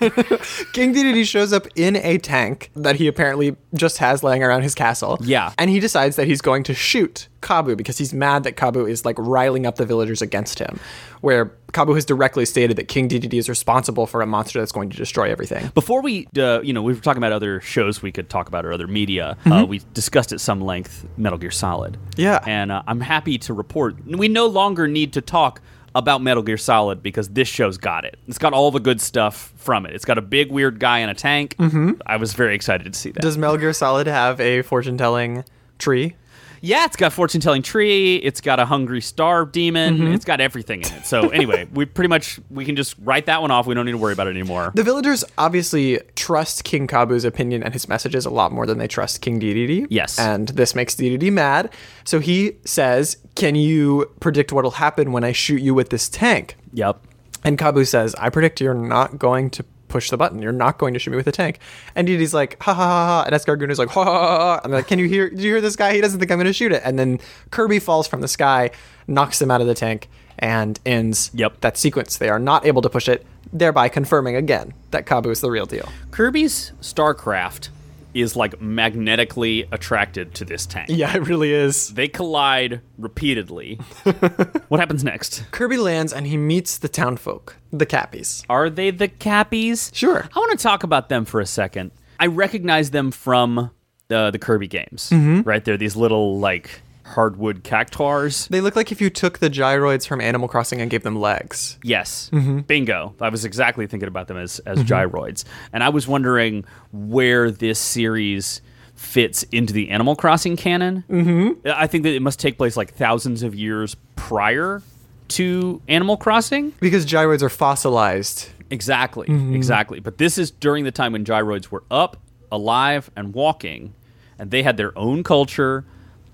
King 0.73 0.93
Dedede 0.93 1.25
shows 1.25 1.53
up 1.53 1.67
in 1.75 1.95
a 1.97 2.17
tank 2.17 2.71
that 2.75 2.95
he 2.97 3.07
apparently 3.07 3.55
just 3.75 3.97
has 3.99 4.23
laying 4.23 4.43
around 4.43 4.61
his 4.63 4.75
castle. 4.75 5.17
Yeah. 5.21 5.53
And 5.57 5.69
he 5.69 5.79
decides 5.79 6.15
that 6.15 6.27
he's 6.27 6.41
going 6.41 6.63
to 6.63 6.73
shoot 6.73 7.27
Kabu 7.41 7.75
because 7.75 7.97
he's 7.97 8.13
mad 8.13 8.43
that 8.43 8.55
Kabu 8.55 8.89
is 8.89 9.05
like 9.05 9.15
riling 9.19 9.65
up 9.65 9.75
the 9.75 9.85
villagers 9.85 10.21
against 10.21 10.59
him. 10.59 10.79
Where 11.21 11.53
Kabu 11.71 11.95
has 11.95 12.03
directly 12.05 12.45
stated 12.45 12.75
that 12.77 12.87
King 12.89 13.07
Dedede 13.07 13.33
is 13.33 13.47
responsible 13.47 14.05
for 14.05 14.21
a 14.21 14.25
monster 14.25 14.59
that's 14.59 14.71
going 14.73 14.89
to 14.89 14.97
destroy 14.97 15.31
everything. 15.31 15.71
Before 15.73 16.01
we, 16.01 16.27
uh, 16.37 16.61
you 16.61 16.73
know, 16.73 16.81
we 16.81 16.93
were 16.93 16.99
talking 16.99 17.19
about 17.19 17.31
other 17.31 17.61
shows 17.61 18.01
we 18.01 18.11
could 18.11 18.29
talk 18.29 18.47
about 18.47 18.65
or 18.65 18.73
other 18.73 18.87
media. 18.87 19.37
Uh, 19.45 19.65
we 19.67 19.81
discussed 19.93 20.31
at 20.33 20.41
some 20.41 20.59
length 20.61 21.05
Metal 21.17 21.37
Gear 21.37 21.51
Solid. 21.51 21.97
Yeah. 22.17 22.39
and 22.45 22.71
uh, 22.71 22.83
I'm 22.87 22.99
happy 23.01 23.37
to 23.39 23.53
report 23.53 23.95
we 24.05 24.27
no 24.27 24.47
longer 24.47 24.87
need 24.87 25.13
to 25.13 25.21
talk 25.21 25.61
about 25.95 26.21
Metal 26.21 26.43
Gear 26.43 26.57
Solid 26.57 27.03
because 27.03 27.29
this 27.29 27.47
show's 27.47 27.77
got 27.77 28.05
it. 28.05 28.17
It's 28.27 28.37
got 28.37 28.53
all 28.53 28.71
the 28.71 28.79
good 28.79 28.99
stuff 28.99 29.53
from 29.57 29.85
it. 29.85 29.93
It's 29.93 30.05
got 30.05 30.17
a 30.17 30.21
big 30.21 30.51
weird 30.51 30.79
guy 30.79 30.99
in 30.99 31.09
a 31.09 31.13
tank. 31.13 31.55
Mm-hmm. 31.57 31.91
I 32.05 32.17
was 32.17 32.33
very 32.33 32.55
excited 32.55 32.91
to 32.91 32.97
see 32.99 33.11
that. 33.11 33.21
Does 33.21 33.37
Metal 33.37 33.57
Gear 33.57 33.73
Solid 33.73 34.07
have 34.07 34.39
a 34.39 34.61
fortune 34.63 34.97
telling 34.97 35.43
tree? 35.77 36.15
Yeah, 36.63 36.85
it's 36.85 36.95
got 36.95 37.11
fortune 37.11 37.41
telling 37.41 37.61
tree. 37.61 38.15
It's 38.15 38.39
got 38.39 38.57
a 38.57 38.65
hungry 38.65 39.01
star 39.01 39.45
demon. 39.45 39.97
Mm-hmm. 39.97 40.13
It's 40.13 40.23
got 40.23 40.39
everything 40.39 40.81
in 40.81 40.93
it. 40.93 41.05
So 41.05 41.27
anyway, 41.27 41.67
we 41.73 41.83
pretty 41.83 42.07
much 42.07 42.39
we 42.49 42.63
can 42.63 42.77
just 42.77 42.95
write 43.03 43.25
that 43.25 43.41
one 43.41 43.51
off. 43.51 43.67
We 43.67 43.75
don't 43.75 43.85
need 43.85 43.91
to 43.91 43.97
worry 43.97 44.13
about 44.13 44.27
it 44.27 44.29
anymore. 44.29 44.71
The 44.73 44.83
villagers 44.83 45.25
obviously 45.37 45.99
trust 46.15 46.63
King 46.63 46.87
Kabu's 46.87 47.25
opinion 47.25 47.63
and 47.63 47.73
his 47.73 47.89
messages 47.89 48.25
a 48.25 48.29
lot 48.29 48.53
more 48.53 48.65
than 48.65 48.77
they 48.77 48.87
trust 48.87 49.19
King 49.19 49.41
Dedede. 49.41 49.87
Yes. 49.89 50.17
And 50.17 50.47
this 50.49 50.73
makes 50.73 50.95
Dedede 50.95 51.33
mad. 51.33 51.73
So 52.05 52.19
he 52.19 52.53
says, 52.63 53.17
Can 53.35 53.55
you 53.55 54.09
predict 54.21 54.53
what'll 54.53 54.71
happen 54.71 55.11
when 55.11 55.25
I 55.25 55.33
shoot 55.33 55.61
you 55.61 55.73
with 55.73 55.89
this 55.89 56.07
tank? 56.07 56.55
Yep. 56.71 56.97
And 57.43 57.57
Kabu 57.57 57.85
says, 57.85 58.15
I 58.15 58.29
predict 58.29 58.61
you're 58.61 58.73
not 58.73 59.19
going 59.19 59.49
to 59.49 59.65
push 59.93 60.09
the 60.09 60.17
button. 60.17 60.41
You're 60.41 60.51
not 60.51 60.77
going 60.77 60.93
to 60.93 60.99
shoot 60.99 61.11
me 61.11 61.17
with 61.17 61.27
a 61.27 61.31
tank. 61.31 61.59
And 61.95 62.07
Dedede's 62.07 62.33
like, 62.33 62.61
ha 62.61 62.73
ha 62.73 62.83
ha 62.85 63.05
ha. 63.07 63.23
And 63.25 63.33
Escargoon 63.35 63.69
is 63.69 63.79
like, 63.79 63.89
ha 63.89 64.03
ha 64.03 64.11
ha 64.11 64.37
ha. 64.37 64.67
They're 64.67 64.77
like, 64.77 64.87
can 64.87 64.99
you 64.99 65.07
hear, 65.07 65.29
do 65.29 65.41
you 65.41 65.51
hear 65.51 65.61
this 65.61 65.75
guy? 65.75 65.93
He 65.93 66.01
doesn't 66.01 66.19
think 66.19 66.31
I'm 66.31 66.37
going 66.37 66.47
to 66.47 66.53
shoot 66.53 66.71
it. 66.71 66.81
And 66.83 66.97
then 66.99 67.19
Kirby 67.51 67.79
falls 67.79 68.07
from 68.07 68.21
the 68.21 68.27
sky, 68.27 68.71
knocks 69.07 69.41
him 69.41 69.51
out 69.51 69.61
of 69.61 69.67
the 69.67 69.75
tank, 69.75 70.09
and 70.39 70.79
ends 70.85 71.29
Yep. 71.33 71.61
that 71.61 71.77
sequence. 71.77 72.17
They 72.17 72.29
are 72.29 72.39
not 72.39 72.65
able 72.65 72.81
to 72.81 72.89
push 72.89 73.07
it, 73.07 73.25
thereby 73.53 73.87
confirming 73.87 74.35
again 74.35 74.73
that 74.91 75.05
Kabu 75.05 75.29
is 75.29 75.41
the 75.41 75.51
real 75.51 75.67
deal. 75.67 75.87
Kirby's 76.11 76.71
StarCraft 76.81 77.69
is 78.13 78.35
like 78.35 78.61
magnetically 78.61 79.67
attracted 79.71 80.33
to 80.35 80.45
this 80.45 80.65
tank. 80.65 80.89
Yeah, 80.89 81.15
it 81.15 81.27
really 81.27 81.51
is. 81.51 81.89
They 81.93 82.07
collide 82.07 82.81
repeatedly. 82.97 83.75
what 84.67 84.79
happens 84.79 85.03
next? 85.03 85.43
Kirby 85.51 85.77
lands 85.77 86.13
and 86.13 86.27
he 86.27 86.37
meets 86.37 86.77
the 86.77 86.89
townfolk, 86.89 87.57
the 87.71 87.85
Cappies. 87.85 88.45
Are 88.49 88.69
they 88.69 88.91
the 88.91 89.07
Cappies? 89.07 89.93
Sure. 89.93 90.27
I 90.33 90.39
want 90.39 90.57
to 90.57 90.61
talk 90.61 90.83
about 90.83 91.09
them 91.09 91.25
for 91.25 91.39
a 91.39 91.45
second. 91.45 91.91
I 92.19 92.27
recognize 92.27 92.91
them 92.91 93.11
from 93.11 93.71
the 94.07 94.31
the 94.31 94.39
Kirby 94.39 94.67
games. 94.67 95.09
Mm-hmm. 95.09 95.41
Right? 95.41 95.63
They're 95.63 95.77
these 95.77 95.95
little 95.95 96.39
like 96.39 96.82
hardwood 97.05 97.63
cactuars. 97.63 98.47
They 98.47 98.61
look 98.61 98.75
like 98.75 98.91
if 98.91 99.01
you 99.01 99.09
took 99.09 99.39
the 99.39 99.49
gyroids 99.49 100.07
from 100.07 100.21
Animal 100.21 100.47
Crossing 100.47 100.81
and 100.81 100.89
gave 100.89 101.03
them 101.03 101.19
legs. 101.19 101.77
Yes. 101.83 102.29
Mm-hmm. 102.31 102.59
Bingo. 102.59 103.13
I 103.19 103.29
was 103.29 103.45
exactly 103.45 103.87
thinking 103.87 104.07
about 104.07 104.27
them 104.27 104.37
as, 104.37 104.59
as 104.59 104.79
gyroids. 104.79 105.43
And 105.73 105.83
I 105.83 105.89
was 105.89 106.07
wondering 106.07 106.65
where 106.91 107.51
this 107.51 107.79
series 107.79 108.61
fits 108.95 109.43
into 109.51 109.73
the 109.73 109.89
Animal 109.89 110.15
Crossing 110.15 110.55
canon. 110.55 111.03
Mm-hmm. 111.09 111.67
I 111.67 111.87
think 111.87 112.03
that 112.03 112.13
it 112.13 112.21
must 112.21 112.39
take 112.39 112.57
place 112.57 112.77
like 112.77 112.93
thousands 112.93 113.43
of 113.43 113.53
years 113.53 113.95
prior 114.15 114.81
to 115.29 115.81
Animal 115.87 116.15
Crossing. 116.15 116.71
Because 116.79 117.05
gyroids 117.05 117.41
are 117.41 117.49
fossilized. 117.49 118.49
Exactly. 118.69 119.27
Mm-hmm. 119.27 119.55
Exactly. 119.55 119.99
But 119.99 120.17
this 120.17 120.37
is 120.37 120.51
during 120.51 120.83
the 120.83 120.91
time 120.91 121.11
when 121.11 121.25
gyroids 121.25 121.69
were 121.69 121.83
up, 121.91 122.17
alive, 122.51 123.11
and 123.15 123.33
walking, 123.33 123.93
and 124.39 124.51
they 124.51 124.63
had 124.63 124.77
their 124.77 124.97
own 124.97 125.23
culture, 125.23 125.85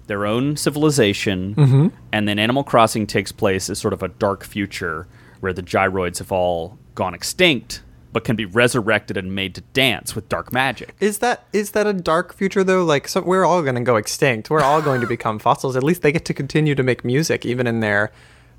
their 0.09 0.25
own 0.25 0.57
civilization, 0.57 1.55
Mm-hmm. 1.55 1.87
and 2.11 2.27
then 2.27 2.37
Animal 2.37 2.65
Crossing 2.65 3.07
takes 3.07 3.31
place 3.31 3.69
as 3.69 3.79
sort 3.79 3.93
of 3.93 4.03
a 4.03 4.09
dark 4.09 4.43
future 4.43 5.07
where 5.39 5.53
the 5.53 5.63
gyroids 5.63 6.17
have 6.17 6.31
all 6.33 6.77
gone 6.95 7.13
extinct, 7.13 7.81
but 8.11 8.25
can 8.25 8.35
be 8.35 8.43
resurrected 8.43 9.15
and 9.15 9.33
made 9.33 9.55
to 9.55 9.61
dance 9.71 10.15
with 10.15 10.27
dark 10.27 10.51
magic. 10.51 10.95
Is 10.99 11.19
that 11.19 11.45
is 11.53 11.71
that 11.71 11.87
a 11.87 11.93
dark 11.93 12.33
future 12.33 12.63
though? 12.63 12.83
Like, 12.83 13.07
so 13.07 13.21
we're 13.21 13.45
all 13.45 13.61
going 13.61 13.75
to 13.75 13.81
go 13.81 13.95
extinct. 13.95 14.49
We're 14.49 14.61
all 14.61 14.81
going 14.81 14.99
to 14.99 15.07
become 15.17 15.39
fossils. 15.39 15.77
At 15.77 15.83
least 15.83 16.01
they 16.01 16.11
get 16.11 16.25
to 16.25 16.33
continue 16.33 16.75
to 16.75 16.83
make 16.83 17.05
music 17.05 17.45
even 17.45 17.67
in 17.67 17.79
their 17.79 18.11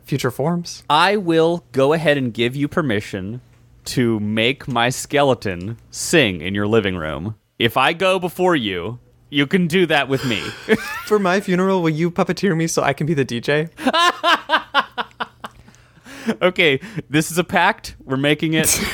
future 0.05 0.31
forms. 0.31 0.85
I 0.89 1.17
will 1.17 1.65
go 1.73 1.93
ahead 1.93 2.17
and 2.17 2.33
give 2.33 2.57
you 2.57 2.67
permission 2.69 3.41
to 3.87 4.19
make 4.21 4.67
my 4.69 4.89
skeleton 4.89 5.77
sing 5.91 6.41
in 6.41 6.55
your 6.55 6.67
living 6.67 6.97
room. 6.97 7.35
If 7.59 7.77
I 7.77 7.93
go 7.93 8.19
before 8.19 8.57
you, 8.57 8.99
you 9.31 9.47
can 9.47 9.67
do 9.67 9.87
that 9.87 10.09
with 10.09 10.25
me. 10.25 10.41
For 11.07 11.19
my 11.19 11.41
funeral, 11.41 11.83
will 11.83 11.91
you 11.91 12.11
puppeteer 12.11 12.57
me 12.57 12.67
so 12.67 12.83
I 12.83 12.93
can 12.93 13.07
be 13.07 13.15
the 13.15 13.25
DJ? 13.25 13.71
okay, 16.43 16.81
this 17.09 17.31
is 17.31 17.39
a 17.39 17.45
pact. 17.45 17.97
We're 18.05 18.17
making 18.17 18.55
it. 18.55 18.79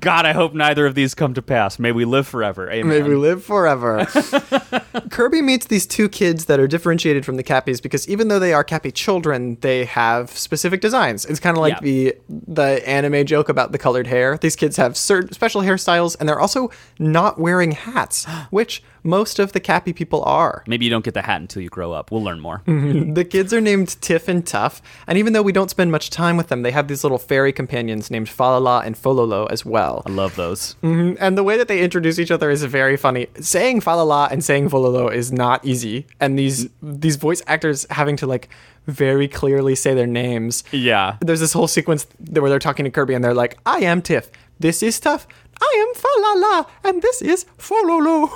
God, 0.00 0.26
I 0.26 0.32
hope 0.32 0.52
neither 0.52 0.84
of 0.84 0.94
these 0.94 1.14
come 1.14 1.32
to 1.34 1.42
pass. 1.42 1.78
May 1.78 1.92
we 1.92 2.04
live 2.04 2.26
forever. 2.26 2.70
Amen. 2.70 2.88
May 2.88 3.08
we 3.08 3.14
live 3.14 3.42
forever. 3.44 4.04
Kirby 5.10 5.40
meets 5.40 5.66
these 5.66 5.86
two 5.86 6.08
kids 6.08 6.46
that 6.46 6.58
are 6.60 6.66
differentiated 6.66 7.24
from 7.24 7.36
the 7.36 7.44
Cappies 7.44 7.80
because 7.80 8.06
even 8.08 8.28
though 8.28 8.40
they 8.40 8.52
are 8.52 8.64
Cappy 8.64 8.90
children, 8.90 9.56
they 9.60 9.84
have 9.86 10.30
specific 10.30 10.80
designs. 10.80 11.24
It's 11.24 11.40
kind 11.40 11.56
of 11.56 11.60
like 11.62 11.74
Yeah. 11.74 11.80
the 11.80 12.14
the 12.28 12.86
anime 12.86 13.24
joke 13.26 13.48
about 13.48 13.72
the 13.72 13.78
colored 13.78 14.08
hair. 14.08 14.36
These 14.36 14.56
kids 14.56 14.76
have 14.76 14.96
certain 14.98 15.32
special 15.32 15.62
hairstyles, 15.62 16.16
and 16.18 16.28
they're 16.28 16.40
also 16.40 16.70
not 16.98 17.38
wearing 17.38 17.70
hats, 17.70 18.26
which 18.50 18.82
most 19.06 19.38
of 19.38 19.52
the 19.52 19.60
Cappy 19.60 19.92
people 19.92 20.22
are. 20.24 20.64
Maybe 20.66 20.84
you 20.84 20.90
don't 20.90 21.04
get 21.04 21.14
the 21.14 21.22
hat 21.22 21.40
until 21.40 21.62
you 21.62 21.68
grow 21.68 21.92
up. 21.92 22.10
We'll 22.10 22.22
learn 22.22 22.40
more. 22.40 22.62
Mm-hmm. 22.66 23.14
The 23.14 23.24
kids 23.24 23.52
are 23.54 23.60
named 23.60 24.00
Tiff 24.00 24.28
and 24.28 24.46
Tuff, 24.46 24.82
and 25.06 25.16
even 25.16 25.32
though 25.32 25.42
we 25.42 25.52
don't 25.52 25.70
spend 25.70 25.92
much 25.92 26.10
time 26.10 26.36
with 26.36 26.48
them, 26.48 26.62
they 26.62 26.72
have 26.72 26.88
these 26.88 27.04
little 27.04 27.18
fairy 27.18 27.52
companions 27.52 28.10
named 28.10 28.26
Falala 28.26 28.84
and 28.84 28.96
Fololo 28.96 29.50
as 29.50 29.64
well. 29.64 30.02
I 30.06 30.10
love 30.10 30.36
those. 30.36 30.76
Mm-hmm. 30.82 31.14
And 31.20 31.38
the 31.38 31.44
way 31.44 31.56
that 31.56 31.68
they 31.68 31.80
introduce 31.80 32.18
each 32.18 32.30
other 32.30 32.50
is 32.50 32.62
very 32.64 32.96
funny. 32.96 33.28
Saying 33.40 33.80
Falala 33.80 34.30
and 34.30 34.44
saying 34.44 34.70
Fololo 34.70 35.12
is 35.12 35.32
not 35.32 35.64
easy, 35.64 36.06
and 36.20 36.38
these 36.38 36.68
these 36.82 37.16
voice 37.16 37.42
actors 37.46 37.86
having 37.90 38.16
to 38.16 38.26
like 38.26 38.48
very 38.86 39.28
clearly 39.28 39.74
say 39.74 39.94
their 39.94 40.06
names. 40.06 40.62
Yeah. 40.72 41.16
There's 41.20 41.40
this 41.40 41.52
whole 41.52 41.68
sequence 41.68 42.06
where 42.30 42.48
they're 42.48 42.58
talking 42.58 42.84
to 42.84 42.90
Kirby 42.90 43.14
and 43.14 43.24
they're 43.24 43.34
like, 43.34 43.58
"I 43.66 43.80
am 43.80 44.02
Tiff. 44.02 44.30
This 44.58 44.82
is 44.82 44.98
Tuff. 44.98 45.26
I 45.60 45.86
am 45.86 45.94
Falala, 45.94 46.66
and 46.84 47.02
this 47.02 47.22
is 47.22 47.46
Fololo." 47.58 48.30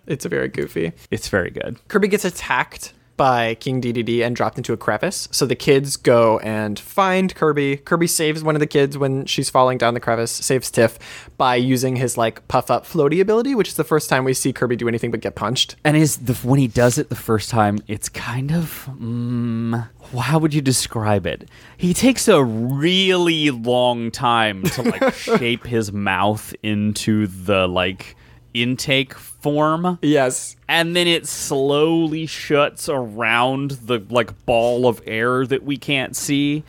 it's 0.06 0.24
very 0.24 0.48
goofy. 0.48 0.92
It's 1.10 1.28
very 1.28 1.50
good. 1.50 1.78
Kirby 1.88 2.08
gets 2.08 2.24
attacked 2.24 2.92
by 3.16 3.54
King 3.56 3.80
DDD 3.80 4.24
and 4.24 4.34
dropped 4.34 4.58
into 4.58 4.72
a 4.72 4.76
crevice. 4.76 5.28
So 5.30 5.46
the 5.46 5.54
kids 5.54 5.96
go 5.96 6.38
and 6.40 6.78
find 6.78 7.34
Kirby. 7.34 7.78
Kirby 7.78 8.06
saves 8.06 8.42
one 8.42 8.56
of 8.56 8.60
the 8.60 8.66
kids 8.66 8.98
when 8.98 9.26
she's 9.26 9.50
falling 9.50 9.78
down 9.78 9.94
the 9.94 10.00
crevice, 10.00 10.30
saves 10.30 10.70
Tiff 10.70 10.98
by 11.36 11.56
using 11.56 11.96
his 11.96 12.16
like 12.16 12.46
puff 12.48 12.70
up 12.70 12.84
floaty 12.84 13.20
ability, 13.20 13.54
which 13.54 13.68
is 13.68 13.76
the 13.76 13.84
first 13.84 14.08
time 14.08 14.24
we 14.24 14.34
see 14.34 14.52
Kirby 14.52 14.76
do 14.76 14.88
anything 14.88 15.10
but 15.10 15.20
get 15.20 15.34
punched. 15.34 15.76
And 15.84 15.96
is 15.96 16.18
the 16.18 16.34
when 16.34 16.58
he 16.58 16.68
does 16.68 16.98
it 16.98 17.08
the 17.08 17.16
first 17.16 17.50
time, 17.50 17.78
it's 17.86 18.08
kind 18.08 18.52
of 18.52 18.88
mm, 18.90 19.88
how 20.18 20.38
would 20.38 20.54
you 20.54 20.60
describe 20.60 21.26
it? 21.26 21.48
He 21.76 21.94
takes 21.94 22.28
a 22.28 22.42
really 22.42 23.50
long 23.50 24.10
time 24.10 24.62
to 24.62 24.82
like 24.82 25.14
shape 25.14 25.66
his 25.66 25.92
mouth 25.92 26.54
into 26.62 27.26
the 27.26 27.66
like 27.66 28.16
intake 28.54 29.14
form. 29.14 29.98
Yes. 30.00 30.56
and 30.68 30.96
then 30.96 31.06
it 31.06 31.26
slowly 31.26 32.24
shuts 32.26 32.88
around 32.88 33.72
the 33.72 34.02
like 34.08 34.46
ball 34.46 34.86
of 34.86 35.02
air 35.06 35.44
that 35.46 35.64
we 35.64 35.76
can't 35.76 36.16
see 36.16 36.64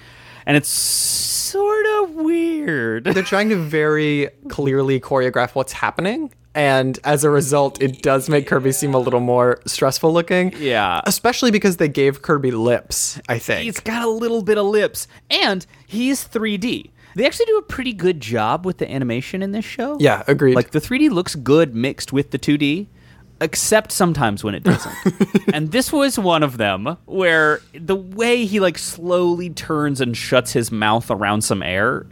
and 0.46 0.58
it's 0.58 0.68
sort 0.70 1.86
of 2.00 2.12
weird 2.16 3.06
They're 3.06 3.24
trying 3.24 3.50
to 3.50 3.56
very 3.56 4.30
clearly 4.50 5.00
choreograph 5.00 5.52
what's 5.56 5.74
happening. 5.74 6.32
And 6.54 6.98
as 7.04 7.26
a 7.26 7.30
result, 7.30 7.82
it 7.82 8.02
does 8.02 8.30
make 8.30 8.48
Kirby 8.48 8.72
seem 8.72 8.94
a 8.94 8.98
little 9.00 9.20
more 9.20 9.60
stressful 9.66 10.14
looking. 10.14 10.54
yeah 10.58 11.02
Especially 11.06 11.52
because 11.52 11.78
they 11.78 11.88
gave 11.90 12.22
Kirby 12.22 12.52
lips, 12.52 13.20
I 13.28 13.40
think. 13.40 13.64
he's 13.64 13.80
got 13.82 14.04
a 14.04 14.10
little 14.10 14.42
bit 14.42 14.58
of 14.58 14.66
lips 14.66 15.08
and 15.30 15.66
he's 15.86 16.26
3d 16.28 16.92
they 17.16 17.26
actually 17.26 17.46
do 17.46 17.58
a 17.58 17.62
pretty 17.64 17.94
good 17.94 18.20
job 18.20 18.66
with 18.66 18.78
the 18.78 18.92
animation 18.92 19.42
in 19.42 19.52
this 19.52 19.66
show 19.66 19.98
yeah, 20.00 20.24
agreed. 20.28 20.56
like 20.56 20.72
the 20.72 20.80
3d 20.80 21.10
looks 21.10 21.36
good 21.36 21.76
mixed 21.76 22.14
with 22.14 22.32
the 22.32 22.40
2d 22.40 22.88
except 23.42 23.92
sometimes 23.92 24.44
when 24.44 24.56
it 24.56 24.64
doesn't. 24.64 24.96
and 25.54 25.72
this 25.72 25.92
was 25.92 26.18
one 26.18 26.44
of 26.44 26.58
them 26.58 26.98
where 27.06 27.62
the 27.74 27.96
way 27.96 28.46
he 28.46 28.60
like 28.60 28.78
slowly 28.78 29.50
turns 29.50 30.00
and 30.02 30.16
shuts 30.16 30.54
his 30.54 30.72
mouth 30.72 31.12
around 31.12 31.42
some 31.42 31.62
air 31.62 32.06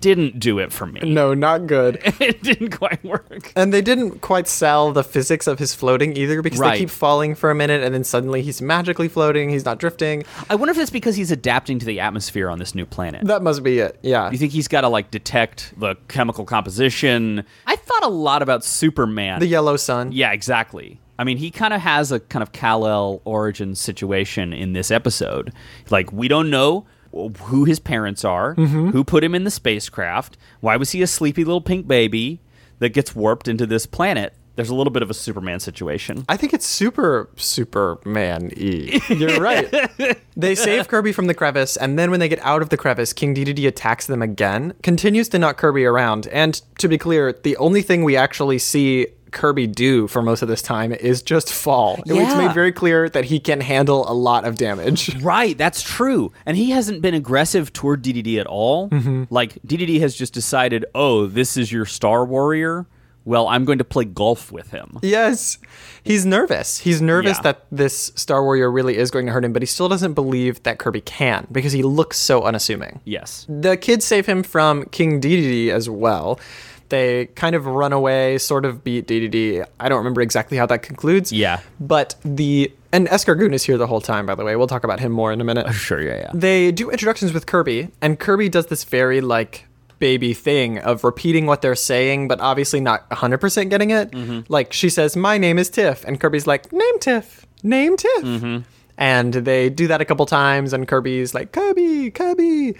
didn't 0.00 0.38
do 0.38 0.58
it 0.58 0.72
for 0.72 0.86
me. 0.86 1.00
No, 1.02 1.34
not 1.34 1.66
good. 1.66 2.00
it 2.20 2.42
didn't 2.42 2.70
quite 2.70 3.02
work. 3.04 3.52
And 3.54 3.72
they 3.72 3.82
didn't 3.82 4.20
quite 4.20 4.48
sell 4.48 4.92
the 4.92 5.04
physics 5.04 5.46
of 5.46 5.58
his 5.58 5.74
floating 5.74 6.16
either 6.16 6.40
because 6.42 6.58
Right. 6.60 6.72
they 6.72 6.78
keep 6.80 6.90
falling 6.90 7.34
for 7.34 7.50
a 7.50 7.54
minute 7.54 7.82
and 7.82 7.94
then 7.94 8.04
suddenly 8.04 8.42
he's 8.42 8.62
magically 8.62 9.08
floating, 9.08 9.50
he's 9.50 9.64
not 9.64 9.78
drifting. 9.78 10.24
I 10.48 10.54
wonder 10.54 10.72
if 10.72 10.78
it's 10.78 10.90
because 10.90 11.16
he's 11.16 11.30
adapting 11.30 11.78
to 11.78 11.86
the 11.86 12.00
atmosphere 12.00 12.48
on 12.48 12.58
this 12.58 12.74
new 12.74 12.86
planet. 12.86 13.26
That 13.26 13.42
must 13.42 13.62
be 13.62 13.78
it. 13.80 13.98
Yeah. 14.02 14.30
you 14.30 14.38
think 14.38 14.52
he's 14.52 14.68
got 14.68 14.82
to 14.82 14.88
like 14.88 15.10
detect 15.10 15.74
the 15.78 15.96
chemical 16.08 16.44
composition? 16.44 17.44
I 17.66 17.76
thought 17.76 18.04
a 18.04 18.08
lot 18.08 18.42
about 18.42 18.64
Superman. 18.64 19.40
The 19.40 19.46
yellow 19.46 19.76
sun. 19.76 20.12
Yeah, 20.12 20.32
exactly. 20.32 20.69
I 21.18 21.24
mean, 21.24 21.36
he 21.36 21.50
kind 21.50 21.74
of 21.74 21.80
has 21.80 22.12
a 22.12 22.20
kind 22.20 22.42
of 22.42 22.52
Kal-El 22.52 23.20
origin 23.24 23.74
situation 23.74 24.52
in 24.52 24.72
this 24.72 24.90
episode. 24.90 25.52
Like, 25.90 26.12
we 26.12 26.28
don't 26.28 26.50
know 26.50 26.86
who 27.12 27.64
his 27.64 27.78
parents 27.78 28.24
are, 28.24 28.54
mm-hmm. 28.54 28.90
who 28.90 29.04
put 29.04 29.24
him 29.24 29.34
in 29.34 29.44
the 29.44 29.50
spacecraft, 29.50 30.36
why 30.60 30.76
was 30.76 30.92
he 30.92 31.02
a 31.02 31.06
sleepy 31.06 31.44
little 31.44 31.60
pink 31.60 31.86
baby 31.86 32.40
that 32.78 32.90
gets 32.90 33.14
warped 33.14 33.48
into 33.48 33.66
this 33.66 33.86
planet? 33.86 34.34
There's 34.56 34.68
a 34.68 34.74
little 34.74 34.90
bit 34.90 35.02
of 35.02 35.10
a 35.10 35.14
Superman 35.14 35.58
situation. 35.60 36.24
I 36.28 36.36
think 36.36 36.52
it's 36.52 36.66
super 36.66 37.30
Superman 37.36 38.50
y. 38.56 39.00
You're 39.08 39.40
right. 39.40 39.70
they 40.36 40.54
save 40.54 40.86
Kirby 40.86 41.12
from 41.12 41.28
the 41.28 41.34
crevice, 41.34 41.76
and 41.76 41.98
then 41.98 42.10
when 42.10 42.20
they 42.20 42.28
get 42.28 42.40
out 42.40 42.60
of 42.60 42.68
the 42.68 42.76
crevice, 42.76 43.12
King 43.12 43.34
Dedede 43.34 43.66
attacks 43.66 44.06
them 44.06 44.20
again, 44.20 44.74
continues 44.82 45.28
to 45.30 45.38
knock 45.38 45.56
Kirby 45.56 45.84
around. 45.84 46.26
And 46.28 46.60
to 46.78 46.88
be 46.88 46.98
clear, 46.98 47.32
the 47.32 47.56
only 47.56 47.80
thing 47.80 48.04
we 48.04 48.16
actually 48.16 48.58
see 48.58 49.06
Kirby 49.32 49.66
do 49.66 50.06
for 50.08 50.22
most 50.22 50.42
of 50.42 50.48
this 50.48 50.62
time 50.62 50.92
is 50.92 51.22
just 51.22 51.52
fall. 51.52 51.96
It's 52.06 52.10
Yeah. 52.10 52.36
made 52.36 52.52
very 52.54 52.72
clear 52.72 53.08
that 53.08 53.26
he 53.26 53.40
can 53.40 53.60
handle 53.60 54.10
a 54.10 54.14
lot 54.14 54.44
of 54.44 54.56
damage. 54.56 55.10
Right, 55.22 55.56
that's 55.56 55.82
true. 55.82 56.32
And 56.46 56.56
he 56.56 56.70
hasn't 56.70 57.02
been 57.02 57.14
aggressive 57.14 57.72
toward 57.72 58.02
DDD 58.02 58.38
at 58.40 58.46
all. 58.46 58.88
Mm-hmm. 58.90 59.24
Like, 59.30 59.58
DDD 59.66 60.00
has 60.00 60.14
just 60.16 60.32
decided, 60.34 60.84
oh, 60.94 61.26
this 61.26 61.56
is 61.56 61.70
your 61.70 61.84
Star 61.86 62.24
Warrior. 62.24 62.86
Well, 63.26 63.46
I'm 63.48 63.66
going 63.66 63.76
to 63.78 63.84
play 63.84 64.06
golf 64.06 64.50
with 64.50 64.70
him. 64.70 64.98
Yes. 65.02 65.58
He's 66.02 66.24
nervous. 66.24 66.78
He's 66.78 67.02
nervous 67.02 67.36
Yeah. 67.36 67.42
that 67.42 67.66
this 67.70 68.12
Star 68.16 68.42
Warrior 68.42 68.70
really 68.70 68.96
is 68.96 69.10
going 69.10 69.26
to 69.26 69.32
hurt 69.32 69.44
him, 69.44 69.52
but 69.52 69.60
he 69.60 69.66
still 69.66 69.90
doesn't 69.90 70.14
believe 70.14 70.62
that 70.62 70.78
Kirby 70.78 71.02
can 71.02 71.46
because 71.52 71.72
he 71.72 71.82
looks 71.82 72.16
so 72.16 72.42
unassuming. 72.42 73.00
Yes. 73.04 73.46
The 73.48 73.76
kids 73.76 74.06
save 74.06 74.24
him 74.24 74.42
from 74.42 74.86
King 74.86 75.20
Dedede 75.20 75.68
as 75.70 75.88
well. 75.90 76.40
They 76.90 77.26
kind 77.26 77.56
of 77.56 77.66
run 77.66 77.92
away, 77.92 78.38
sort 78.38 78.64
of 78.64 78.84
beat 78.84 79.06
Dedede. 79.06 79.64
I 79.80 79.88
don't 79.88 79.98
remember 79.98 80.20
exactly 80.20 80.58
how 80.58 80.66
that 80.66 80.82
concludes. 80.82 81.32
Yeah. 81.32 81.60
But 81.80 82.16
the. 82.24 82.72
And 82.92 83.06
Escargoon 83.08 83.54
is 83.54 83.64
here 83.64 83.78
the 83.78 83.86
whole 83.86 84.00
time, 84.00 84.26
by 84.26 84.34
the 84.34 84.44
way. 84.44 84.56
We'll 84.56 84.66
talk 84.66 84.84
about 84.84 85.00
him 85.00 85.12
more 85.12 85.32
in 85.32 85.40
a 85.40 85.44
minute. 85.44 85.66
Oh, 85.68 85.72
sure, 85.72 86.02
yeah, 86.02 86.16
yeah. 86.16 86.30
They 86.34 86.72
do 86.72 86.90
introductions 86.90 87.32
with 87.32 87.46
Kirby, 87.46 87.88
and 88.02 88.18
Kirby 88.18 88.48
does 88.48 88.66
this 88.66 88.84
very, 88.84 89.20
like, 89.20 89.66
baby 90.00 90.34
thing 90.34 90.78
of 90.78 91.04
repeating 91.04 91.46
what 91.46 91.62
they're 91.62 91.76
saying, 91.76 92.26
but 92.26 92.40
obviously 92.40 92.80
not 92.80 93.08
100% 93.10 93.70
getting 93.70 93.90
it. 93.90 94.10
Mm-hmm. 94.10 94.52
Like, 94.52 94.72
she 94.72 94.90
says, 94.90 95.14
My 95.14 95.38
name 95.38 95.58
is 95.58 95.70
Tiff. 95.70 96.04
And 96.04 96.18
Kirby's 96.18 96.48
like, 96.48 96.72
Name 96.72 96.98
Tiff. 96.98 97.46
Name 97.62 97.96
Tiff. 97.96 98.24
Mm-hmm. 98.24 98.62
And 98.98 99.34
they 99.34 99.70
do 99.70 99.86
that 99.86 100.00
a 100.00 100.04
couple 100.04 100.26
times, 100.26 100.72
and 100.72 100.88
Kirby's 100.88 101.32
like, 101.32 101.52
Kirby, 101.52 102.10
Kirby. 102.10 102.74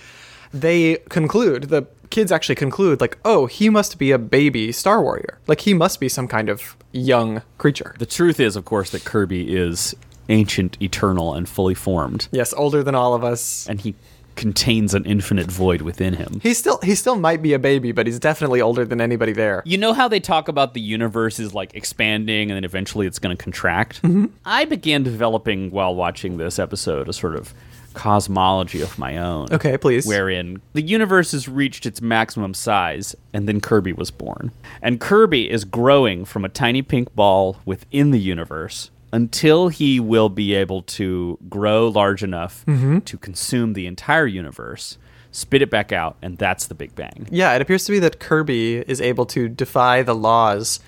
They 0.53 0.97
conclude, 1.09 1.65
the 1.65 1.87
kids 2.11 2.31
actually 2.31 2.57
conclude, 2.57 3.01
like, 3.01 3.19
oh, 3.25 3.47
he 3.47 3.71
must 3.71 3.99
be 3.99 4.11
a 4.11 4.19
baby 4.19 4.73
Star 4.73 5.03
Warrior. 5.03 5.39
Like, 5.47 5.61
he 5.61 5.75
must 5.75 6.01
be 6.01 6.09
some 6.09 6.29
kind 6.29 6.49
of 6.49 6.77
young 6.93 7.43
creature. 7.59 7.95
The 7.99 8.07
truth 8.07 8.41
is, 8.41 8.57
of 8.57 8.65
course, 8.65 8.91
that 8.91 9.05
Kirby 9.05 9.57
is 9.57 9.95
ancient, 10.29 10.81
eternal, 10.83 11.35
and 11.35 11.49
fully 11.49 11.75
formed. 11.75 12.29
Yes, 12.31 12.53
older 12.55 12.83
than 12.83 12.95
all 12.95 13.15
of 13.15 13.25
us. 13.25 13.69
And 13.69 13.81
he 13.81 13.95
contains 14.37 14.95
an 14.95 15.05
infinite 15.05 15.51
void 15.51 15.83
within 15.83 16.15
him. 16.15 16.41
He 16.43 16.55
still 16.55 16.79
he 16.83 16.95
still 16.95 17.17
might 17.17 17.43
be 17.43 17.53
a 17.53 17.59
baby, 17.59 17.93
but 17.93 18.07
he's 18.07 18.19
definitely 18.19 18.61
older 18.61 18.85
than 18.85 19.01
anybody 19.01 19.33
there. 19.33 19.63
You 19.67 19.77
know 19.77 19.93
how 19.93 20.09
they 20.09 20.21
talk 20.21 20.49
about 20.49 20.73
the 20.73 20.81
universe 20.81 21.39
is 21.39 21.53
like 21.53 21.75
expanding 21.75 22.51
and 22.51 22.57
then 22.57 22.65
eventually 22.65 23.07
it's 23.07 23.19
going 23.19 23.37
to 23.37 23.43
contract? 23.43 24.01
Mm-hmm. 24.03 24.27
I 24.45 24.65
began 24.65 25.03
developing 25.03 25.71
while 25.71 25.95
watching 25.95 26.39
this 26.39 26.59
episode 26.59 27.09
a 27.09 27.13
sort 27.13 27.37
of 27.37 27.53
cosmology 27.95 28.81
of 28.81 28.99
my 28.99 29.17
own. 29.19 29.49
Okay, 29.53 29.77
please. 29.77 30.07
Wherein 30.07 30.61
the 30.73 30.83
universe 30.83 31.33
has 31.33 31.49
reached 31.49 31.87
its 31.87 32.01
maximum 32.01 32.55
size 32.55 33.15
and 33.33 33.49
then 33.49 33.61
Kirby 33.61 33.93
was 33.93 34.11
born. 34.11 34.53
And 34.83 35.01
Kirby 35.01 35.51
is 35.51 35.65
growing 35.65 36.25
from 36.25 36.45
a 36.45 36.49
tiny 36.49 36.83
pink 36.83 37.15
ball 37.15 37.59
within 37.65 38.11
the 38.11 38.21
universe 38.21 38.91
until 39.13 39.69
he 39.69 39.99
will 39.99 40.29
be 40.29 40.55
able 40.55 40.83
to 40.83 41.39
grow 41.49 41.89
large 41.89 42.23
enough 42.23 42.65
mm-hmm. 42.67 43.01
to 43.01 43.19
consume 43.19 43.73
the 43.73 43.87
entire 43.87 44.27
universe, 44.27 44.99
spit 45.33 45.63
it 45.63 45.71
back 45.71 45.93
out, 45.93 46.17
and 46.23 46.39
that's 46.39 46.67
the 46.67 46.75
Big 46.75 46.95
Bang. 46.95 47.27
Yeah, 47.31 47.55
it 47.55 47.63
appears 47.63 47.85
to 47.87 47.93
be 47.93 47.99
that 48.01 48.21
Kirby 48.21 48.79
is 48.79 49.01
able 49.01 49.27
to 49.27 49.49
defy 49.49 50.03
the 50.03 50.15
laws 50.15 50.81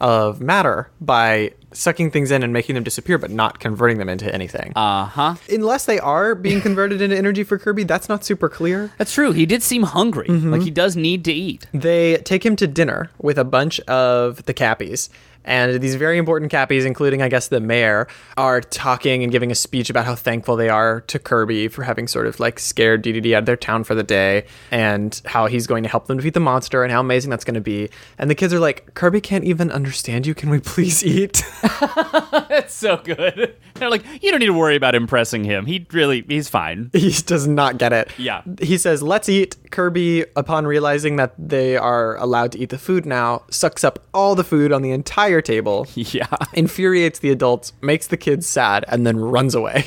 of 0.00 0.40
matter 0.40 0.90
by 1.00 1.52
sucking 1.72 2.10
things 2.10 2.30
in 2.30 2.42
and 2.42 2.52
making 2.52 2.74
them 2.74 2.84
disappear, 2.84 3.18
but 3.18 3.30
not 3.30 3.60
converting 3.60 3.98
them 3.98 4.08
into 4.08 4.32
anything. 4.34 4.72
Uh 4.76 5.06
huh. 5.06 5.34
Unless 5.50 5.86
they 5.86 5.98
are 5.98 6.34
being 6.34 6.60
converted 6.68 7.00
into 7.00 7.16
energy 7.16 7.44
for 7.44 7.58
Kirby, 7.58 7.84
that's 7.84 8.08
not 8.08 8.24
super 8.24 8.48
clear. 8.48 8.92
That's 8.98 9.12
true. 9.12 9.32
He 9.32 9.46
did 9.46 9.62
seem 9.62 9.82
hungry. 9.84 10.28
Like 10.28 10.62
he 10.62 10.70
does 10.70 10.96
need 10.96 11.24
to 11.26 11.32
eat. 11.32 11.66
They 11.72 12.16
take 12.18 12.44
him 12.44 12.56
to 12.56 12.66
dinner 12.66 13.10
with 13.18 13.38
a 13.38 13.44
bunch 13.44 13.80
of 13.80 14.44
the 14.46 14.54
Cappies. 14.54 15.08
And 15.44 15.80
these 15.80 15.94
very 15.94 16.18
important 16.18 16.50
Cappies, 16.52 16.84
including, 16.84 17.22
I 17.22 17.28
guess, 17.28 17.48
the 17.48 17.60
mayor, 17.60 18.08
are 18.36 18.60
talking 18.60 19.22
and 19.22 19.32
giving 19.32 19.50
a 19.50 19.54
speech 19.54 19.90
about 19.90 20.04
how 20.04 20.14
thankful 20.14 20.56
they 20.56 20.68
are 20.68 21.00
to 21.02 21.18
Kirby 21.18 21.68
for 21.68 21.82
having 21.84 22.08
sort 22.08 22.26
of 22.26 22.40
like 22.40 22.58
scared 22.58 23.02
DDD 23.02 23.34
out 23.34 23.40
of 23.40 23.46
their 23.46 23.56
town 23.56 23.84
for 23.84 23.94
the 23.94 24.02
day 24.02 24.44
and 24.70 25.20
how 25.24 25.46
he's 25.46 25.66
going 25.66 25.82
to 25.82 25.88
help 25.88 26.06
them 26.06 26.18
defeat 26.18 26.34
the 26.34 26.40
monster 26.40 26.82
and 26.82 26.92
how 26.92 27.00
amazing 27.00 27.30
that's 27.30 27.44
going 27.44 27.54
to 27.54 27.60
be. 27.60 27.88
And 28.18 28.28
the 28.28 28.34
kids 28.34 28.52
are 28.52 28.60
like, 28.60 28.94
Kirby 28.94 29.20
can't 29.20 29.44
even 29.44 29.70
understand 29.70 30.26
you. 30.26 30.34
Can 30.34 30.50
we 30.50 30.60
please 30.60 31.04
eat? 31.04 31.42
That's 31.62 32.74
so 32.74 32.96
good. 32.98 33.56
They're 33.74 33.90
like, 33.90 34.04
you 34.22 34.30
don't 34.30 34.40
need 34.40 34.46
to 34.46 34.52
worry 34.52 34.76
about 34.76 34.94
impressing 34.94 35.44
him. 35.44 35.66
He 35.66 35.86
really, 35.92 36.24
he's 36.28 36.48
fine. 36.48 36.90
he 36.92 37.12
does 37.12 37.46
not 37.46 37.78
get 37.78 37.92
it. 37.92 38.10
Yeah. 38.18 38.42
He 38.60 38.76
says, 38.76 39.02
let's 39.02 39.28
eat. 39.28 39.56
Kirby, 39.70 40.24
upon 40.36 40.66
realizing 40.66 41.16
that 41.16 41.32
they 41.38 41.76
are 41.76 42.16
allowed 42.16 42.52
to 42.52 42.58
eat 42.58 42.70
the 42.70 42.78
food 42.78 43.06
now, 43.06 43.44
sucks 43.50 43.84
up 43.84 44.04
all 44.12 44.34
the 44.34 44.44
food 44.44 44.72
on 44.72 44.82
the 44.82 44.90
entire 44.90 45.29
table. 45.40 45.86
Yeah. 45.94 46.26
infuriates 46.54 47.20
the 47.20 47.30
adults, 47.30 47.72
makes 47.80 48.08
the 48.08 48.16
kids 48.16 48.48
sad, 48.48 48.84
and 48.88 49.06
then 49.06 49.16
runs 49.16 49.54
away. 49.54 49.84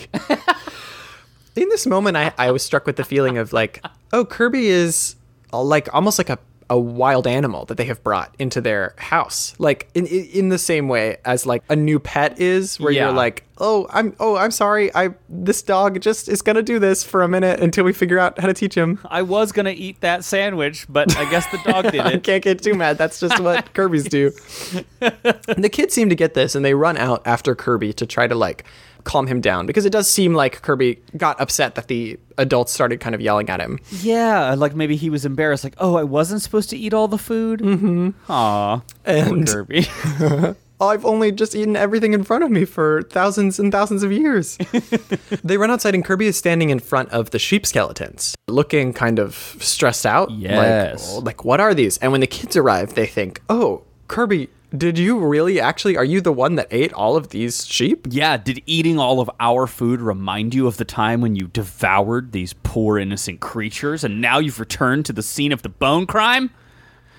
In 1.56 1.68
this 1.70 1.86
moment, 1.86 2.16
I, 2.16 2.32
I 2.38 2.52
was 2.52 2.64
struck 2.64 2.86
with 2.86 2.96
the 2.96 3.04
feeling 3.04 3.38
of 3.38 3.52
like, 3.52 3.84
oh, 4.14 4.24
Kirby 4.26 4.68
is 4.68 5.16
like 5.52 5.94
almost 5.94 6.18
like 6.18 6.30
a, 6.30 6.40
a 6.74 6.80
wild 6.80 7.28
animal 7.28 7.66
that 7.66 7.78
they 7.78 7.86
have 7.86 8.04
brought 8.04 8.34
into 8.40 8.60
their 8.60 8.96
house, 8.98 9.54
like 9.60 9.90
in 9.94 10.08
in, 10.08 10.50
the 10.50 10.58
same 10.58 10.88
way 10.88 11.18
as 11.24 11.46
like 11.46 11.62
a 11.70 11.76
new 11.76 12.00
pet 12.00 12.42
is, 12.42 12.80
where 12.80 12.92
Yeah. 12.92 13.04
you're 13.06 13.14
like, 13.14 13.44
oh, 13.60 13.86
I'm 13.92 14.16
oh, 14.20 14.36
I'm 14.38 14.50
sorry, 14.50 14.90
I 14.96 15.12
this 15.30 15.62
dog 15.62 16.02
just 16.02 16.28
is 16.28 16.42
gonna 16.42 16.64
do 16.64 16.80
this 16.80 17.04
for 17.04 17.22
a 17.22 17.28
minute 17.28 17.60
until 17.60 17.84
we 17.86 17.94
figure 17.94 18.18
out 18.18 18.40
how 18.40 18.48
to 18.48 18.56
teach 18.56 18.74
him. 18.74 18.98
I 19.06 19.22
was 19.22 19.52
going 19.52 19.68
to 19.68 19.72
eat 19.72 20.02
that 20.02 20.24
sandwich, 20.24 20.88
but 20.90 21.16
I 21.16 21.30
guess 21.30 21.46
the 21.52 21.60
dog 21.72 21.92
did 21.92 22.02
I 22.14 22.18
can't 22.18 22.44
get 22.44 22.64
too 22.64 22.74
mad. 22.74 22.98
That's 22.98 23.20
just 23.20 23.40
what 23.40 23.72
Kirby's 23.76 24.06
do. 24.06 24.32
the 25.00 25.70
kids 25.72 25.94
seem 25.94 26.10
to 26.10 26.16
get 26.16 26.34
this 26.34 26.56
and 26.56 26.66
they 26.66 26.74
run 26.74 26.98
out 26.98 27.22
after 27.26 27.54
Kirby 27.54 27.94
to 27.94 28.08
try 28.08 28.26
to 28.26 28.34
like 28.36 28.64
calm 29.04 29.28
him 29.28 29.42
down 29.42 29.66
because 29.66 29.86
it 29.86 29.92
does 29.92 30.10
seem 30.10 30.34
like 30.34 30.62
Kirby 30.62 31.00
got 31.18 31.40
upset 31.40 31.76
that 31.76 31.88
the 31.88 32.20
adults 32.38 32.72
started 32.72 33.00
kind 33.00 33.14
of 33.16 33.22
yelling 33.22 33.50
at 33.50 33.60
him. 33.60 33.80
Yeah, 33.92 34.54
like 34.56 34.76
maybe 34.76 34.96
he 34.96 35.10
was 35.10 35.26
embarrassed. 35.26 35.64
Like, 35.64 35.76
oh, 35.78 35.96
I 35.96 36.04
wasn't 36.04 36.42
supposed 36.42 36.70
to 36.72 36.78
eat 36.78 36.94
all 36.94 37.08
the 37.08 37.18
food? 37.18 37.60
Mm-hmm. 37.62 38.10
Aw. 38.32 38.82
And- 39.06 39.48
Poor 39.48 39.66
Kirby. 39.66 40.56
I've 40.82 41.06
only 41.06 41.32
just 41.32 41.56
eaten 41.56 41.78
everything 41.78 42.12
in 42.14 42.24
front 42.26 42.44
of 42.44 42.52
me 42.52 42.66
for 42.66 43.04
thousands 43.04 43.58
and 43.58 43.72
thousands 43.72 44.04
of 44.04 44.12
years. 44.12 44.58
they 45.44 45.56
run 45.58 45.72
outside 45.72 45.96
and 45.96 46.04
Kirby 46.04 46.26
is 46.26 46.36
standing 46.36 46.72
in 46.72 46.80
front 46.80 47.10
of 47.12 47.30
the 47.30 47.40
sheep 47.40 47.66
skeletons, 47.66 48.36
looking 48.50 48.92
kind 48.92 49.18
of 49.18 49.56
stressed 49.62 50.06
out. 50.06 50.30
Yes. 50.32 51.14
Like, 51.16 51.24
like 51.26 51.46
what 51.46 51.62
are 51.62 51.74
these? 51.74 51.98
And 52.00 52.12
when 52.12 52.20
the 52.20 52.28
kids 52.28 52.58
arrive, 52.58 52.96
they 52.96 53.06
think, 53.06 53.42
oh, 53.50 53.84
Kirby, 54.10 54.50
did 54.76 54.98
you 54.98 55.20
really 55.20 55.60
actually, 55.60 55.96
are 55.98 56.04
you 56.04 56.20
the 56.20 56.34
one 56.34 56.56
that 56.56 56.68
ate 56.72 56.94
all 56.94 57.16
of 57.16 57.30
these 57.30 57.66
sheep? 57.66 58.08
yeah, 58.10 58.38
did 58.38 58.62
eating 58.66 58.98
all 58.98 59.20
of 59.20 59.30
our 59.40 59.68
food 59.68 60.02
remind 60.02 60.56
you 60.56 60.68
of 60.68 60.78
the 60.78 60.86
time 60.86 61.22
when 61.22 61.36
you 61.36 61.48
devoured 61.48 62.32
these 62.32 62.54
poor 62.54 62.98
innocent 62.98 63.40
creatures 63.40 64.04
and 64.04 64.20
now 64.20 64.40
you've 64.40 64.60
returned 64.60 65.06
to 65.06 65.14
the 65.14 65.24
scene 65.24 65.52
of 65.52 65.62
the 65.62 65.70
bone 65.70 66.06
crime? 66.08 66.50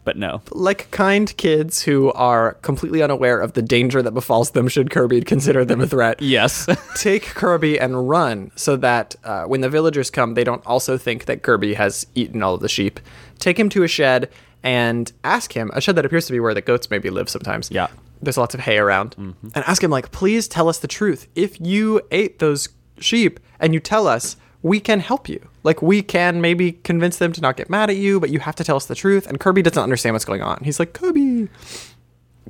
But 0.05 0.19
no. 0.19 0.43
like 0.51 0.91
kind 0.91 1.35
kids 1.39 1.83
who 1.83 2.13
are 2.13 2.55
completely 2.55 3.03
unaware 3.03 3.41
of 3.41 3.55
the 3.55 3.63
danger 3.63 4.03
that 4.03 4.13
befalls 4.13 4.51
them 4.51 4.69
should 4.69 4.91
Kirby 4.91 5.23
consider 5.23 5.65
them 5.65 5.81
a 5.81 5.87
threat. 5.87 6.21
Yes. 6.35 6.67
Take 6.97 7.23
Kirby 7.23 7.79
and 7.79 8.09
run 8.09 8.51
so 8.55 8.77
that 8.77 9.15
uh, 9.25 9.45
when 9.45 9.61
the 9.63 9.71
villagers 9.71 10.11
come, 10.11 10.35
they 10.35 10.45
don't 10.45 10.65
also 10.67 10.99
think 10.99 11.25
that 11.25 11.43
Kirby 11.43 11.75
has 11.75 12.07
eaten 12.15 12.43
all 12.43 12.55
of 12.55 12.61
the 12.61 12.69
sheep. 12.69 13.01
Take 13.39 13.59
him 13.59 13.69
to 13.71 13.83
a 13.83 13.89
shed 13.89 14.29
and 14.65 15.13
ask 15.23 15.53
him, 15.53 15.71
a 15.75 15.81
shed 15.81 15.95
that 15.97 16.05
appears 16.05 16.27
to 16.27 16.33
be 16.33 16.41
where 16.41 16.55
the 16.55 16.63
goats 16.63 16.91
maybe 16.91 17.11
live 17.11 17.29
sometimes. 17.29 17.71
Yeah. 17.71 17.89
There's 18.23 18.39
lots 18.39 18.55
of 18.55 18.61
hay 18.61 18.79
around. 18.79 19.15
Mm-hmm. 19.17 19.49
And 19.55 19.65
ask 19.67 19.85
him, 19.85 19.91
like, 19.91 20.11
please 20.11 20.49
tell 20.49 20.69
us 20.69 20.79
the 20.79 20.89
truth. 20.89 21.29
If 21.37 21.61
you 21.61 22.01
ate 22.11 22.39
those 22.39 22.71
sheep 22.99 23.39
and 23.61 23.75
you 23.75 23.81
tell 23.81 24.09
us, 24.09 24.37
we 24.63 24.81
can 24.81 25.01
help 25.01 25.29
you. 25.29 25.47
Like, 25.63 25.83
we 25.83 26.01
can 26.01 26.41
maybe 26.41 26.73
convince 26.73 27.19
them 27.19 27.33
to 27.35 27.43
not 27.43 27.59
get 27.59 27.69
mad 27.69 27.91
at 27.91 27.97
you, 27.97 28.19
but 28.19 28.31
you 28.31 28.39
have 28.41 28.57
to 28.57 28.65
tell 28.65 28.77
us 28.77 28.87
the 28.87 28.95
truth. 28.95 29.27
And 29.27 29.39
Kirby 29.39 29.61
doesn't 29.61 29.83
understand 29.83 30.15
what's 30.15 30.25
going 30.25 30.41
on. 30.41 30.65
He's 30.65 30.81
like, 30.81 30.95
Kirby. 30.95 31.49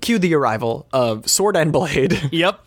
Cue 0.01 0.19
the 0.19 0.35
arrival 0.35 0.87
of 0.93 1.29
Sword 1.29 1.57
and 1.57 1.73
Blade. 1.73 2.21
Yep. 2.33 2.61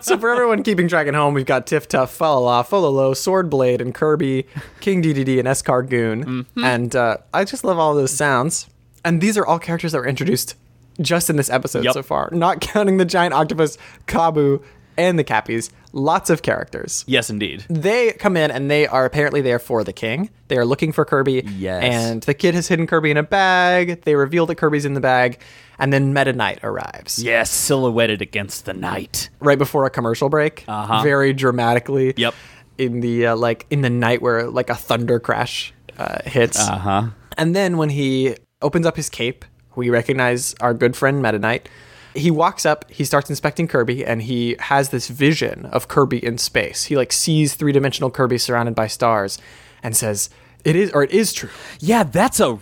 so 0.00 0.16
for 0.18 0.30
everyone 0.30 0.62
keeping 0.62 0.88
track 0.88 1.06
at 1.06 1.14
home, 1.14 1.34
we've 1.34 1.44
got 1.46 1.66
Tiff 1.66 1.88
Tuff, 1.88 2.16
Falala, 2.16 2.66
Fololo, 2.66 3.16
Sword 3.16 3.50
Blade, 3.50 3.80
and 3.80 3.94
Kirby, 3.94 4.46
King 4.80 5.02
DDD, 5.02 5.38
and 5.38 5.48
Escargoon. 5.48 6.24
Mm-hmm. 6.24 6.64
And 6.64 6.94
uh, 6.96 7.18
I 7.34 7.44
just 7.44 7.64
love 7.64 7.78
all 7.78 7.94
those 7.94 8.12
sounds. 8.12 8.68
And 9.04 9.20
these 9.20 9.36
are 9.36 9.44
all 9.46 9.58
characters 9.58 9.92
that 9.92 9.98
were 9.98 10.06
introduced 10.06 10.54
just 11.00 11.30
in 11.30 11.36
this 11.36 11.48
episode 11.50 11.84
Yep. 11.84 11.94
so 11.94 12.02
far, 12.02 12.28
not 12.32 12.60
counting 12.60 12.98
the 12.98 13.04
giant 13.06 13.34
octopus, 13.34 13.78
Kabu, 14.06 14.62
and 14.96 15.18
the 15.18 15.24
Cappies. 15.24 15.70
Lots 15.92 16.30
of 16.30 16.42
characters. 16.42 17.04
yes, 17.08 17.30
indeed. 17.30 17.64
They 17.68 18.12
come 18.12 18.36
in 18.36 18.52
and 18.52 18.70
they 18.70 18.86
are 18.86 19.04
apparently 19.04 19.40
there 19.40 19.58
for 19.58 19.82
the 19.82 19.92
king. 19.92 20.30
They 20.46 20.56
are 20.56 20.64
looking 20.64 20.92
for 20.92 21.04
Kirby. 21.04 21.42
Yes. 21.56 21.82
And 21.82 22.22
the 22.22 22.34
kid 22.34 22.54
has 22.54 22.68
hidden 22.68 22.86
Kirby 22.86 23.10
in 23.10 23.16
a 23.16 23.24
bag. 23.24 24.02
They 24.02 24.14
reveal 24.14 24.46
that 24.46 24.54
Kirby's 24.54 24.84
in 24.84 24.94
the 24.94 25.00
bag. 25.00 25.40
And 25.80 25.92
then 25.92 26.12
Meta 26.14 26.32
Knight 26.32 26.60
arrives 26.62 27.18
Yes, 27.18 27.50
silhouetted 27.50 28.22
against 28.22 28.66
the 28.66 28.72
night. 28.74 29.30
right 29.40 29.58
before 29.58 29.84
a 29.84 29.90
commercial 29.90 30.28
break, 30.28 30.64
Uh-huh. 30.68 31.02
very 31.02 31.32
dramatically. 31.32 32.14
Yep. 32.16 32.34
In 32.78 33.00
the 33.00 33.26
uh, 33.26 33.36
like 33.36 33.66
in 33.70 33.80
the 33.82 33.90
night 33.90 34.22
where 34.22 34.48
like 34.48 34.70
a 34.70 34.74
thunder 34.76 35.18
crash 35.18 35.74
uh, 35.98 36.18
hits, 36.24 36.58
Uh 36.58 36.78
huh. 36.78 37.02
and 37.36 37.54
then 37.56 37.76
when 37.78 37.90
he 37.90 38.36
opens 38.62 38.86
up 38.86 38.96
his 38.96 39.08
cape, 39.10 39.44
we 39.74 39.90
recognize 39.90 40.54
our 40.60 40.72
good 40.72 40.94
friend 40.96 41.20
Meta 41.20 41.38
Knight. 41.38 41.68
He 42.14 42.30
walks 42.30 42.66
up, 42.66 42.90
he 42.90 43.04
starts 43.04 43.30
inspecting 43.30 43.68
Kirby, 43.68 44.04
and 44.04 44.22
he 44.22 44.56
has 44.58 44.88
this 44.90 45.08
vision 45.08 45.66
of 45.66 45.88
Kirby 45.88 46.24
in 46.24 46.38
space. 46.38 46.84
He 46.84 46.96
like 46.96 47.12
sees 47.12 47.54
three 47.54 47.72
dimensional 47.72 48.10
Kirby 48.10 48.38
surrounded 48.38 48.74
by 48.74 48.86
stars, 48.88 49.38
and 49.82 49.96
says, 49.96 50.28
"It 50.64 50.74
is, 50.76 50.90
or 50.92 51.02
it 51.04 51.12
is 51.12 51.32
true." 51.32 51.50
Yeah, 51.78 52.02
that's 52.02 52.40
a 52.40 52.58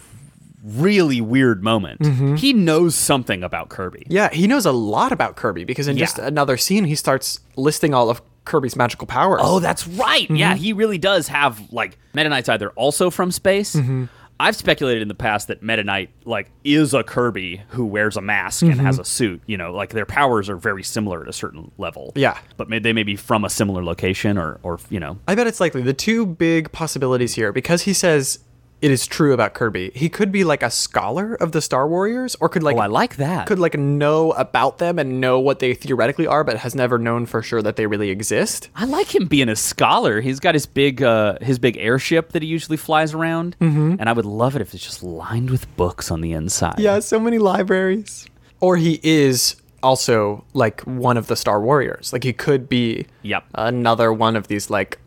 really 0.65 1.21
weird 1.21 1.63
moment. 1.63 2.01
Mm-hmm. 2.01 2.35
He 2.35 2.53
knows 2.53 2.95
something 2.95 3.43
about 3.43 3.69
Kirby. 3.69 4.05
Yeah, 4.09 4.29
he 4.31 4.47
knows 4.47 4.67
a 4.67 4.73
lot 4.73 5.13
about 5.13 5.37
Kirby 5.37 5.65
because 5.65 5.89
in 5.89 5.97
Yeah. 5.97 6.05
just 6.05 6.19
another 6.19 6.57
scene, 6.57 6.85
he 6.85 6.95
starts 6.95 7.41
listing 7.57 7.95
all 7.95 8.11
of 8.11 8.21
Kirby's 8.45 8.77
magical 8.77 9.07
powers. 9.07 9.41
Oh, 9.43 9.61
that's 9.61 9.87
right. 9.87 10.29
Yeah, 10.31 10.55
Mm-hmm. 10.55 10.63
he 10.63 10.73
really 10.73 10.99
does 10.99 11.29
have 11.29 11.61
like 11.73 11.97
Meta 12.13 12.29
Knight's 12.29 12.49
either 12.49 12.71
also 12.71 13.09
from 13.11 13.31
space. 13.31 13.77
Mm-hmm. 13.77 14.05
I've 14.41 14.55
speculated 14.57 15.03
in 15.03 15.09
the 15.09 15.15
past 15.15 15.49
that 15.49 15.63
Meta 15.63 15.83
Knight 15.83 16.11
like 16.25 16.51
is 16.65 16.95
a 16.95 17.03
Kirby 17.03 17.63
who 17.71 17.85
wears 17.85 18.17
a 18.17 18.21
mask 18.21 18.63
and 18.63 18.73
Mm-hmm. 18.75 18.85
has 18.87 18.99
a 18.99 19.05
suit. 19.05 19.43
You 19.47 19.57
know, 19.57 19.73
like 19.73 19.91
their 19.91 20.07
powers 20.07 20.49
are 20.49 20.57
very 20.57 20.83
similar 20.85 21.23
at 21.23 21.29
a 21.29 21.33
certain 21.33 21.71
level. 21.79 22.13
Yeah. 22.15 22.39
but 22.57 22.69
may, 22.69 22.79
they 22.79 22.93
may 22.93 23.03
be 23.03 23.17
from 23.17 23.45
a 23.45 23.51
similar 23.51 23.83
location 23.85 24.39
or 24.39 24.61
or 24.63 24.79
you 24.91 25.01
know. 25.01 25.19
I 25.27 25.35
bet 25.35 25.47
it's 25.47 25.61
likely. 25.61 25.83
The 25.83 25.93
two 25.95 26.25
big 26.27 26.71
possibilities 26.73 27.35
here, 27.35 27.53
because 27.53 27.83
he 27.83 27.93
says 27.93 28.39
it 28.81 28.91
is 28.91 29.07
true 29.07 29.33
about 29.33 29.55
Kirby, 29.55 29.91
he 29.95 30.09
could 30.09 30.31
be 30.31 30.45
like 30.45 30.63
a 30.63 30.71
scholar 30.71 31.35
of 31.35 31.53
the 31.53 31.61
Star 31.61 31.89
Warriors, 31.89 32.37
or 32.41 32.49
could 32.49 32.63
like 32.63 32.77
Oh, 32.77 32.81
I 32.81 32.87
like 32.87 33.17
that. 33.17 33.47
could 33.47 33.59
like 33.59 33.77
know 33.79 34.33
about 34.33 34.79
them 34.79 34.99
and 34.99 35.21
know 35.21 35.41
what 35.41 35.59
they 35.59 35.75
theoretically 35.75 36.27
are, 36.27 36.45
but 36.45 36.59
has 36.59 36.75
never 36.75 36.99
known 36.99 37.27
for 37.27 37.43
sure 37.43 37.61
that 37.63 37.77
they 37.77 37.87
really 37.87 38.11
exist. 38.11 38.69
I 38.77 38.85
like 38.85 39.15
him 39.15 39.27
being 39.27 39.49
a 39.49 39.57
scholar. 39.57 40.21
He's 40.21 40.39
got 40.41 40.55
his 40.55 40.67
big 40.67 41.03
uh, 41.03 41.39
his 41.41 41.59
big 41.59 41.77
airship 41.79 42.33
that 42.33 42.43
he 42.43 42.49
usually 42.49 42.77
flies 42.77 43.15
around, 43.15 43.57
mm-hmm. 43.61 43.97
and 43.99 44.09
I 44.09 44.13
would 44.13 44.27
love 44.27 44.55
it 44.57 44.63
if 44.63 44.73
it's 44.75 44.85
just 44.85 45.03
lined 45.03 45.51
with 45.51 45.75
books 45.77 46.11
on 46.11 46.21
the 46.21 46.33
inside. 46.33 46.79
Yeah, 46.79 47.01
so 47.01 47.19
many 47.19 47.39
libraries. 47.39 48.27
Or 48.61 48.77
he 48.77 49.01
is 49.03 49.57
also 49.83 50.45
like 50.55 50.81
one 50.83 51.17
of 51.17 51.27
the 51.29 51.37
Star 51.37 51.61
Warriors. 51.61 52.13
Like 52.13 52.25
he 52.25 52.33
could 52.33 52.69
be 52.69 53.07
Yep. 53.23 53.45
another 53.55 54.13
one 54.13 54.35
of 54.37 54.49
these 54.49 54.71
like 54.71 54.99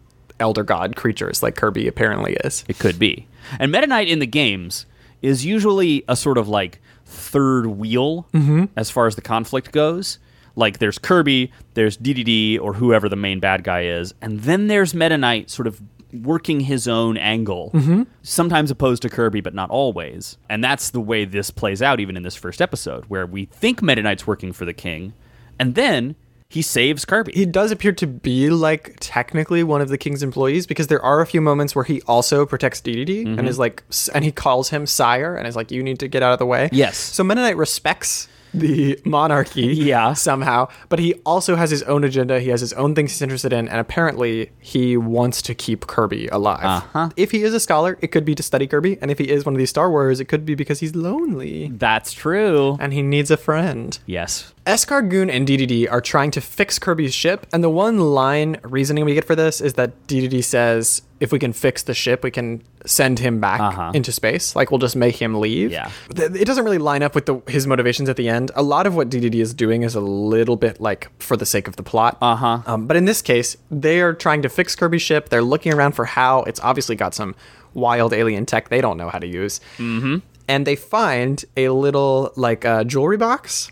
elder 0.41 0.63
god 0.63 0.95
creatures, 0.95 1.41
like 1.41 1.55
Kirby 1.55 1.87
apparently 1.87 2.33
is. 2.43 2.65
It 2.67 2.79
could 2.79 2.99
be. 2.99 3.27
And 3.59 3.71
Meta 3.71 3.87
Knight 3.87 4.09
in 4.09 4.19
the 4.19 4.27
games 4.27 4.85
is 5.21 5.45
usually 5.45 6.03
a 6.07 6.15
sort 6.15 6.37
of 6.37 6.49
like 6.49 6.81
third 7.05 7.67
wheel 7.67 8.27
mm-hmm. 8.33 8.65
as 8.75 8.89
far 8.89 9.07
as 9.07 9.15
the 9.15 9.21
conflict 9.21 9.71
goes. 9.71 10.19
Like 10.55 10.79
there's 10.79 10.97
Kirby, 10.97 11.51
there's 11.75 11.97
DDD 11.97 12.59
or 12.59 12.73
whoever 12.73 13.07
the 13.07 13.15
main 13.15 13.39
bad 13.39 13.63
guy 13.63 13.83
is, 13.83 14.13
and 14.21 14.41
then 14.41 14.67
there's 14.67 14.93
Meta 14.93 15.17
Knight 15.17 15.49
sort 15.49 15.67
of 15.67 15.81
working 16.13 16.59
his 16.59 16.89
own 16.89 17.15
angle, 17.15 17.71
mm-hmm. 17.73 18.03
sometimes 18.21 18.69
opposed 18.69 19.01
to 19.03 19.09
Kirby, 19.09 19.39
but 19.39 19.53
not 19.53 19.69
always. 19.69 20.37
And 20.49 20.61
that's 20.61 20.89
the 20.89 20.99
way 20.99 21.23
this 21.23 21.51
plays 21.51 21.81
out, 21.81 22.01
even 22.01 22.17
in 22.17 22.23
this 22.23 22.35
first 22.35 22.61
episode, 22.61 23.05
where 23.05 23.25
we 23.25 23.45
think 23.45 23.81
Meta 23.81 24.01
Knight's 24.01 24.27
working 24.27 24.51
for 24.51 24.65
the 24.65 24.73
king, 24.73 25.13
and 25.57 25.75
then 25.75 26.15
he 26.51 26.61
saves 26.61 27.05
Kirby. 27.05 27.31
He 27.33 27.45
does 27.45 27.71
appear 27.71 27.93
to 27.93 28.05
be 28.05 28.49
like 28.49 28.97
technically 28.99 29.63
one 29.63 29.79
of 29.79 29.87
the 29.87 29.97
king's 29.97 30.21
employees 30.21 30.67
because 30.67 30.87
there 30.87 31.01
are 31.01 31.21
a 31.21 31.25
few 31.25 31.39
moments 31.39 31.73
where 31.75 31.85
he 31.85 32.01
also 32.01 32.45
protects 32.45 32.81
DDD 32.81 33.23
Mm-hmm. 33.25 33.39
and 33.39 33.47
is 33.47 33.57
like, 33.57 33.83
and 34.13 34.25
he 34.25 34.31
calls 34.31 34.69
him 34.69 34.85
sire 34.85 35.35
and 35.35 35.47
is 35.47 35.55
like, 35.55 35.71
you 35.71 35.81
need 35.81 35.99
to 35.99 36.07
get 36.09 36.21
out 36.23 36.33
of 36.33 36.39
the 36.39 36.45
way. 36.45 36.69
Yes. 36.73 36.97
So 36.97 37.23
Meta 37.23 37.39
Knight 37.41 37.55
respects 37.57 38.27
the 38.53 38.99
monarchy 39.05 39.61
Yeah. 39.91 40.13
somehow, 40.13 40.67
but 40.89 40.99
he 40.99 41.13
also 41.25 41.55
has 41.55 41.69
his 41.69 41.83
own 41.83 42.03
agenda. 42.03 42.39
He 42.39 42.49
has 42.49 42.61
his 42.61 42.73
own 42.73 42.95
things 42.95 43.11
he's 43.11 43.21
interested 43.21 43.53
in, 43.53 43.67
and 43.67 43.79
apparently 43.79 44.51
he 44.59 44.97
wants 44.97 45.41
to 45.43 45.55
keep 45.55 45.87
Kirby 45.87 46.27
alive. 46.27 46.63
Uh-huh. 46.63 47.09
If 47.15 47.31
he 47.31 47.43
is 47.43 47.53
a 47.53 47.59
scholar, 47.59 47.97
it 48.01 48.07
could 48.07 48.25
be 48.25 48.35
to 48.35 48.43
study 48.43 48.67
Kirby, 48.67 48.97
and 49.01 49.09
if 49.11 49.17
he 49.17 49.29
is 49.29 49.45
one 49.45 49.53
of 49.55 49.59
these 49.59 49.69
Star 49.69 49.89
Wars, 49.89 50.19
it 50.19 50.25
could 50.25 50.45
be 50.45 50.55
because 50.55 50.79
he's 50.79 50.95
lonely 50.95 51.69
That's 51.73 52.13
true. 52.13 52.77
and 52.79 52.93
he 52.93 53.01
needs 53.01 53.31
a 53.31 53.37
friend. 53.37 53.97
Yes. 54.05 54.53
Escargoon 54.65 55.31
and 55.31 55.47
DDD 55.47 55.91
are 55.91 56.01
trying 56.01 56.31
to 56.31 56.41
fix 56.41 56.77
Kirby's 56.79 57.13
ship, 57.13 57.47
and 57.51 57.63
the 57.63 57.69
one 57.69 57.99
line 57.99 58.57
reasoning 58.63 59.05
we 59.05 59.13
get 59.13 59.25
for 59.25 59.35
this 59.35 59.59
is 59.61 59.73
that 59.73 60.07
DDD 60.07 60.43
says 60.43 61.01
if 61.19 61.31
we 61.31 61.39
can 61.39 61.53
fix 61.53 61.83
the 61.83 61.93
ship, 61.93 62.23
we 62.23 62.31
can 62.31 62.61
send 62.85 63.19
him 63.19 63.39
back 63.39 63.59
Uh-huh. 63.59 63.91
into 63.93 64.11
space. 64.11 64.55
Like 64.55 64.71
we'll 64.71 64.79
just 64.79 64.95
make 64.95 65.15
him 65.15 65.39
leave. 65.39 65.71
Yeah. 65.71 65.91
It 66.09 66.45
doesn't 66.45 66.63
really 66.63 66.77
line 66.77 67.03
up 67.03 67.13
with 67.15 67.25
the, 67.27 67.41
his 67.47 67.67
motivations 67.67 68.09
at 68.09 68.15
the 68.15 68.27
end. 68.29 68.51
A 68.55 68.63
lot 68.63 68.87
of 68.87 68.95
what 68.95 69.09
DDD 69.09 69.35
is 69.35 69.53
doing 69.53 69.83
is 69.83 69.95
a 69.95 70.01
little 70.01 70.55
bit 70.55 70.81
like 70.81 71.09
for 71.21 71.37
the 71.37 71.45
sake 71.45 71.67
of 71.67 71.75
the 71.75 71.83
plot. 71.83 72.17
Uh-huh. 72.21 72.59
Um, 72.65 72.87
but 72.87 72.97
in 72.97 73.05
this 73.05 73.21
case, 73.21 73.55
they 73.69 74.01
are 74.01 74.13
trying 74.13 74.41
to 74.41 74.49
fix 74.49 74.75
Kirby's 74.75 75.01
ship. 75.01 75.29
They're 75.29 75.41
looking 75.43 75.73
around 75.73 75.91
for 75.93 76.05
how 76.05 76.43
it's 76.43 76.59
obviously 76.61 76.95
got 76.95 77.13
some 77.13 77.35
wild 77.73 78.13
alien 78.13 78.45
tech 78.45 78.69
they 78.69 78.81
don't 78.81 78.97
know 78.97 79.09
how 79.09 79.19
to 79.19 79.27
use. 79.27 79.59
Mm-hmm. 79.77 80.17
And 80.47 80.67
they 80.67 80.75
find 80.75 81.45
a 81.55 81.69
little 81.69 82.33
like 82.35 82.65
uh, 82.65 82.83
jewelry 82.83 83.15
box, 83.17 83.71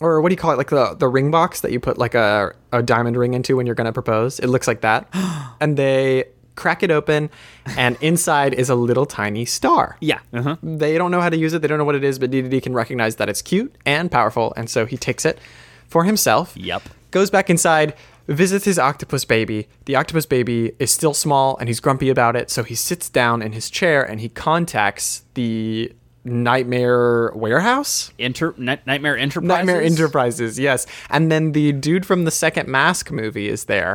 or 0.00 0.20
what 0.20 0.30
do 0.30 0.32
you 0.32 0.36
call 0.38 0.50
it? 0.50 0.56
Like 0.58 0.70
the 0.70 0.94
the 0.94 1.06
ring 1.08 1.30
box 1.30 1.60
that 1.60 1.70
you 1.70 1.78
put 1.78 1.98
like 1.98 2.14
a 2.14 2.52
a 2.72 2.82
diamond 2.82 3.16
ring 3.16 3.34
into 3.34 3.56
when 3.56 3.64
you're 3.66 3.76
gonna 3.76 3.92
propose. 3.92 4.40
It 4.40 4.48
looks 4.48 4.66
like 4.66 4.80
that. 4.80 5.06
and 5.60 5.76
they 5.76 6.24
crack 6.56 6.82
it 6.82 6.90
open, 6.90 7.30
and 7.76 7.96
inside 8.00 8.54
is 8.54 8.68
a 8.68 8.74
little 8.74 9.06
tiny 9.06 9.44
star. 9.44 9.96
Yeah. 10.00 10.20
Uh-huh. 10.32 10.56
They 10.62 10.98
don't 10.98 11.10
know 11.10 11.20
how 11.20 11.28
to 11.28 11.36
use 11.36 11.52
it. 11.52 11.62
They 11.62 11.68
don't 11.68 11.78
know 11.78 11.84
what 11.84 11.94
it 11.94 12.04
is, 12.04 12.18
but 12.18 12.30
DDD 12.30 12.62
can 12.62 12.74
recognize 12.74 13.16
that 13.16 13.28
it's 13.28 13.42
cute 13.42 13.74
and 13.84 14.10
powerful, 14.10 14.52
and 14.56 14.68
so 14.68 14.86
he 14.86 14.96
takes 14.96 15.24
it 15.24 15.38
for 15.86 16.04
himself. 16.04 16.56
Yep. 16.56 16.82
Goes 17.10 17.30
back 17.30 17.48
inside, 17.48 17.94
visits 18.26 18.64
his 18.64 18.78
octopus 18.78 19.24
baby. 19.24 19.68
The 19.84 19.96
octopus 19.96 20.26
baby 20.26 20.72
is 20.78 20.90
still 20.90 21.14
small, 21.14 21.56
and 21.58 21.68
he's 21.68 21.80
grumpy 21.80 22.08
about 22.10 22.36
it. 22.36 22.50
So 22.50 22.62
he 22.62 22.74
sits 22.74 23.08
down 23.08 23.42
in 23.42 23.52
his 23.52 23.70
chair 23.70 24.02
and 24.02 24.20
he 24.20 24.28
contacts 24.28 25.22
the 25.34 25.92
Nightmare 26.26 27.30
Warehouse. 27.34 28.12
Inter- 28.18 28.54
Night- 28.58 28.86
Nightmare 28.86 29.16
Enterprises. 29.16 29.48
Nightmare 29.48 29.80
Enterprises, 29.82 30.58
yes. 30.58 30.86
And 31.08 31.30
then 31.30 31.52
the 31.52 31.72
dude 31.72 32.04
from 32.04 32.24
the 32.24 32.30
second 32.30 32.68
Mask 32.68 33.10
movie 33.10 33.48
is 33.48 33.64
there 33.64 33.94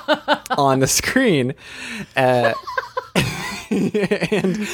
on 0.56 0.78
the 0.80 0.86
screen. 0.86 1.54
Uh, 2.16 2.54
and 3.70 4.68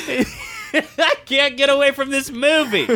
I 0.99 1.15
can't 1.25 1.57
get 1.57 1.71
away 1.71 1.93
from 1.93 2.11
this 2.11 2.31
movie. 2.31 2.87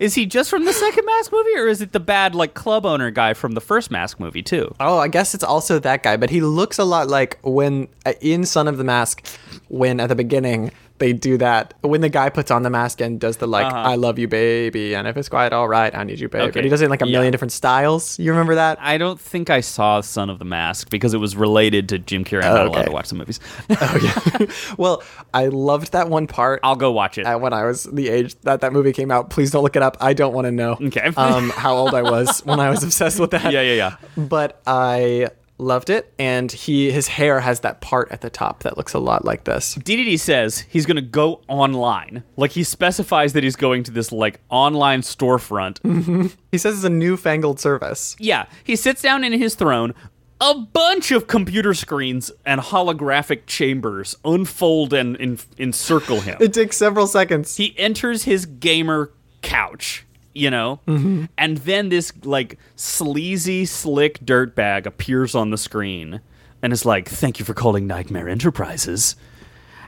is 0.00 0.14
he 0.14 0.26
just 0.26 0.50
from 0.50 0.64
the 0.64 0.72
second 0.72 1.04
Mask 1.06 1.30
movie, 1.32 1.56
or 1.56 1.68
is 1.68 1.80
it 1.80 1.92
the 1.92 2.00
bad 2.00 2.34
like 2.34 2.54
club 2.54 2.84
owner 2.84 3.10
guy 3.10 3.32
from 3.34 3.52
the 3.52 3.60
first 3.60 3.90
Mask 3.92 4.18
movie 4.18 4.42
too? 4.42 4.74
Oh, 4.80 4.98
I 4.98 5.06
guess 5.08 5.34
it's 5.34 5.44
also 5.44 5.78
that 5.78 6.02
guy, 6.02 6.16
but 6.16 6.30
he 6.30 6.40
looks 6.40 6.78
a 6.78 6.84
lot 6.84 7.08
like 7.08 7.38
when 7.42 7.86
uh, 8.04 8.14
in 8.20 8.44
Son 8.44 8.66
of 8.66 8.76
the 8.76 8.84
Mask, 8.84 9.24
when 9.68 10.00
at 10.00 10.08
the 10.08 10.16
beginning 10.16 10.72
they 11.02 11.12
do 11.12 11.36
that, 11.38 11.74
when 11.82 12.00
the 12.00 12.08
guy 12.08 12.28
puts 12.30 12.50
on 12.50 12.62
the 12.62 12.70
mask 12.70 13.00
and 13.00 13.18
does 13.20 13.36
the 13.38 13.46
like, 13.48 13.66
Uh-huh. 13.66 13.76
I 13.76 13.96
love 13.96 14.18
you, 14.18 14.28
baby, 14.28 14.94
and 14.94 15.06
if 15.08 15.16
it's 15.16 15.28
quiet, 15.28 15.52
all 15.52 15.66
right, 15.68 15.92
I 15.94 16.04
need 16.04 16.20
you, 16.20 16.28
baby. 16.28 16.44
Okay. 16.44 16.50
But 16.52 16.64
he 16.64 16.70
does 16.70 16.80
it 16.80 16.84
in 16.86 16.90
like 16.90 17.02
a 17.02 17.06
Yeah. 17.06 17.12
million 17.12 17.32
different 17.32 17.52
styles. 17.52 18.18
You 18.18 18.30
remember 18.30 18.54
that? 18.54 18.78
I 18.80 18.98
don't 18.98 19.20
think 19.20 19.50
I 19.50 19.60
saw 19.60 20.00
Son 20.00 20.30
of 20.30 20.38
the 20.38 20.44
Mask 20.44 20.88
because 20.90 21.12
it 21.12 21.18
was 21.18 21.34
related 21.36 21.88
to 21.90 21.98
Jim 21.98 22.24
Carrey. 22.24 22.44
I'm 22.44 22.54
not 22.54 22.66
allowed 22.68 22.84
to 22.84 22.92
watch 22.92 23.08
the 23.08 23.16
movies. 23.16 23.40
oh, 23.70 23.98
yeah. 24.38 24.46
well, 24.78 25.02
I 25.34 25.46
loved 25.46 25.92
that 25.92 26.08
one 26.08 26.26
part. 26.26 26.60
I'll 26.62 26.76
go 26.76 26.92
watch 26.92 27.18
it. 27.18 27.26
when 27.40 27.52
I 27.52 27.64
was 27.64 27.84
the 27.84 28.08
age 28.08 28.34
that 28.42 28.60
that 28.60 28.72
movie 28.72 28.92
came 28.92 29.10
out. 29.10 29.28
Please 29.30 29.50
don't 29.50 29.62
look 29.64 29.76
it 29.76 29.82
up. 29.82 29.96
I 30.00 30.12
don't 30.14 30.32
want 30.32 30.46
to 30.46 30.52
know. 30.52 30.78
Okay. 30.80 31.10
um, 31.16 31.50
how 31.50 31.74
old 31.74 31.94
I 31.94 32.02
was 32.02 32.40
when 32.46 32.60
I 32.60 32.70
was 32.70 32.82
obsessed 32.84 33.18
with 33.18 33.32
that. 33.32 33.52
yeah, 33.52 33.60
yeah, 33.62 33.74
yeah. 33.74 33.96
But 34.16 34.60
I 34.66 35.28
loved 35.58 35.90
it, 35.90 36.12
and 36.18 36.50
he 36.50 36.90
his 36.90 37.08
hair 37.08 37.40
has 37.40 37.60
that 37.60 37.80
part 37.80 38.10
at 38.10 38.20
the 38.20 38.30
top 38.30 38.62
that 38.64 38.76
looks 38.76 38.94
a 38.94 38.98
lot 38.98 39.24
like 39.24 39.44
this. 39.44 39.76
DDD 39.76 40.18
says 40.18 40.60
he's 40.68 40.86
going 40.86 40.96
to 40.96 41.02
go 41.02 41.40
online. 41.48 42.24
Like 42.36 42.52
he 42.52 42.64
specifies 42.64 43.32
that 43.34 43.44
he's 43.44 43.56
going 43.56 43.84
to 43.84 43.90
this 43.90 44.10
like 44.12 44.40
online 44.48 45.02
storefront. 45.02 45.78
He 46.52 46.58
says 46.58 46.76
it's 46.76 46.84
a 46.84 46.90
newfangled 46.90 47.58
service. 47.60 48.14
yeah, 48.18 48.44
he 48.64 48.76
sits 48.76 49.00
down 49.02 49.24
in 49.24 49.32
his 49.32 49.54
throne. 49.54 49.94
A 50.40 50.54
bunch 50.54 51.12
of 51.12 51.28
computer 51.28 51.72
screens 51.72 52.32
and 52.44 52.60
holographic 52.60 53.46
chambers 53.46 54.16
unfold 54.24 54.92
and 54.92 55.16
en- 55.20 55.38
encircle 55.56 56.20
him. 56.20 56.36
It 56.40 56.52
takes 56.52 56.76
several 56.76 57.06
seconds. 57.06 57.56
he 57.56 57.78
enters 57.78 58.24
his 58.24 58.44
gamer 58.44 59.12
couch, 59.40 60.04
you 60.34 60.50
know, 60.50 60.80
mm-hmm. 60.86 61.24
and 61.36 61.58
then 61.58 61.88
this 61.88 62.12
like 62.24 62.58
sleazy, 62.76 63.64
slick 63.64 64.18
dirtbag 64.20 64.86
appears 64.86 65.34
on 65.34 65.50
the 65.50 65.58
screen 65.58 66.20
and 66.62 66.72
is 66.72 66.84
like, 66.84 67.08
"Thank 67.08 67.38
you 67.38 67.44
for 67.44 67.54
calling 67.54 67.86
Nightmare 67.86 68.28
Enterprises. 68.28 69.16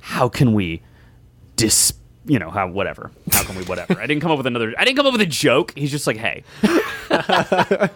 How 0.03 0.29
can 0.29 0.53
we 0.53 0.83
dis?" 1.57 1.95
You 2.27 2.39
know 2.39 2.51
how 2.51 2.69
whatever. 2.69 3.11
How 3.33 3.45
can 3.45 3.57
we 3.57 3.65
whatever? 3.65 4.01
I 4.01 4.07
didn't 4.07 4.23
come 4.23 4.31
up 4.31 4.39
with 4.39 4.47
another. 4.47 4.75
I 4.79 4.85
didn't 4.85 4.97
come 4.97 5.07
up 5.07 5.13
with 5.13 5.21
a 5.21 5.27
joke. 5.27 5.75
He's 5.77 5.91
just 5.91 6.07
like, 6.07 6.17
hey, 6.17 6.43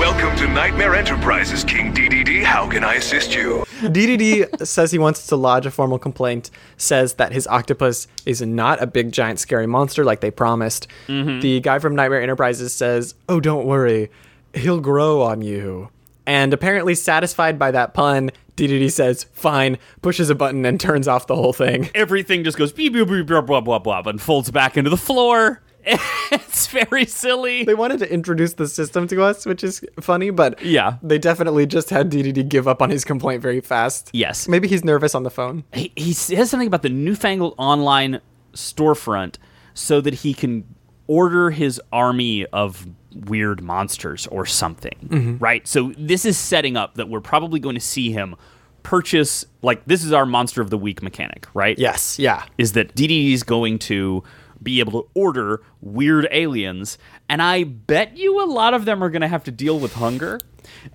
Welcome 0.00 0.34
to 0.38 0.48
Nightmare 0.48 0.94
Enterprises, 0.94 1.62
King 1.62 1.92
DDD. 1.92 2.42
How 2.42 2.66
can 2.66 2.82
I 2.82 2.94
assist 2.94 3.34
you? 3.34 3.66
DDD 3.80 4.66
says 4.66 4.92
he 4.92 4.98
wants 4.98 5.26
to 5.26 5.36
lodge 5.36 5.66
a 5.66 5.70
formal 5.70 5.98
complaint, 5.98 6.50
says 6.76 7.14
that 7.14 7.32
his 7.32 7.46
octopus 7.46 8.06
is 8.26 8.42
not 8.42 8.82
a 8.82 8.86
big, 8.86 9.12
giant, 9.12 9.38
scary 9.40 9.66
monster 9.66 10.04
like 10.04 10.20
they 10.20 10.30
promised. 10.30 10.86
Mm-hmm. 11.08 11.40
The 11.40 11.60
guy 11.60 11.78
from 11.78 11.94
Nightmare 11.94 12.22
Enterprises 12.22 12.72
says, 12.74 13.14
Oh, 13.28 13.40
don't 13.40 13.66
worry, 13.66 14.10
he'll 14.54 14.80
grow 14.80 15.22
on 15.22 15.42
you. 15.42 15.88
And 16.26 16.52
apparently, 16.52 16.94
satisfied 16.94 17.58
by 17.58 17.70
that 17.72 17.94
pun, 17.94 18.30
DDD 18.56 18.92
says, 18.92 19.24
Fine, 19.32 19.78
pushes 20.02 20.30
a 20.30 20.34
button 20.34 20.64
and 20.66 20.78
turns 20.78 21.08
off 21.08 21.26
the 21.26 21.34
whole 21.34 21.52
thing. 21.52 21.90
everything 21.94 22.44
just 22.44 22.58
goes 22.58 22.72
beep 22.72 22.92
beep 22.92 23.08
beep 23.08 23.26
blah 23.26 23.40
blah 23.40 23.60
blah 23.60 23.78
blah 23.78 24.02
and 24.04 24.20
folds 24.20 24.50
back 24.50 24.76
into 24.76 24.90
the 24.90 24.96
floor. 24.96 25.62
it's 26.32 26.66
very 26.68 27.04
silly. 27.04 27.64
They 27.64 27.74
wanted 27.74 27.98
to 28.00 28.12
introduce 28.12 28.54
the 28.54 28.68
system 28.68 29.06
to 29.08 29.22
us, 29.22 29.46
which 29.46 29.64
is 29.64 29.82
funny, 30.00 30.30
but 30.30 30.62
Yeah. 30.62 30.96
they 31.02 31.18
definitely 31.18 31.66
just 31.66 31.90
had 31.90 32.10
DDD 32.10 32.48
give 32.48 32.68
up 32.68 32.82
on 32.82 32.90
his 32.90 33.04
complaint 33.04 33.42
very 33.42 33.60
fast. 33.60 34.10
Yes. 34.12 34.48
Maybe 34.48 34.68
he's 34.68 34.84
nervous 34.84 35.14
on 35.14 35.22
the 35.22 35.30
phone. 35.30 35.64
he, 35.72 35.92
he 35.96 36.12
says 36.12 36.50
something 36.50 36.66
about 36.68 36.82
the 36.82 36.88
newfangled 36.88 37.54
online 37.58 38.20
storefront 38.52 39.36
so 39.74 40.00
that 40.00 40.14
he 40.14 40.34
can 40.34 40.64
order 41.06 41.50
his 41.50 41.80
army 41.92 42.46
of 42.46 42.86
weird 43.26 43.60
monsters 43.62 44.26
or 44.28 44.46
something 44.46 44.96
mm-hmm. 45.08 45.36
right 45.38 45.66
so 45.66 45.92
this 45.98 46.24
is 46.24 46.38
setting 46.38 46.76
up 46.76 46.94
that 46.94 47.08
we're 47.08 47.20
probably 47.20 47.58
going 47.58 47.74
to 47.74 47.80
see 47.80 48.12
him 48.12 48.36
purchase 48.84 49.44
like 49.62 49.84
this 49.86 50.04
is 50.04 50.12
our 50.12 50.24
monster 50.24 50.62
of 50.62 50.70
the 50.70 50.78
week 50.78 51.02
mechanic 51.02 51.46
right 51.52 51.76
Yes, 51.78 52.18
yeah. 52.18 52.44
is 52.58 52.72
that 52.74 52.94
DDD 52.94 53.32
is 53.32 53.42
going 53.42 53.78
to 53.80 54.22
be 54.62 54.80
able 54.80 55.02
to 55.02 55.08
order 55.14 55.62
weird 55.80 56.26
aliens 56.30 56.98
and 57.28 57.40
i 57.42 57.64
bet 57.64 58.16
you 58.16 58.42
a 58.42 58.46
lot 58.46 58.74
of 58.74 58.84
them 58.84 59.02
are 59.02 59.10
going 59.10 59.22
to 59.22 59.28
have 59.28 59.44
to 59.44 59.50
deal 59.50 59.78
with 59.78 59.94
hunger 59.94 60.38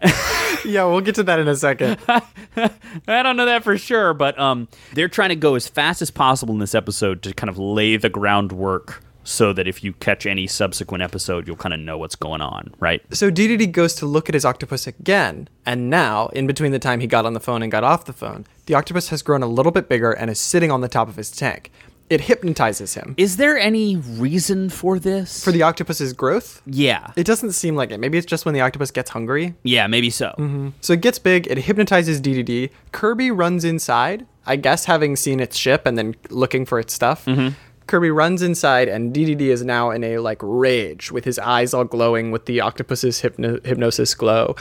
Yeah, 0.66 0.86
we'll 0.86 1.02
get 1.02 1.16
to 1.16 1.24
that 1.24 1.40
in 1.40 1.48
a 1.48 1.56
second. 1.56 2.00
I 2.08 3.22
don't 3.24 3.38
know 3.38 3.46
that 3.46 3.64
for 3.64 3.78
sure, 3.78 4.16
but 4.16 4.38
um, 4.40 4.68
they're 4.94 5.08
trying 5.08 5.30
to 5.30 5.36
go 5.36 5.54
as 5.54 5.68
fast 5.68 6.02
as 6.02 6.10
possible 6.10 6.54
in 6.56 6.60
this 6.60 6.74
episode 6.74 7.22
to 7.24 7.34
kind 7.34 7.50
of 7.50 7.60
lay 7.60 7.98
the 7.98 8.10
groundwork 8.10 9.04
so 9.24 9.54
that 9.54 9.68
if 9.68 9.84
you 9.84 9.94
catch 9.94 10.26
any 10.26 10.48
subsequent 10.48 11.04
episode, 11.04 11.48
you'll 11.48 11.56
kind 11.56 11.74
of 11.74 11.80
know 11.80 11.98
what's 11.98 12.16
going 12.16 12.42
on, 12.42 12.74
right? 12.80 13.02
So 13.14 13.30
DDD 13.30 13.72
goes 13.72 13.94
to 13.96 14.06
look 14.06 14.30
at 14.30 14.34
his 14.34 14.46
octopus 14.46 14.88
again, 14.88 15.50
and 15.66 15.90
now, 15.90 16.28
in 16.28 16.48
between 16.48 16.72
the 16.72 16.80
time 16.80 17.00
he 17.00 17.08
got 17.08 17.26
on 17.26 17.34
the 17.34 17.40
phone 17.40 17.62
and 17.62 17.72
got 17.72 17.84
off 17.84 18.06
the 18.06 18.14
phone, 18.14 18.46
the 18.66 18.76
octopus 18.76 19.10
has 19.10 19.22
grown 19.22 19.44
a 19.44 19.48
little 19.48 19.72
bit 19.72 19.90
bigger 19.90 20.12
and 20.12 20.30
is 20.32 20.40
sitting 20.40 20.72
on 20.72 20.82
the 20.82 20.88
top 20.88 21.08
of 21.08 21.16
his 21.16 21.32
tank. 21.32 21.72
It 22.10 22.22
hypnotizes 22.22 22.94
him. 22.94 23.16
Is 23.18 23.38
there 23.38 23.58
any 23.58 23.96
reason 23.96 24.70
for 24.70 25.00
this? 25.00 25.44
For 25.44 25.52
the 25.52 25.64
octopus's 25.64 26.14
growth, 26.14 26.62
yeah, 26.68 27.12
it 27.16 27.26
doesn't 27.26 27.54
seem 27.54 27.76
like 27.76 27.90
it. 27.92 28.00
Maybe 28.00 28.18
it's 28.20 28.28
just 28.28 28.46
when 28.46 28.54
the 28.54 28.62
octopus 28.62 28.92
gets 28.92 29.10
hungry. 29.10 29.56
yeah, 29.64 29.88
maybe 29.88 30.12
so. 30.12 30.28
Mm-hmm. 30.38 30.70
So 30.82 30.94
it 30.94 31.02
gets 31.02 31.18
big, 31.18 31.48
it 31.48 31.58
hypnotizes 31.58 32.22
DDD. 32.22 32.70
Kirby 32.92 33.32
runs 33.32 33.66
inside, 33.66 34.28
I 34.46 34.56
guess 34.56 34.86
having 34.86 35.16
seen 35.16 35.40
its 35.40 35.58
ship 35.58 35.88
and 35.88 35.98
then 35.98 36.16
looking 36.30 36.66
for 36.66 36.78
its 36.78 36.94
stuff. 36.94 37.26
Mm-hmm. 37.26 37.56
Kirby 37.88 38.10
runs 38.10 38.42
inside, 38.42 38.88
and 38.88 39.14
DDD 39.14 39.42
is 39.42 39.64
now 39.64 39.92
in 39.92 40.04
a 40.04 40.18
like 40.20 40.40
rage 40.42 41.12
with 41.12 41.24
his 41.26 41.38
eyes 41.40 41.74
all 41.74 41.84
glowing 41.86 42.32
with 42.32 42.46
the 42.46 42.60
octopus's 42.62 43.22
hypno- 43.22 43.60
hypnosis 43.64 44.14
glow. 44.16 44.56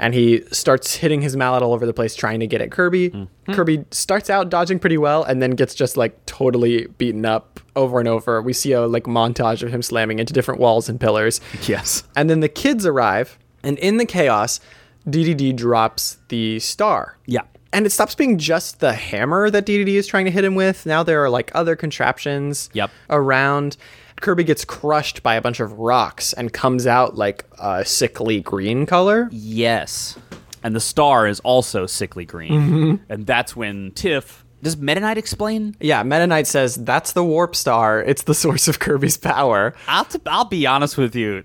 And 0.00 0.14
he 0.14 0.42
starts 0.50 0.96
hitting 0.96 1.20
his 1.20 1.36
mallet 1.36 1.62
all 1.62 1.72
over 1.74 1.84
the 1.84 1.92
place 1.92 2.14
trying 2.16 2.40
to 2.40 2.46
get 2.46 2.60
at 2.62 2.70
Kirby. 2.70 3.10
Hmm. 3.10 3.24
Hmm. 3.46 3.52
Kirby 3.52 3.84
starts 3.90 4.30
out 4.30 4.48
dodging 4.48 4.78
pretty 4.78 4.96
well 4.96 5.22
and 5.22 5.42
then 5.42 5.50
gets 5.52 5.74
just 5.74 5.96
like 5.96 6.24
totally 6.24 6.86
beaten 6.98 7.26
up 7.26 7.60
over 7.76 8.00
and 8.00 8.08
over. 8.08 8.40
We 8.40 8.54
see 8.54 8.72
a 8.72 8.86
like 8.86 9.04
montage 9.04 9.62
of 9.62 9.70
him 9.72 9.82
slamming 9.82 10.18
into 10.18 10.32
different 10.32 10.58
walls 10.58 10.88
and 10.88 10.98
pillars. 10.98 11.40
Yes. 11.68 12.02
And 12.16 12.30
then 12.30 12.40
the 12.40 12.48
kids 12.48 12.86
arrive, 12.86 13.38
and 13.62 13.78
in 13.78 13.98
the 13.98 14.06
chaos, 14.06 14.58
DDD 15.06 15.54
drops 15.54 16.16
the 16.28 16.58
star. 16.60 17.18
Yeah. 17.26 17.42
And 17.72 17.86
it 17.86 17.90
stops 17.90 18.14
being 18.16 18.36
just 18.38 18.80
the 18.80 18.92
hammer 18.94 19.48
that 19.50 19.64
DDD 19.66 19.88
is 19.94 20.06
trying 20.06 20.24
to 20.24 20.30
hit 20.30 20.44
him 20.44 20.54
with. 20.56 20.86
Now 20.86 21.02
there 21.02 21.22
are 21.22 21.30
like 21.30 21.50
other 21.54 21.76
contraptions 21.76 22.68
Yep. 22.72 22.90
around. 23.10 23.76
Kirby 24.20 24.44
gets 24.44 24.64
crushed 24.64 25.22
by 25.22 25.34
a 25.34 25.40
bunch 25.40 25.60
of 25.60 25.72
rocks 25.78 26.32
and 26.32 26.52
comes 26.52 26.86
out 26.86 27.16
like 27.16 27.44
a 27.58 27.84
sickly 27.84 28.40
green 28.40 28.86
color. 28.86 29.28
Yes. 29.32 30.18
And 30.62 30.76
the 30.76 30.80
star 30.80 31.26
is 31.26 31.40
also 31.40 31.86
sickly 31.86 32.24
green. 32.24 32.52
Mm-hmm. 32.52 33.12
And 33.12 33.26
that's 33.26 33.56
when 33.56 33.92
Tiff. 33.92 34.44
Does 34.62 34.76
Meta 34.76 35.00
Knight 35.00 35.16
explain? 35.16 35.74
Yeah, 35.80 36.02
Meta 36.02 36.26
Knight 36.26 36.46
says 36.46 36.74
that's 36.74 37.12
the 37.12 37.24
warp 37.24 37.56
star. 37.56 38.02
It's 38.02 38.24
the 38.24 38.34
source 38.34 38.68
of 38.68 38.78
Kirby's 38.78 39.16
power. 39.16 39.74
I'll, 39.88 40.04
t- 40.04 40.20
I'll 40.26 40.44
be 40.44 40.66
honest 40.66 40.98
with 40.98 41.14
you. 41.14 41.44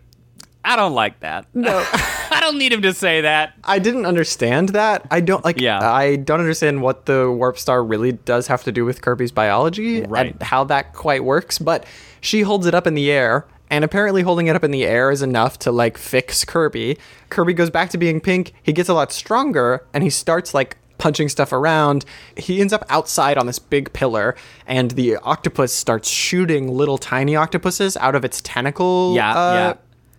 I 0.66 0.76
don't 0.76 0.94
like 0.94 1.20
that. 1.22 1.46
No. 1.54 1.86
I 1.94 2.40
don't 2.42 2.58
need 2.58 2.74
him 2.74 2.82
to 2.82 2.94
say 2.94 3.22
that. 3.22 3.54
I 3.64 3.80
didn't 3.80 4.06
understand 4.06 4.70
that. 4.70 5.06
I 5.12 5.22
don't 5.22 5.46
like. 5.46 5.60
Yeah. 5.62 5.80
I 5.80 6.16
don't 6.18 6.40
understand 6.40 6.82
what 6.82 7.06
the 7.06 7.32
warp 7.32 7.58
star 7.58 7.84
really 7.84 8.12
does 8.14 8.48
have 8.48 8.64
to 8.64 8.72
do 8.72 8.84
with 8.84 9.02
Kirby's 9.02 9.32
biology 9.32 10.02
Right. 10.02 10.32
and 10.34 10.42
how 10.44 10.64
that 10.66 10.94
quite 10.94 11.24
works. 11.24 11.60
But 11.60 11.86
she 12.22 12.42
holds 12.42 12.66
it 12.66 12.74
up 12.74 12.88
in 12.88 12.96
the 12.96 13.12
air, 13.12 13.46
and 13.70 13.84
apparently 13.84 14.22
holding 14.24 14.48
it 14.48 14.56
up 14.56 14.64
in 14.64 14.72
the 14.72 14.86
air 14.86 15.12
is 15.12 15.22
enough 15.22 15.58
to 15.60 15.72
like 15.72 15.98
fix 15.98 16.44
Kirby. 16.44 16.98
Kirby 17.30 17.54
goes 17.54 17.70
back 17.70 17.90
to 17.92 17.98
being 17.98 18.20
pink. 18.20 18.54
He 18.64 18.74
gets 18.74 18.90
a 18.90 18.94
lot 18.94 19.12
stronger, 19.12 19.86
and 19.94 20.04
he 20.04 20.10
starts 20.10 20.54
like 20.54 20.78
punching 20.98 21.28
stuff 21.28 21.52
around. 21.52 22.06
He 22.38 22.62
ends 22.62 22.72
up 22.72 22.86
outside 22.90 23.38
on 23.38 23.48
this 23.48 23.60
big 23.60 23.92
pillar, 23.94 24.36
and 24.66 24.92
the 24.92 25.18
octopus 25.18 25.74
starts 25.74 26.10
shooting 26.10 26.70
little 26.70 26.98
tiny 26.98 27.36
octopuses 27.36 27.98
out 27.98 28.16
of 28.16 28.24
its 28.24 28.42
tentacle. 28.42 29.14
Yeah, 29.16 29.32
uh, 29.32 29.54
yeah. 29.54 29.74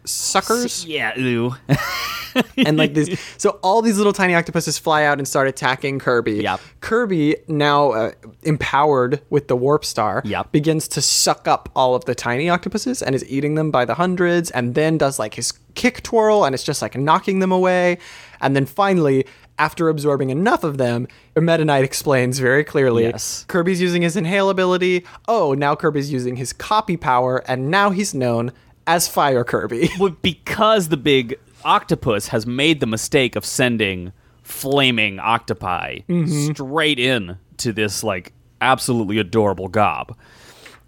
Suckers 0.08 0.84
Yeah, 0.86 1.18
ooh. 1.18 1.54
and 2.58 2.76
like 2.76 2.92
these 2.94 3.18
so 3.38 3.58
all 3.62 3.80
these 3.80 3.96
little 3.96 4.12
tiny 4.12 4.34
octopuses 4.34 4.76
fly 4.78 5.04
out 5.04 5.18
and 5.18 5.26
start 5.26 5.48
attacking 5.48 5.98
kirby 5.98 6.42
Yep. 6.42 6.60
kirby 6.80 7.36
now 7.48 7.92
uh, 7.92 8.12
empowered 8.42 9.22
with 9.30 9.48
the 9.48 9.56
warp 9.56 9.84
star 9.84 10.22
Yep. 10.24 10.52
begins 10.52 10.86
to 10.88 11.00
suck 11.00 11.48
up 11.48 11.70
all 11.74 11.94
of 11.94 12.04
the 12.04 12.14
tiny 12.14 12.48
octopuses 12.50 13.02
and 13.02 13.14
is 13.14 13.24
eating 13.28 13.54
them 13.54 13.70
by 13.70 13.84
the 13.84 13.94
hundreds 13.94 14.50
and 14.50 14.74
then 14.74 14.98
does 14.98 15.18
like 15.18 15.34
his 15.34 15.52
kick 15.74 16.02
twirl 16.02 16.44
and 16.44 16.54
it's 16.54 16.64
just 16.64 16.82
like 16.82 16.94
knocking 16.96 17.38
them 17.38 17.52
away 17.52 17.98
and 18.40 18.54
then 18.54 18.66
finally 18.66 19.24
after 19.58 19.88
absorbing 19.88 20.28
enough 20.28 20.64
of 20.64 20.76
them, 20.76 21.08
Meta 21.34 21.64
Knight 21.64 21.82
explains 21.82 22.38
very 22.40 22.62
clearly 22.62 23.04
Yes. 23.04 23.46
Kirby's 23.48 23.80
using 23.80 24.02
his 24.02 24.14
inhale 24.14 24.50
ability. 24.50 25.06
Oh, 25.28 25.54
now 25.54 25.74
Kirby's 25.74 26.12
using 26.12 26.36
his 26.36 26.52
copy 26.52 26.98
power, 26.98 27.38
and 27.48 27.70
now 27.70 27.88
he's 27.88 28.12
known 28.12 28.52
as 28.86 29.08
Fire 29.08 29.44
Kirby. 29.44 29.90
Well, 29.98 30.16
because 30.22 30.88
the 30.88 30.96
big 30.96 31.38
octopus 31.64 32.28
has 32.28 32.46
made 32.46 32.80
the 32.80 32.86
mistake 32.86 33.34
of 33.36 33.44
sending 33.44 34.12
flaming 34.42 35.18
octopi 35.18 35.98
mm-hmm. 36.08 36.52
straight 36.52 36.98
in 36.98 37.38
to 37.56 37.72
this 37.72 38.04
like 38.04 38.32
absolutely 38.60 39.18
adorable 39.18 39.68
gob. 39.68 40.16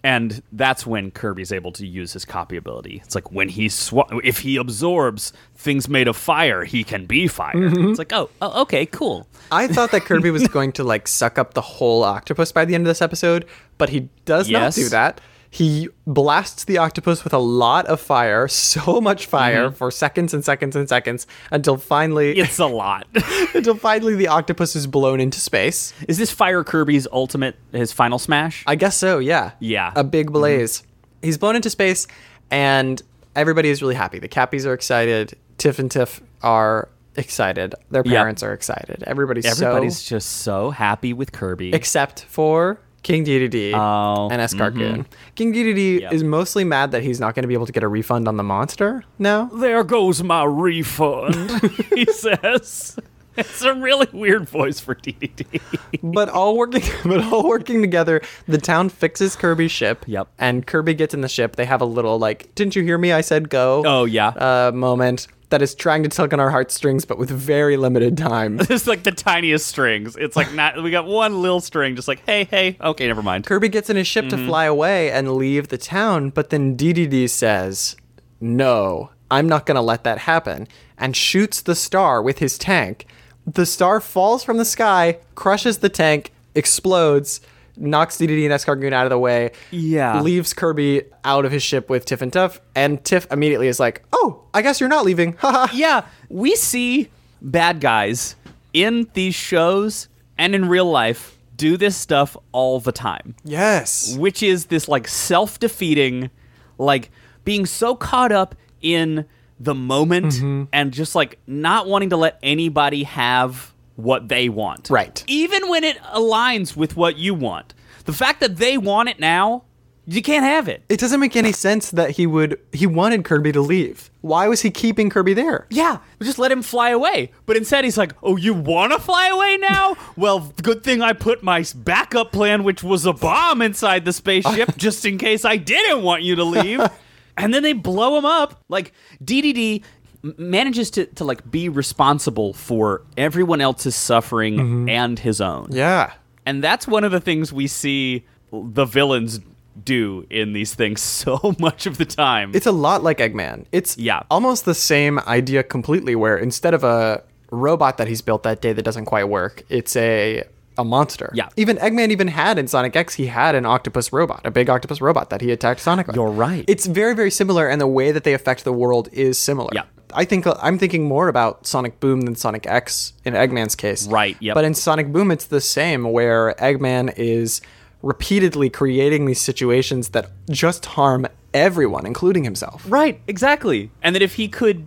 And 0.04 0.42
that's 0.52 0.86
when 0.86 1.10
Kirby's 1.10 1.50
able 1.52 1.72
to 1.72 1.84
use 1.84 2.12
his 2.12 2.24
copy 2.24 2.56
ability. 2.56 3.02
It's 3.04 3.16
like 3.16 3.32
when 3.32 3.48
he 3.48 3.68
sw- 3.68 4.08
if 4.22 4.38
he 4.40 4.56
absorbs 4.56 5.32
things 5.56 5.88
made 5.88 6.06
of 6.06 6.16
fire, 6.16 6.64
he 6.64 6.84
can 6.84 7.06
be 7.06 7.26
fire. 7.26 7.54
Mm-hmm. 7.56 7.90
It's 7.90 7.98
like, 7.98 8.12
oh, 8.12 8.30
oh, 8.40 8.62
okay, 8.62 8.86
cool. 8.86 9.26
I 9.50 9.66
thought 9.66 9.90
that 9.90 10.02
Kirby 10.02 10.30
was 10.30 10.46
going 10.48 10.70
to 10.72 10.84
like 10.84 11.08
suck 11.08 11.36
up 11.36 11.54
the 11.54 11.60
whole 11.60 12.04
octopus 12.04 12.52
by 12.52 12.64
the 12.64 12.76
end 12.76 12.82
of 12.86 12.88
this 12.88 13.02
episode, 13.02 13.44
but 13.76 13.88
he 13.88 14.08
does 14.24 14.48
Yes. 14.48 14.76
not 14.76 14.82
do 14.82 14.88
that. 14.90 15.20
He 15.50 15.88
blasts 16.06 16.64
the 16.64 16.78
octopus 16.78 17.24
with 17.24 17.32
a 17.32 17.38
lot 17.38 17.86
of 17.86 18.00
fire, 18.00 18.48
so 18.48 19.00
much 19.00 19.26
fire 19.26 19.66
mm-hmm. 19.66 19.74
for 19.74 19.90
seconds 19.90 20.34
and 20.34 20.44
seconds 20.44 20.76
and 20.76 20.88
seconds 20.88 21.26
until 21.50 21.76
finally 21.76 22.38
It's 22.38 22.58
a 22.58 22.66
lot. 22.66 23.06
until 23.54 23.74
finally 23.74 24.14
the 24.14 24.28
octopus 24.28 24.76
is 24.76 24.86
blown 24.86 25.20
into 25.20 25.40
space. 25.40 25.92
Is 26.06 26.18
this 26.18 26.30
Fire 26.30 26.64
Kirby's 26.64 27.06
ultimate 27.10 27.56
his 27.72 27.92
final 27.92 28.18
smash? 28.18 28.64
I 28.66 28.74
guess 28.74 28.96
so, 28.96 29.18
yeah. 29.18 29.52
Yeah. 29.60 29.92
A 29.96 30.04
big 30.04 30.26
mm-hmm. 30.26 30.34
blaze. 30.34 30.82
He's 31.22 31.38
blown 31.38 31.56
into 31.56 31.70
space 31.70 32.06
and 32.50 33.02
everybody 33.34 33.70
is 33.70 33.82
really 33.82 33.94
happy. 33.94 34.18
The 34.18 34.28
Cappies 34.28 34.66
are 34.66 34.74
excited. 34.74 35.36
Tiff 35.56 35.78
and 35.78 35.90
Tiff 35.90 36.20
are 36.42 36.88
excited. 37.16 37.74
Their 37.90 38.02
Yep. 38.04 38.14
parents 38.14 38.42
are 38.42 38.52
excited. 38.52 39.02
Everybody's, 39.06 39.46
Everybody's 39.46 39.98
so 39.98 40.16
just 40.16 40.28
so 40.28 40.70
happy 40.70 41.12
with 41.12 41.32
Kirby. 41.32 41.74
except 41.74 42.24
for 42.24 42.80
King 43.02 43.24
Dedede 43.24 43.72
Oh, 43.74 44.28
and 44.30 44.40
Escargoon. 44.42 45.06
King 45.34 45.52
Dedede 45.52 46.00
Yep. 46.02 46.12
is 46.12 46.24
mostly 46.24 46.64
mad 46.64 46.90
that 46.90 47.02
he's 47.02 47.20
not 47.20 47.34
going 47.34 47.42
to 47.42 47.48
be 47.48 47.54
able 47.54 47.66
to 47.66 47.72
get 47.72 47.82
a 47.82 47.88
refund 47.88 48.28
on 48.28 48.36
the 48.36 48.42
monster 48.42 49.04
now. 49.18 49.46
there 49.54 49.82
goes 49.84 50.22
my 50.22 50.44
refund, 50.44 51.34
he 51.94 52.04
says. 52.06 52.96
It's 53.36 53.62
a 53.62 53.72
really 53.72 54.08
weird 54.12 54.48
voice 54.48 54.80
for 54.80 54.96
DDD. 54.96 55.60
but 56.02 56.28
all 56.28 56.56
working 56.56 56.82
but 57.04 57.22
all 57.32 57.48
working 57.48 57.80
together 57.80 58.20
the 58.48 58.58
town 58.58 58.88
fixes 58.88 59.36
kirby's 59.36 59.70
ship 59.70 60.04
Yep. 60.08 60.26
and 60.38 60.66
kirby 60.66 60.94
gets 60.94 61.14
in 61.14 61.20
the 61.20 61.28
ship 61.28 61.54
they 61.54 61.64
have 61.64 61.80
a 61.80 61.84
little 61.84 62.18
like 62.18 62.52
didn't 62.56 62.74
you 62.74 62.82
hear 62.82 62.98
me 62.98 63.12
i 63.12 63.20
said 63.20 63.48
go 63.48 63.84
Oh, 63.86 64.04
yeah. 64.06 64.28
uh, 64.30 64.72
moment 64.74 65.28
that 65.50 65.62
is 65.62 65.74
trying 65.74 66.02
to 66.02 66.08
tug 66.08 66.32
on 66.34 66.40
our 66.40 66.50
heartstrings 66.50 67.04
but 67.06 67.16
with 67.18 67.30
very 67.30 67.76
limited 67.76 68.16
time 68.18 68.60
It's 68.68 68.86
like 68.86 69.02
the 69.02 69.12
tiniest 69.12 69.66
strings. 69.66 70.14
It's 70.16 70.36
like 70.36 70.52
not. 70.52 70.82
We 70.82 70.90
got 70.90 71.06
one 71.06 71.40
little 71.40 71.60
string, 71.60 71.96
just 71.96 72.06
like 72.08 72.22
hey, 72.26 72.44
hey. 72.44 72.76
Okay, 72.80 73.06
never 73.06 73.22
mind. 73.22 73.46
kirby 73.46 73.68
gets 73.68 73.88
in 73.90 73.96
his 73.96 74.06
ship 74.06 74.26
Mm-hmm. 74.26 74.36
to 74.42 74.46
fly 74.46 74.64
away 74.66 75.10
and 75.10 75.32
leave 75.36 75.68
the 75.68 75.78
town 75.78 76.30
but 76.30 76.50
then 76.50 76.76
ddd 76.76 77.30
says 77.30 77.96
no 78.40 79.10
i'm 79.30 79.48
not 79.48 79.66
going 79.66 79.74
to 79.76 79.80
let 79.80 80.04
that 80.04 80.18
happen 80.18 80.66
and 80.96 81.16
shoots 81.16 81.62
the 81.62 81.74
star 81.74 82.22
with 82.22 82.38
his 82.40 82.58
tank 82.58 83.06
the 83.46 83.64
star 83.66 84.00
falls 84.00 84.44
from 84.44 84.56
the 84.58 84.64
sky 84.64 85.18
crushes 85.34 85.78
the 85.78 85.88
tank 85.88 86.32
explodes 86.54 87.40
knocks 87.78 88.16
DDD 88.16 88.44
and 88.44 88.52
Escargoon 88.52 88.92
out 88.92 89.06
of 89.06 89.10
the 89.10 89.18
way. 89.18 89.52
Yeah. 89.70 90.20
Leaves 90.20 90.52
Kirby 90.52 91.02
out 91.24 91.44
of 91.44 91.52
his 91.52 91.62
ship 91.62 91.88
with 91.88 92.04
Tiff 92.04 92.20
and 92.22 92.32
Tuff, 92.32 92.60
and 92.74 93.02
Tiff 93.04 93.26
immediately 93.30 93.68
is 93.68 93.78
like, 93.80 94.02
"Oh, 94.12 94.42
I 94.52 94.62
guess 94.62 94.80
you're 94.80 94.88
not 94.88 95.04
leaving." 95.04 95.32
Haha. 95.38 95.68
yeah, 95.74 96.04
we 96.28 96.54
see 96.56 97.08
bad 97.40 97.80
guys 97.80 98.36
in 98.72 99.08
these 99.14 99.34
shows 99.34 100.08
and 100.36 100.54
in 100.54 100.68
real 100.68 100.90
life 100.90 101.36
do 101.56 101.76
this 101.76 101.96
stuff 101.96 102.36
all 102.52 102.78
the 102.80 102.92
time, 102.92 103.34
yes. 103.44 104.16
which 104.16 104.42
is 104.42 104.66
this 104.66 104.86
like 104.88 105.08
self 105.08 105.58
defeating, 105.58 106.30
like 106.78 107.10
being 107.44 107.66
so 107.66 107.94
caught 107.96 108.30
up 108.32 108.54
in 108.80 109.24
the 109.58 109.74
moment 109.74 110.26
Mm-hmm. 110.34 110.64
and 110.72 110.92
just 110.92 111.16
like 111.16 111.38
not 111.48 111.88
wanting 111.88 112.10
to 112.10 112.16
let 112.16 112.38
anybody 112.44 113.02
have 113.02 113.72
what 113.98 114.28
they 114.28 114.48
want. 114.48 114.88
Right. 114.90 115.24
Even 115.26 115.68
when 115.68 115.82
it 115.82 115.98
aligns 116.02 116.76
with 116.76 116.96
what 116.96 117.16
you 117.16 117.34
want. 117.34 117.74
The 118.04 118.12
fact 118.12 118.40
that 118.40 118.56
they 118.56 118.78
want 118.78 119.08
it 119.08 119.18
now, 119.18 119.64
you 120.06 120.22
can't 120.22 120.44
have 120.44 120.68
it. 120.68 120.84
It 120.88 121.00
doesn't 121.00 121.18
make 121.18 121.34
any 121.34 121.50
sense 121.52 121.90
that 121.90 122.12
he 122.12 122.26
would 122.26 122.58
he 122.72 122.86
wanted 122.86 123.24
Kirby 123.24 123.52
to 123.52 123.60
leave. 123.60 124.10
Why 124.20 124.46
was 124.46 124.62
he 124.62 124.70
keeping 124.70 125.10
Kirby 125.10 125.34
there? 125.34 125.66
Yeah, 125.68 125.98
just 126.22 126.38
let 126.38 126.52
him 126.52 126.62
fly 126.62 126.90
away. 126.90 127.32
But 127.44 127.56
instead, 127.56 127.84
he's 127.84 127.98
like, 127.98 128.12
"Oh, 128.22 128.36
you 128.36 128.54
want 128.54 128.92
to 128.92 129.00
fly 129.00 129.28
away 129.28 129.58
now? 129.58 129.96
well, 130.16 130.54
good 130.62 130.82
thing 130.84 131.02
I 131.02 131.12
put 131.12 131.42
my 131.42 131.64
backup 131.74 132.32
plan, 132.32 132.62
which 132.64 132.82
was 132.82 133.04
a 133.04 133.12
bomb 133.12 133.60
inside 133.60 134.04
the 134.04 134.12
spaceship, 134.12 134.74
just 134.76 135.04
in 135.04 135.18
case 135.18 135.44
I 135.44 135.56
didn't 135.56 136.02
want 136.02 136.22
you 136.22 136.36
to 136.36 136.44
leave." 136.44 136.80
and 137.38 137.54
then 137.54 137.62
they 137.62 137.72
blow 137.72 138.18
him 138.18 138.24
up. 138.24 138.62
Like 138.68 138.92
DDD 139.24 139.82
manages 140.22 140.90
to 140.92 141.06
to 141.06 141.24
like 141.24 141.48
be 141.50 141.68
responsible 141.68 142.52
for 142.52 143.02
everyone 143.16 143.60
else's 143.60 143.94
suffering 143.94 144.56
mm-hmm. 144.56 144.88
and 144.88 145.18
his 145.18 145.40
own. 145.40 145.68
Yeah. 145.70 146.12
And 146.46 146.64
that's 146.64 146.88
one 146.88 147.04
of 147.04 147.12
the 147.12 147.20
things 147.20 147.52
we 147.52 147.66
see 147.66 148.24
the 148.52 148.84
villains 148.84 149.40
do 149.84 150.26
in 150.30 150.52
these 150.54 150.74
things 150.74 151.00
so 151.22 151.54
much 151.58 151.86
of 151.86 151.98
the 151.98 152.04
time. 152.04 152.52
It's 152.54 152.66
a 152.66 152.72
lot 152.72 153.02
like 153.02 153.18
Eggman. 153.18 153.66
It's 153.72 153.96
Yeah. 153.96 154.22
almost 154.30 154.64
the 154.64 154.74
same 154.74 155.18
idea 155.20 155.62
completely 155.62 156.16
where 156.16 156.36
instead 156.36 156.74
of 156.74 156.84
a 156.84 157.22
robot 157.50 157.96
that 157.98 158.08
he's 158.08 158.20
built 158.22 158.42
that 158.42 158.60
day 158.60 158.72
that 158.72 158.82
doesn't 158.82 159.06
quite 159.06 159.24
work, 159.28 159.62
it's 159.68 159.94
a 159.96 160.44
a 160.78 160.84
monster. 160.84 161.30
Yeah. 161.34 161.48
Even 161.56 161.76
Eggman 161.78 162.10
even 162.10 162.28
had 162.28 162.56
in 162.56 162.68
Sonic 162.68 162.94
X, 162.94 163.14
he 163.14 163.26
had 163.26 163.56
an 163.56 163.66
octopus 163.66 164.12
robot, 164.12 164.42
a 164.44 164.50
big 164.50 164.70
octopus 164.70 165.00
robot 165.00 165.28
that 165.30 165.40
he 165.40 165.50
attacked 165.50 165.80
Sonic 165.80 166.06
with. 166.06 166.14
You're 166.14 166.30
right. 166.30 166.64
It's 166.68 166.86
very, 166.86 167.16
very 167.16 167.32
similar, 167.32 167.68
and 167.68 167.80
the 167.80 167.88
way 167.88 168.12
that 168.12 168.22
they 168.22 168.32
affect 168.32 168.62
the 168.62 168.72
world 168.72 169.08
is 169.12 169.36
similar. 169.38 169.70
Yeah. 169.72 169.82
I 170.14 170.24
think 170.24 170.46
I'm 170.62 170.78
thinking 170.78 171.04
more 171.04 171.28
about 171.28 171.66
Sonic 171.66 172.00
Boom 172.00 172.22
than 172.22 172.34
Sonic 172.34 172.66
X 172.66 173.12
in 173.24 173.34
Eggman's 173.34 173.74
case. 173.74 174.06
Right, 174.06 174.36
yep. 174.40 174.54
But 174.54 174.64
in 174.64 174.74
Sonic 174.74 175.12
Boom, 175.12 175.30
it's 175.30 175.46
the 175.46 175.60
same, 175.60 176.04
where 176.12 176.54
Eggman 176.54 177.14
is 177.16 177.60
repeatedly 178.02 178.70
creating 178.70 179.26
these 179.26 179.40
situations 179.40 180.10
that 180.10 180.30
just 180.50 180.86
harm 180.86 181.26
everyone, 181.52 182.06
including 182.06 182.44
himself. 182.44 182.84
Right, 182.88 183.20
exactly. 183.26 183.90
And 184.02 184.14
that 184.14 184.22
if 184.22 184.34
he 184.34 184.48
could 184.48 184.86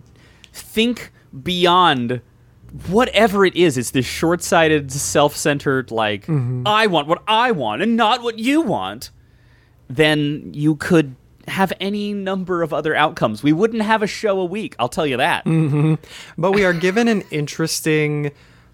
think 0.52 1.12
beyond 1.42 2.20
whatever 2.88 3.44
it 3.44 3.54
is, 3.54 3.76
it's 3.76 3.90
this 3.90 4.06
short 4.06 4.42
sighted, 4.42 4.90
self 4.90 5.36
centered, 5.36 5.90
like, 5.90 6.22
mm-hmm. 6.22 6.62
I 6.66 6.86
want 6.86 7.08
what 7.08 7.22
I 7.26 7.52
want 7.52 7.82
and 7.82 7.96
not 7.96 8.22
what 8.22 8.38
you 8.38 8.62
want, 8.62 9.10
then 9.88 10.52
you 10.54 10.76
could 10.76 11.14
have 11.48 11.72
any 11.80 12.12
number 12.12 12.62
of 12.62 12.72
other 12.72 12.94
outcomes. 12.94 13.42
We 13.42 13.52
wouldn't 13.52 13.82
have 13.82 14.02
a 14.02 14.06
show 14.06 14.40
a 14.40 14.44
week, 14.44 14.74
I'll 14.78 14.88
tell 14.88 15.06
you 15.06 15.16
that. 15.16 15.44
But 16.38 16.52
we 16.52 16.64
are 16.64 16.72
given 16.72 17.08
an 17.08 17.22
interesting 17.30 18.30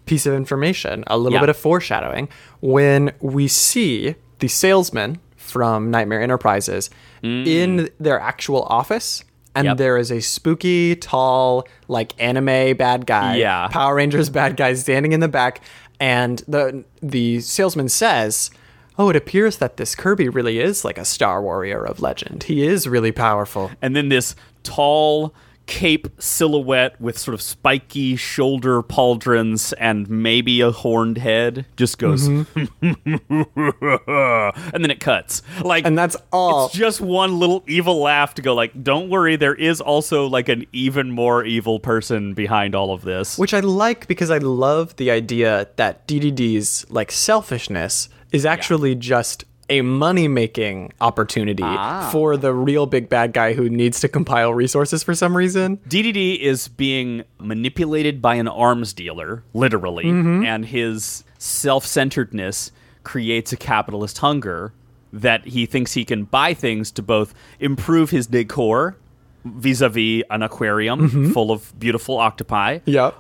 piece 0.07 0.27
of 0.27 0.35
information, 0.35 1.05
a 1.07 1.19
little 1.19 1.35
Yeah. 1.37 1.41
bit 1.41 1.49
of 1.51 1.57
foreshadowing, 1.57 2.29
when 2.61 3.13
we 3.21 3.47
see 3.49 4.15
the 4.39 4.49
salesman 4.49 5.19
from 5.37 5.91
Nightmare 5.91 6.21
Enterprises 6.23 6.89
in 7.23 7.89
their 7.99 8.21
actual 8.21 8.63
office. 8.65 9.25
And 9.55 9.65
Mm. 9.67 9.71
Yep. 9.71 9.77
there 9.79 9.97
is 9.97 10.11
a 10.13 10.21
spooky, 10.21 10.95
tall, 10.95 11.67
like 11.89 12.13
anime 12.19 12.77
bad 12.77 13.07
guy, 13.07 13.37
Yeah. 13.37 13.67
Power 13.69 13.97
Rangers 13.97 14.31
bad 14.31 14.57
guy 14.57 14.75
standing 14.75 15.13
in 15.13 15.21
the 15.21 15.27
back. 15.29 15.61
And 15.99 16.43
the 16.47 16.85
the 17.03 17.41
salesman 17.41 17.89
says, 17.89 18.51
"Oh, 18.99 19.09
it 19.11 19.17
appears 19.17 19.59
that 19.59 19.77
this 19.77 19.95
Kirby 19.95 20.29
really 20.29 20.59
is 20.59 20.85
like 20.85 20.99
a 20.99 21.05
Star 21.05 21.41
Warrior 21.43 21.85
of 21.85 22.01
legend. 22.01 22.45
He 22.45 22.67
is 22.67 22.87
really 22.87 23.13
powerful." 23.13 23.71
And 23.81 23.95
then 23.95 24.09
this 24.09 24.35
tall 24.63 25.35
cape 25.69 26.09
silhouette 26.19 26.99
with 26.99 27.17
sort 27.19 27.35
of 27.35 27.43
spiky 27.43 28.17
shoulder 28.17 28.83
pauldrons 28.83 29.75
and 29.79 30.09
maybe 30.09 30.63
a 30.63 30.71
horned 30.71 31.19
head 31.19 31.67
just 31.77 31.99
goes 31.99 32.27
mm-hmm. 32.27 32.65
and 34.75 34.83
then 34.85 34.91
it 34.91 34.99
cuts 34.99 35.43
like 35.63 35.85
And 35.85 35.97
that's 35.97 36.17
all. 36.33 36.67
it's 36.67 36.75
just 36.75 37.03
one 37.03 37.39
little 37.39 37.63
evil 37.69 38.01
laugh 38.01 38.35
to 38.35 38.43
go 38.43 38.55
like 38.55 38.83
don't 38.83 39.11
worry 39.11 39.37
there 39.37 39.55
is 39.55 39.83
also 39.83 40.27
like 40.27 40.49
an 40.49 40.65
even 40.73 41.11
more 41.11 41.45
evil 41.45 41.79
person 41.79 42.33
behind 42.33 42.75
all 42.75 42.95
of 42.95 43.03
this 43.03 43.39
Which 43.39 43.53
I 43.53 43.61
like 43.61 44.09
because 44.09 44.31
I 44.31 44.39
love 44.39 44.97
the 44.97 45.11
idea 45.11 45.69
that 45.77 46.09
DDD's 46.09 46.87
like 46.89 47.13
selfishness 47.13 48.09
is 48.33 48.45
actually 48.47 48.95
just 48.95 49.45
a 49.71 49.83
money 49.83 50.29
making 50.29 50.91
opportunity 51.01 51.63
Ah. 51.63 52.09
for 52.11 52.37
the 52.39 52.55
real 52.55 52.87
big 52.87 53.09
bad 53.11 53.35
guy 53.35 53.53
who 53.53 53.69
needs 53.69 54.01
to 54.01 54.09
compile 54.09 54.55
resources 54.55 55.03
for 55.03 55.15
some 55.15 55.37
reason. 55.37 55.79
DDD 55.87 56.37
is 56.41 56.69
being 56.69 57.23
manipulated 57.39 58.23
by 58.23 58.37
an 58.37 58.49
arms 58.49 58.93
dealer, 58.95 59.43
literally, 59.53 60.09
and 60.09 60.65
his 60.67 61.23
self 61.39 61.85
centeredness 61.85 62.73
creates 63.05 63.53
a 63.53 63.57
capitalist 63.57 64.19
hunger 64.19 64.73
that 65.13 65.47
he 65.47 65.67
thinks 65.67 65.93
he 65.95 66.05
can 66.05 66.25
buy 66.25 66.55
things 66.55 66.91
to 66.93 67.03
both 67.03 67.35
improve 67.61 68.11
his 68.11 68.27
decor 68.27 68.97
vis 69.45 69.81
a 69.81 69.89
vis 69.89 70.23
an 70.31 70.43
aquarium 70.43 71.31
full 71.33 71.51
of 71.51 71.79
beautiful 71.79 72.19
octopi, 72.19 72.79
Yep. 72.87 73.15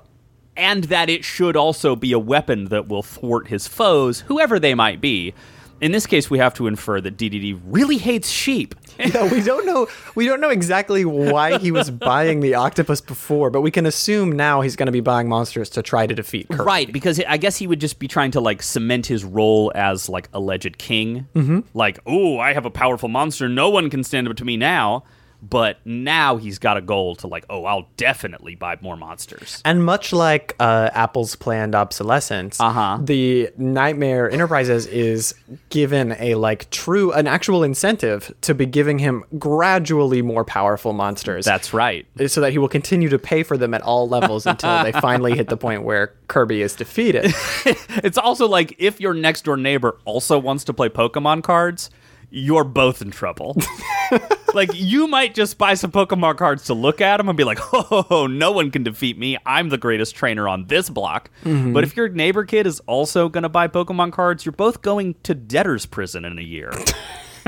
And 0.58 0.84
that 0.84 1.08
it 1.08 1.24
should 1.24 1.56
also 1.56 1.96
be 1.96 2.12
a 2.12 2.18
weapon 2.18 2.66
that 2.66 2.88
will 2.88 3.02
thwart 3.02 3.48
his 3.48 3.66
foes, 3.66 4.20
whoever 4.22 4.58
they 4.58 4.74
might 4.74 5.00
be. 5.00 5.32
In 5.80 5.92
this 5.92 6.06
case, 6.06 6.28
we 6.28 6.38
have 6.38 6.54
to 6.54 6.66
infer 6.66 7.00
that 7.00 7.16
DDD 7.16 7.60
really 7.64 7.98
hates 7.98 8.28
sheep. 8.28 8.74
Yeah, 8.98 9.32
we 9.32 9.40
don't 9.42 9.64
know 9.64 9.86
we 10.16 10.26
don't 10.26 10.40
know 10.40 10.50
exactly 10.50 11.04
why 11.04 11.58
he 11.58 11.70
was 11.70 11.88
buying 12.10 12.40
the 12.40 12.56
octopus 12.56 13.00
before, 13.00 13.48
but 13.48 13.60
we 13.60 13.70
can 13.70 13.86
assume 13.86 14.32
now 14.32 14.60
he's 14.60 14.74
going 14.74 14.86
to 14.86 14.92
be 14.92 14.98
buying 14.98 15.28
monsters 15.28 15.70
to 15.70 15.82
try 15.84 16.04
to 16.08 16.14
defeat 16.16 16.48
Kirby. 16.48 16.64
Right, 16.64 16.92
because 16.92 17.20
I 17.20 17.36
guess 17.36 17.56
he 17.56 17.68
would 17.68 17.80
just 17.80 18.00
be 18.00 18.08
trying 18.08 18.32
to 18.32 18.40
like 18.40 18.60
cement 18.60 19.06
his 19.06 19.24
role 19.24 19.70
as 19.76 20.08
like 20.08 20.28
alleged 20.32 20.78
king. 20.78 21.28
Mm-hmm. 21.36 21.60
Like, 21.74 22.00
oh, 22.06 22.40
I 22.40 22.54
have 22.54 22.66
a 22.66 22.72
powerful 22.72 23.08
monster. 23.08 23.48
No 23.48 23.70
one 23.70 23.88
can 23.88 24.02
stand 24.02 24.26
up 24.26 24.36
to 24.38 24.44
me 24.44 24.56
now. 24.56 25.04
But 25.40 25.78
now 25.84 26.36
he's 26.36 26.58
got 26.58 26.76
a 26.76 26.80
goal 26.80 27.14
to 27.16 27.28
like, 27.28 27.44
oh, 27.48 27.64
I'll 27.64 27.88
definitely 27.96 28.56
buy 28.56 28.76
more 28.80 28.96
monsters. 28.96 29.62
And 29.64 29.84
much 29.84 30.12
like 30.12 30.56
uh, 30.58 30.90
Apple's 30.92 31.36
planned 31.36 31.74
obsolescence, 31.76 32.60
Uh-huh. 32.60 32.98
the 33.00 33.50
Nightmare 33.56 34.28
Enterprises 34.30 34.86
is 34.86 35.34
given 35.70 36.16
a 36.18 36.34
like 36.34 36.68
true, 36.70 37.12
an 37.12 37.26
actual 37.28 37.62
incentive 37.62 38.34
to 38.42 38.52
be 38.54 38.66
giving 38.66 38.98
him 38.98 39.22
gradually 39.38 40.22
more 40.22 40.44
powerful 40.44 40.92
monsters. 40.92 41.44
That's 41.44 41.72
right. 41.72 42.04
so 42.26 42.40
that 42.40 42.50
he 42.52 42.58
will 42.58 42.68
continue 42.68 43.08
to 43.08 43.18
pay 43.18 43.42
for 43.44 43.56
them 43.56 43.74
at 43.74 43.82
all 43.82 44.08
levels 44.08 44.44
until 44.46 44.82
they 44.82 44.92
finally 45.00 45.36
hit 45.36 45.48
the 45.48 45.56
point 45.56 45.82
where 45.84 46.14
Kirby 46.26 46.62
is 46.62 46.74
defeated. 46.74 47.32
It's 48.04 48.18
also 48.18 48.46
like 48.46 48.74
if 48.78 49.00
your 49.00 49.12
next 49.14 49.44
door 49.44 49.56
neighbor 49.56 49.98
also 50.04 50.38
wants 50.38 50.64
to 50.64 50.72
play 50.72 50.88
Pokemon 50.88 51.42
cards, 51.42 51.90
you're 52.30 52.64
both 52.64 53.02
in 53.02 53.10
trouble. 53.10 53.56
like 54.54 54.70
you 54.74 55.06
might 55.06 55.34
just 55.34 55.58
buy 55.58 55.74
some 55.74 55.90
Pokemon 55.90 56.36
cards 56.36 56.64
to 56.64 56.74
look 56.74 57.00
at 57.00 57.16
them 57.18 57.28
and 57.28 57.36
be 57.36 57.44
like, 57.44 57.58
"Oh, 57.72 58.26
no 58.30 58.52
one 58.52 58.70
can 58.70 58.82
defeat 58.82 59.18
me. 59.18 59.38
I'm 59.46 59.68
the 59.68 59.78
greatest 59.78 60.14
trainer 60.14 60.48
on 60.48 60.66
this 60.66 60.90
block." 60.90 61.30
Mm-hmm. 61.44 61.72
But 61.72 61.84
if 61.84 61.96
your 61.96 62.08
neighbor 62.08 62.44
kid 62.44 62.66
is 62.66 62.80
also 62.80 63.28
going 63.28 63.42
to 63.42 63.48
buy 63.48 63.68
Pokemon 63.68 64.12
cards, 64.12 64.44
you're 64.44 64.52
both 64.52 64.82
going 64.82 65.14
to 65.24 65.34
debtor's 65.34 65.86
prison 65.86 66.24
in 66.24 66.38
a 66.38 66.42
year. 66.42 66.70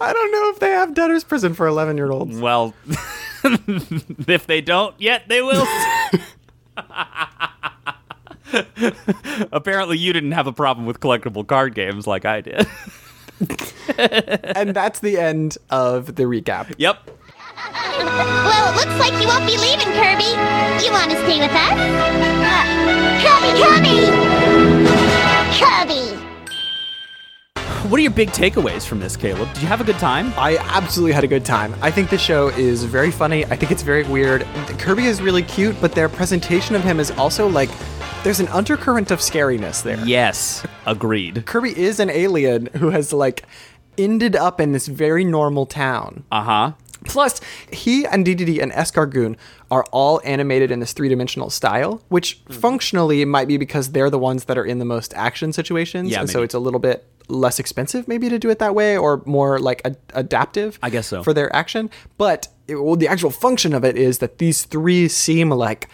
I 0.00 0.12
don't 0.12 0.32
know 0.32 0.50
if 0.50 0.58
they 0.58 0.70
have 0.70 0.92
debtor's 0.92 1.24
prison 1.24 1.54
for 1.54 1.66
11 1.66 1.96
year 1.96 2.10
olds. 2.10 2.38
well, 2.38 2.74
if 3.44 4.46
they 4.46 4.60
don't 4.60 4.94
yet, 5.00 5.28
they 5.28 5.40
will. 5.40 5.66
Apparently, 9.52 9.96
you 9.98 10.12
didn't 10.12 10.32
have 10.32 10.46
a 10.46 10.52
problem 10.52 10.86
with 10.86 11.00
collectible 11.00 11.46
card 11.46 11.74
games 11.74 12.06
like 12.06 12.24
I 12.24 12.40
did. 12.40 12.66
and 14.56 14.74
that's 14.74 15.00
the 15.00 15.18
end 15.18 15.58
of 15.70 16.16
the 16.16 16.24
recap. 16.24 16.74
yep. 16.78 17.10
Well, 17.96 18.72
it 18.72 18.76
looks 18.76 18.98
like 18.98 19.12
you 19.20 19.28
won't 19.28 19.46
be 19.46 19.56
leaving, 19.56 19.92
Kirby. 19.94 20.30
You 20.84 20.90
want 20.92 21.10
to 21.10 21.16
stay 21.24 21.38
with 21.40 21.50
us? 21.50 21.78
Uh, 22.44 22.64
Kirby! 23.22 23.50
Kirby! 23.62 23.98
Kirby! 25.58 26.33
What 27.88 27.98
are 27.98 28.02
your 28.02 28.12
big 28.12 28.30
takeaways 28.30 28.86
from 28.86 28.98
this, 28.98 29.14
Caleb? 29.14 29.52
Did 29.52 29.62
you 29.62 29.68
have 29.68 29.80
a 29.80 29.84
good 29.84 29.98
time? 29.98 30.32
I 30.38 30.56
absolutely 30.56 31.12
had 31.12 31.22
a 31.22 31.26
good 31.28 31.44
time. 31.44 31.74
I 31.82 31.90
think 31.90 32.08
the 32.08 32.16
show 32.16 32.48
is 32.48 32.82
very 32.84 33.10
funny. 33.10 33.44
I 33.44 33.56
think 33.56 33.70
it's 33.70 33.82
very 33.82 34.04
weird. 34.04 34.42
Kirby 34.78 35.04
is 35.04 35.20
really 35.20 35.42
cute, 35.42 35.78
but 35.82 35.92
their 35.92 36.08
presentation 36.08 36.74
of 36.74 36.82
him 36.82 36.98
is 36.98 37.10
also 37.12 37.46
like 37.46 37.68
there's 38.24 38.40
an 38.40 38.48
undercurrent 38.48 39.10
of 39.10 39.18
scariness 39.18 39.82
there. 39.82 40.02
Yes, 40.06 40.66
agreed. 40.86 41.44
Kirby 41.44 41.78
is 41.78 42.00
an 42.00 42.08
alien 42.08 42.66
who 42.76 42.88
has 42.88 43.12
like 43.12 43.44
ended 43.98 44.34
up 44.34 44.62
in 44.62 44.72
this 44.72 44.86
very 44.86 45.22
normal 45.24 45.66
town. 45.66 46.24
Uh 46.32 46.42
huh. 46.42 46.72
Plus, 47.04 47.38
he 47.70 48.06
and 48.06 48.24
DDD 48.26 48.62
and 48.62 48.72
Escargoon 48.72 49.36
are 49.70 49.84
all 49.92 50.22
animated 50.24 50.70
in 50.70 50.80
this 50.80 50.94
three 50.94 51.10
dimensional 51.10 51.50
style, 51.50 52.02
which 52.08 52.42
Mm-hmm. 52.44 52.60
functionally 52.60 53.24
might 53.26 53.46
be 53.46 53.58
because 53.58 53.92
they're 53.92 54.08
the 54.10 54.18
ones 54.18 54.44
that 54.46 54.56
are 54.56 54.64
in 54.64 54.78
the 54.78 54.84
most 54.86 55.12
action 55.14 55.52
situations. 55.52 56.10
Yeah, 56.10 56.20
and 56.20 56.30
so 56.30 56.42
it's 56.42 56.54
a 56.54 56.58
little 56.58 56.80
bit 56.80 57.06
less 57.28 57.58
expensive 57.58 58.06
maybe 58.06 58.28
to 58.28 58.38
do 58.38 58.50
it 58.50 58.58
that 58.58 58.74
way 58.74 58.96
or 58.96 59.22
more 59.26 59.58
like 59.58 59.80
adaptive 60.14 60.78
I 60.82 60.90
guess 60.90 61.06
so. 61.06 61.22
for 61.22 61.32
their 61.32 61.54
action 61.54 61.90
but 62.18 62.48
it, 62.66 62.76
well, 62.76 62.96
the 62.96 63.08
actual 63.08 63.30
function 63.30 63.74
of 63.74 63.84
it 63.84 63.96
is 63.96 64.18
that 64.18 64.38
these 64.38 64.64
three 64.64 65.08
seem 65.08 65.50
like 65.50 65.88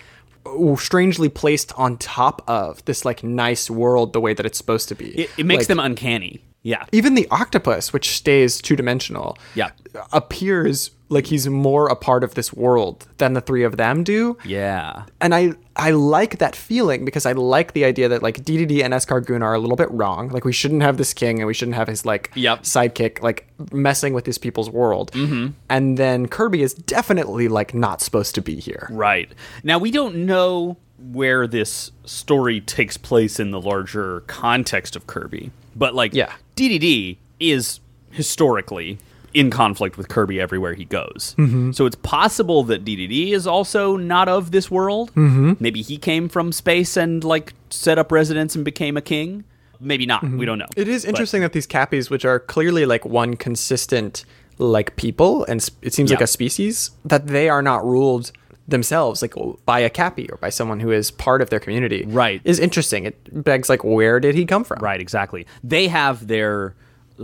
strangely 0.76 1.28
placed 1.28 1.72
on 1.78 1.96
top 1.98 2.42
of 2.48 2.84
this 2.84 3.04
like 3.04 3.22
nice 3.22 3.68
world 3.70 4.12
the 4.12 4.20
way 4.20 4.34
that 4.34 4.46
it's 4.46 4.58
supposed 4.58 4.88
to 4.88 4.94
be 4.94 5.08
It, 5.10 5.30
it 5.38 5.46
makes 5.46 5.62
Like, 5.62 5.68
them 5.68 5.80
uncanny. 5.80 6.42
Yeah. 6.62 6.84
even 6.92 7.14
the 7.14 7.26
octopus 7.30 7.92
which 7.92 8.10
stays 8.16 8.60
two 8.60 8.76
dimensional 8.76 9.38
Yeah. 9.54 9.70
appears 10.12 10.90
like 11.08 11.26
he's 11.26 11.48
more 11.48 11.88
a 11.88 11.96
part 11.96 12.22
of 12.22 12.34
this 12.34 12.52
world 12.52 13.06
than 13.18 13.32
the 13.32 13.40
three 13.40 13.64
of 13.64 13.76
them 13.76 14.04
do 14.04 14.36
Yeah. 14.44 15.04
and 15.20 15.34
I 15.34 15.52
I 15.74 15.90
like 15.92 16.38
that 16.38 16.54
feeling 16.54 17.04
because 17.06 17.24
I 17.24 17.32
like 17.32 17.72
the 17.72 17.84
idea 17.86 18.08
that 18.08 18.22
like 18.22 18.44
DDD 18.44 18.84
and 18.84 18.92
Escargoon 18.92 19.42
are 19.42 19.54
a 19.54 19.58
little 19.58 19.76
bit 19.76 19.90
wrong. 19.90 20.28
Like 20.28 20.44
we 20.44 20.52
shouldn't 20.52 20.82
have 20.82 20.98
this 20.98 21.14
king 21.14 21.38
and 21.38 21.46
we 21.46 21.54
shouldn't 21.54 21.76
have 21.76 21.88
his 21.88 22.04
like 22.04 22.30
Yep. 22.34 22.64
sidekick 22.64 23.22
like 23.22 23.48
messing 23.72 24.12
with 24.12 24.26
these 24.26 24.36
people's 24.36 24.68
world. 24.68 25.10
Mm-hmm. 25.12 25.52
And 25.70 25.96
then 25.96 26.28
Kirby 26.28 26.60
is 26.62 26.74
definitely 26.74 27.48
like 27.48 27.72
not 27.72 28.02
supposed 28.02 28.34
to 28.34 28.42
be 28.42 28.56
here. 28.56 28.88
Right. 28.90 29.32
Now, 29.64 29.78
we 29.78 29.90
don't 29.90 30.26
know 30.26 30.76
where 30.98 31.46
this 31.46 31.92
story 32.04 32.60
takes 32.60 32.98
place 32.98 33.40
in 33.40 33.50
the 33.52 33.60
larger 33.60 34.20
context 34.26 34.96
of 34.96 35.06
Kirby, 35.06 35.50
but 35.74 35.94
like, 35.94 36.12
Yeah. 36.12 36.32
DDD 36.60 37.16
is 37.38 37.80
historically 38.10 38.98
in 39.32 39.50
conflict 39.50 39.96
with 39.96 40.08
Kirby 40.08 40.40
everywhere 40.40 40.74
he 40.74 40.84
goes. 40.84 41.34
Mm-hmm. 41.38 41.72
So 41.72 41.86
it's 41.86 41.96
possible 41.96 42.64
that 42.64 42.84
DDD 42.84 43.30
is 43.32 43.46
also 43.46 43.96
not 43.96 44.28
of 44.28 44.50
this 44.50 44.70
world. 44.70 45.12
Mm-hmm. 45.14 45.52
Maybe 45.60 45.82
he 45.82 45.96
came 45.96 46.28
from 46.28 46.52
space 46.52 46.96
and 46.96 47.22
like 47.22 47.54
set 47.70 47.98
up 47.98 48.10
residence 48.12 48.56
and 48.56 48.64
became 48.64 48.96
a 48.96 49.00
king. 49.00 49.44
Maybe 49.78 50.04
not. 50.04 50.22
We 50.22 50.44
don't 50.44 50.58
know. 50.58 50.66
Mm-hmm. 50.66 50.80
It 50.80 50.88
is 50.88 51.04
But- 51.04 51.10
interesting 51.10 51.42
that 51.42 51.52
these 51.52 51.66
cappies, 51.66 52.10
which 52.10 52.24
are 52.24 52.38
clearly 52.40 52.84
like 52.86 53.04
one 53.04 53.36
consistent 53.36 54.24
like 54.58 54.96
people 54.96 55.44
and 55.46 55.66
it 55.80 55.94
seems 55.94 56.10
like 56.10 56.20
a 56.20 56.26
species, 56.26 56.90
that 57.04 57.28
they 57.28 57.48
are 57.48 57.62
not 57.62 57.82
ruled 57.84 58.32
themselves 58.70 59.22
like 59.22 59.34
by 59.64 59.80
a 59.80 59.90
cappy 59.90 60.28
or 60.30 60.36
by 60.38 60.48
someone 60.50 60.80
who 60.80 60.90
is 60.90 61.10
part 61.10 61.42
of 61.42 61.50
their 61.50 61.60
community. 61.60 62.04
Right. 62.06 62.40
Is 62.44 62.58
interesting. 62.58 63.04
It 63.04 63.44
begs 63.44 63.68
like 63.68 63.84
where 63.84 64.20
did 64.20 64.34
he 64.34 64.44
come 64.46 64.64
from? 64.64 64.78
Right, 64.80 65.00
exactly. 65.00 65.46
They 65.62 65.88
have 65.88 66.26
their 66.26 66.74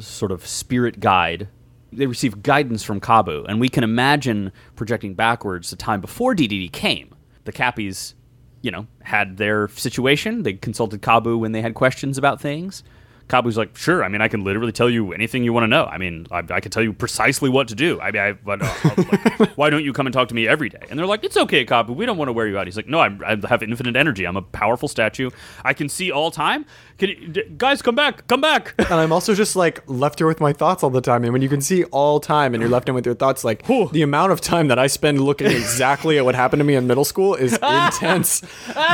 sort 0.00 0.32
of 0.32 0.46
spirit 0.46 1.00
guide. 1.00 1.48
They 1.92 2.06
receive 2.06 2.42
guidance 2.42 2.82
from 2.82 3.00
Kabu, 3.00 3.46
and 3.48 3.60
we 3.60 3.68
can 3.68 3.84
imagine 3.84 4.52
projecting 4.74 5.14
backwards 5.14 5.70
the 5.70 5.76
time 5.76 6.00
before 6.00 6.34
DDD 6.34 6.72
came. 6.72 7.14
The 7.44 7.52
Cappies, 7.52 8.14
you 8.60 8.70
know, 8.70 8.86
had 9.02 9.36
their 9.36 9.68
situation. 9.68 10.42
They 10.42 10.54
consulted 10.54 11.00
Kabu 11.00 11.38
when 11.38 11.52
they 11.52 11.62
had 11.62 11.74
questions 11.74 12.18
about 12.18 12.40
things. 12.40 12.82
Kabu's 13.28 13.56
like, 13.56 13.76
sure. 13.76 14.04
I 14.04 14.08
mean, 14.08 14.20
I 14.20 14.28
can 14.28 14.44
literally 14.44 14.72
tell 14.72 14.88
you 14.88 15.12
anything 15.12 15.42
you 15.42 15.52
want 15.52 15.64
to 15.64 15.68
know. 15.68 15.84
I 15.86 15.98
mean, 15.98 16.26
I, 16.30 16.42
I 16.48 16.60
can 16.60 16.70
tell 16.70 16.82
you 16.82 16.92
precisely 16.92 17.50
what 17.50 17.68
to 17.68 17.74
do. 17.74 18.00
I 18.00 18.10
mean, 18.12 18.22
I, 18.22 18.32
but, 18.32 18.62
uh, 18.62 18.74
like, 18.96 19.50
why 19.56 19.68
don't 19.68 19.84
you 19.84 19.92
come 19.92 20.06
and 20.06 20.12
talk 20.12 20.28
to 20.28 20.34
me 20.34 20.46
every 20.46 20.68
day? 20.68 20.84
And 20.88 20.98
they're 20.98 21.06
like, 21.06 21.24
it's 21.24 21.36
okay, 21.36 21.64
Kabu. 21.64 21.94
We 21.94 22.06
don't 22.06 22.16
want 22.16 22.28
to 22.28 22.32
wear 22.32 22.46
you 22.46 22.56
out. 22.56 22.66
He's 22.66 22.76
like, 22.76 22.86
no, 22.86 23.00
I'm, 23.00 23.22
I 23.24 23.36
have 23.48 23.62
infinite 23.62 23.96
energy. 23.96 24.26
I'm 24.26 24.36
a 24.36 24.42
powerful 24.42 24.88
statue. 24.88 25.30
I 25.64 25.72
can 25.74 25.88
see 25.88 26.12
all 26.12 26.30
time. 26.30 26.66
Can 26.98 27.10
you, 27.10 27.28
d- 27.28 27.42
guys 27.58 27.82
come 27.82 27.94
back? 27.94 28.26
Come 28.26 28.40
back. 28.40 28.74
And 28.86 28.94
I'm 28.94 29.12
also 29.12 29.34
just 29.34 29.54
like 29.56 29.82
left 29.86 30.18
here 30.20 30.26
with 30.26 30.40
my 30.40 30.52
thoughts 30.52 30.82
all 30.82 30.88
the 30.90 31.00
time. 31.02 31.24
And 31.24 31.32
when 31.32 31.42
you 31.42 31.48
can 31.48 31.60
see 31.60 31.84
all 31.84 32.20
time 32.20 32.54
and 32.54 32.60
you're 32.62 32.70
left 32.70 32.88
in 32.88 32.94
with 32.94 33.04
your 33.04 33.14
thoughts, 33.14 33.44
like 33.44 33.66
Whew. 33.66 33.90
the 33.92 34.00
amount 34.02 34.32
of 34.32 34.40
time 34.40 34.68
that 34.68 34.78
I 34.78 34.86
spend 34.86 35.20
looking 35.20 35.48
exactly 35.48 36.16
at 36.16 36.24
what 36.24 36.34
happened 36.34 36.60
to 36.60 36.64
me 36.64 36.74
in 36.74 36.86
middle 36.86 37.04
school 37.04 37.34
is 37.34 37.52
intense. 37.62 38.42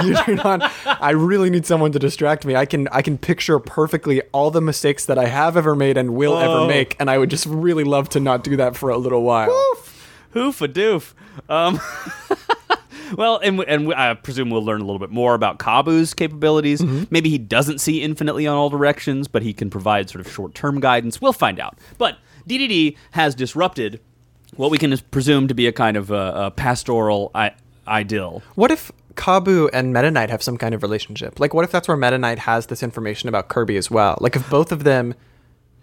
you 0.02 0.16
do 0.26 0.34
not. 0.34 0.72
I 0.86 1.10
really 1.10 1.48
need 1.50 1.64
someone 1.66 1.92
to 1.92 1.98
distract 1.98 2.44
me. 2.44 2.56
I 2.56 2.64
can 2.66 2.88
I 2.88 3.02
can 3.02 3.18
picture 3.18 3.58
perfectly 3.60 4.20
all 4.32 4.50
the 4.50 4.60
mistakes 4.62 5.04
that 5.06 5.18
I 5.18 5.26
have 5.26 5.56
ever 5.56 5.76
made 5.76 5.96
and 5.96 6.14
will 6.14 6.32
Oh. 6.32 6.38
ever 6.38 6.66
make, 6.66 6.96
and 6.98 7.08
I 7.10 7.18
would 7.18 7.30
just 7.30 7.46
really 7.46 7.84
love 7.84 8.08
to 8.10 8.20
not 8.20 8.42
do 8.42 8.56
that 8.56 8.76
for 8.76 8.90
a 8.90 8.96
little 8.98 9.22
while. 9.22 9.50
Hoof 10.30 10.60
a 10.62 10.68
doof. 10.68 11.12
Um, 11.48 11.78
well, 13.16 13.38
and, 13.38 13.60
and 13.60 13.94
I 13.94 14.14
presume 14.14 14.50
we'll 14.50 14.64
learn 14.64 14.80
a 14.80 14.84
little 14.84 14.98
bit 14.98 15.10
more 15.10 15.34
about 15.34 15.58
Kabu's 15.58 16.14
capabilities. 16.14 16.80
Mm-hmm. 16.80 17.04
Maybe 17.10 17.30
he 17.30 17.38
doesn't 17.38 17.78
see 17.78 18.02
infinitely 18.02 18.46
on 18.46 18.56
all 18.56 18.70
directions, 18.70 19.28
but 19.28 19.42
he 19.42 19.52
can 19.52 19.70
provide 19.70 20.10
sort 20.10 20.24
of 20.24 20.32
short 20.32 20.54
term 20.54 20.80
guidance. 20.80 21.20
We'll 21.20 21.32
find 21.32 21.60
out. 21.60 21.78
But 21.98 22.18
DDD 22.48 22.96
has 23.12 23.34
disrupted 23.34 24.00
what 24.56 24.70
we 24.70 24.78
can 24.78 24.96
presume 25.10 25.48
to 25.48 25.54
be 25.54 25.66
a 25.66 25.72
kind 25.72 25.96
of 25.96 26.10
a, 26.10 26.32
a 26.46 26.50
pastoral 26.50 27.30
I- 27.34 27.54
idyll. 27.86 28.42
What 28.54 28.70
if 28.70 28.92
Kabu 29.14 29.68
and 29.72 29.92
Meta 29.92 30.10
Knight 30.10 30.30
have 30.30 30.42
some 30.42 30.56
kind 30.58 30.74
of 30.74 30.82
relationship? 30.82 31.40
Like, 31.40 31.54
what 31.54 31.64
if 31.64 31.70
that's 31.70 31.88
where 31.88 31.96
Meta 31.96 32.18
Knight 32.18 32.40
has 32.40 32.66
this 32.66 32.82
information 32.82 33.28
about 33.28 33.48
Kirby 33.48 33.76
as 33.76 33.90
well? 33.90 34.18
Like, 34.20 34.36
if 34.36 34.48
both 34.50 34.72
of 34.72 34.84
them 34.84 35.14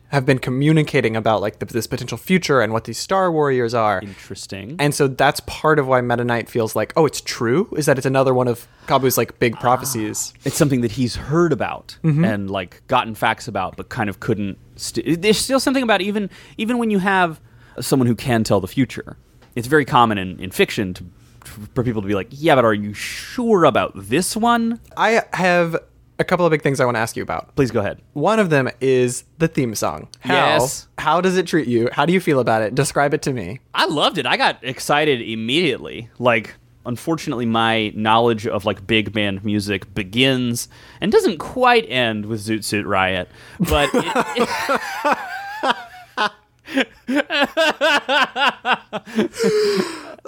have 0.10 0.26
been 0.26 0.39
communicating 0.39 1.16
about 1.16 1.39
like 1.41 1.60
the, 1.60 1.66
this 1.66 1.88
potential 1.88 2.18
future 2.18 2.62
and 2.62 2.74
what 2.74 2.84
these 2.86 2.97
Star 2.97 3.32
Warriors 3.32 3.74
are, 3.74 4.01
Interesting. 4.01 4.76
and 4.80 4.93
so 4.93 5.07
that's 5.07 5.39
part 5.41 5.80
of 5.80 5.88
why 5.88 6.01
Meta 6.01 6.24
Knight 6.24 6.49
feels 6.49 6.76
like, 6.76 6.93
oh, 6.95 7.05
it's 7.05 7.22
true. 7.22 7.70
Is 7.78 7.86
that 7.86 7.97
it's 7.97 8.07
another 8.07 8.34
one 8.34 8.47
of 8.47 8.68
Kabu's 8.88 9.18
like 9.18 9.38
big 9.39 9.55
prophecies? 9.60 10.34
it's 10.45 10.55
something 10.57 10.82
that 10.82 10.91
he's 10.93 11.16
heard 11.16 11.53
about 11.53 11.97
Mm-hmm. 12.03 12.24
and 12.26 12.49
like 12.51 12.82
gotten 12.88 13.14
facts 13.16 13.47
about 13.47 13.78
but 13.78 13.89
kind 13.89 14.10
of 14.10 14.20
couldn't 14.20 14.57
st- 14.76 15.22
there's 15.22 15.38
still 15.38 15.60
something 15.60 15.84
about 15.84 16.01
even 16.01 16.30
even 16.57 16.78
when 16.78 16.89
you 16.91 16.99
have 16.99 17.39
someone 17.80 18.07
who 18.07 18.16
can 18.16 18.43
tell 18.43 18.60
the 18.60 18.68
future 18.68 19.18
it's 19.55 19.68
very 19.68 19.86
common 19.86 20.18
in, 20.18 20.39
in 20.39 20.51
fiction 20.51 20.93
to, 20.93 21.03
for 21.74 21.84
people 21.84 22.01
to 22.01 22.07
be 22.07 22.14
like 22.16 22.28
yeah 22.32 22.55
but 22.55 22.66
are 22.66 22.74
you 22.74 22.93
sure 22.93 23.64
about 23.66 23.91
this 23.95 24.36
one 24.36 24.80
I 24.97 25.24
have 25.34 25.76
a 26.20 26.24
couple 26.24 26.45
of 26.45 26.51
big 26.51 26.61
things 26.61 26.80
I 26.80 26.86
want 26.86 26.95
to 26.95 26.99
ask 26.99 27.15
you 27.17 27.24
about. 27.24 27.55
please 27.55 27.72
go 27.72 27.80
ahead 27.80 28.01
One 28.13 28.39
of 28.39 28.49
them 28.49 28.70
is 28.82 29.24
the 29.38 29.47
theme 29.47 29.74
song. 29.76 30.07
How, 30.20 30.34
Yes. 30.34 30.88
How 30.97 31.22
does 31.22 31.38
it 31.38 31.47
treat 31.47 31.67
you? 31.67 31.89
How 31.93 32.05
do 32.05 32.13
you 32.13 32.20
feel 32.20 32.39
about 32.39 32.61
it? 32.61 32.76
Describe 32.76 33.13
it 33.13 33.22
to 33.24 33.34
me. 33.34 33.59
i 33.74 33.86
loved 33.86 34.17
it 34.17 34.26
i 34.26 34.36
got 34.38 34.61
excited 34.63 35.22
immediately 35.22 36.09
like 36.20 36.55
unfortunately 36.86 37.45
my 37.45 37.91
knowledge 37.95 38.47
of 38.47 38.65
like 38.65 38.86
big 38.88 39.11
band 39.13 39.43
music 39.43 39.93
begins 39.93 40.67
and 41.01 41.11
doesn't 41.11 41.38
quite 41.38 41.86
end 41.89 42.26
with 42.26 42.39
zoot 42.41 42.63
suit 42.63 42.86
riot 42.86 43.28
but 43.59 43.89
it, 43.93 44.49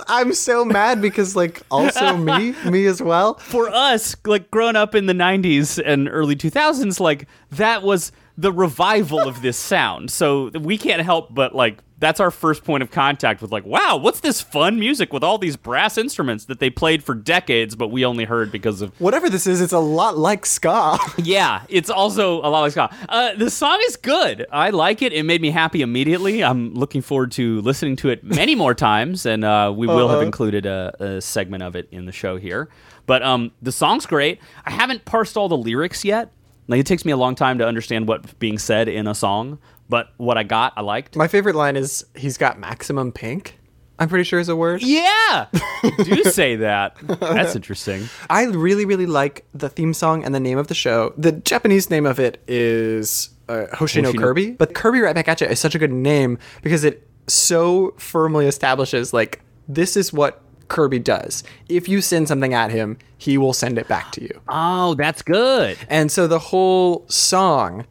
I'm 0.07 0.33
so 0.33 0.65
mad 0.65 1.01
because 1.01 1.35
like 1.35 1.61
also 1.69 2.17
me, 2.17 2.55
me 2.69 2.85
as 2.85 3.01
well. 3.01 3.35
for 3.35 3.69
us, 3.69 4.15
like 4.25 4.49
growing 4.51 4.75
up 4.75 4.95
in 4.95 5.05
the 5.05 5.13
90s 5.13 5.81
and 5.83 6.09
early 6.09 6.35
2000s, 6.35 6.99
like 6.99 7.27
that 7.51 7.83
was 7.83 8.11
the 8.37 8.51
revival 8.51 9.19
of 9.19 9.41
this 9.41 9.57
sound. 9.57 10.11
So 10.11 10.49
we 10.59 10.77
can't 10.77 11.01
help 11.01 11.33
but 11.33 11.53
like 11.55 11.79
that's 12.01 12.19
our 12.19 12.31
first 12.31 12.65
point 12.65 12.83
of 12.83 12.91
contact 12.91 13.41
with 13.41 13.51
like, 13.53 13.63
wow, 13.65 13.95
what's 13.95 14.19
this 14.19 14.41
fun 14.41 14.77
music 14.79 15.13
with 15.13 15.23
all 15.23 15.37
these 15.37 15.55
brass 15.55 15.97
instruments 15.97 16.45
that 16.45 16.59
they 16.59 16.69
played 16.69 17.03
for 17.03 17.15
decades, 17.15 17.75
but 17.77 17.87
we 17.87 18.03
only 18.03 18.25
heard 18.25 18.51
because 18.51 18.81
of. 18.81 18.99
Whatever 18.99 19.29
this 19.29 19.47
is, 19.47 19.61
it's 19.61 19.71
a 19.71 19.79
lot 19.79 20.17
like 20.17 20.45
ska. 20.45 20.97
Yeah, 21.23 21.63
it's 21.69 21.89
also 21.89 22.39
a 22.39 22.49
lot 22.49 22.61
like 22.61 22.71
ska. 22.73 22.93
Uh, 23.07 23.33
the 23.35 23.49
song 23.49 23.79
is 23.85 23.95
good. 23.95 24.45
I 24.51 24.71
like 24.71 25.01
it. 25.01 25.13
It 25.13 25.23
made 25.23 25.41
me 25.41 25.51
happy 25.51 25.81
immediately. 25.81 26.43
I'm 26.43 26.73
looking 26.73 27.01
forward 27.01 27.31
to 27.33 27.61
listening 27.61 27.95
to 27.97 28.09
it 28.09 28.23
many 28.23 28.55
more 28.55 28.73
times, 28.73 29.25
and 29.25 29.45
uh, 29.45 29.71
we 29.73 29.87
will 29.87 30.09
have 30.09 30.17
Uh-huh. 30.17 30.25
included 30.25 30.65
a, 30.65 30.93
a 30.99 31.21
segment 31.21 31.63
of 31.63 31.75
it 31.77 31.87
in 31.91 32.05
the 32.05 32.11
show 32.11 32.35
here. 32.37 32.67
But 33.05 33.23
um, 33.23 33.51
the 33.61 33.71
song's 33.71 34.05
great. 34.05 34.39
I 34.65 34.71
haven't 34.71 35.05
parsed 35.05 35.37
all 35.37 35.47
the 35.49 35.57
lyrics 35.57 36.03
yet. 36.03 36.31
Like 36.67 36.79
it 36.79 36.85
takes 36.85 37.05
me 37.05 37.11
a 37.11 37.17
long 37.17 37.35
time 37.35 37.57
to 37.59 37.65
understand 37.67 38.07
what's 38.07 38.33
being 38.35 38.57
said 38.57 38.87
in 38.87 39.05
a 39.07 39.13
song, 39.15 39.59
but 39.91 40.13
what 40.15 40.37
I 40.37 40.43
got, 40.43 40.71
I 40.77 40.81
liked. 40.81 41.17
My 41.17 41.27
favorite 41.27 41.53
line 41.55 41.75
is 41.75 42.05
he's 42.15 42.37
got 42.37 42.57
maximum 42.57 43.11
pink. 43.11 43.59
I'm 43.99 44.07
pretty 44.09 44.23
sure 44.23 44.39
is 44.39 44.49
a 44.49 44.55
word. 44.55 44.81
Yeah, 44.81 45.47
do 46.03 46.23
say 46.23 46.55
that. 46.55 46.95
That's 47.19 47.55
interesting. 47.55 48.09
I 48.29 48.45
really, 48.45 48.85
really 48.85 49.05
like 49.05 49.45
the 49.53 49.69
theme 49.69 49.93
song 49.93 50.23
and 50.23 50.33
the 50.33 50.39
name 50.39 50.57
of 50.57 50.67
the 50.67 50.73
show. 50.73 51.13
The 51.17 51.33
Japanese 51.33 51.89
name 51.91 52.05
of 52.07 52.19
it 52.19 52.41
is 52.47 53.29
uh, 53.49 53.65
Hoshino, 53.73 54.05
Hoshino- 54.11 54.17
Kirby, 54.17 54.51
but 54.51 54.73
Kirby 54.73 55.01
Right 55.01 55.13
Back 55.13 55.27
At 55.27 55.41
You 55.41 55.47
is 55.47 55.59
such 55.59 55.75
a 55.75 55.79
good 55.79 55.91
name 55.91 56.39
because 56.63 56.83
it 56.85 57.07
so 57.27 57.93
firmly 57.97 58.47
establishes 58.47 59.13
like 59.13 59.41
this 59.67 59.95
is 59.97 60.11
what 60.11 60.41
Kirby 60.69 60.99
does. 60.99 61.43
If 61.67 61.89
you 61.89 61.99
send 62.01 62.29
something 62.29 62.53
at 62.53 62.71
him, 62.71 62.97
he 63.17 63.37
will 63.37 63.53
send 63.53 63.77
it 63.77 63.89
back 63.89 64.13
to 64.13 64.21
you. 64.21 64.41
Oh, 64.47 64.95
that's 64.95 65.21
good. 65.21 65.77
And 65.89 66.09
so 66.11 66.27
the 66.27 66.39
whole 66.39 67.05
song 67.09 67.85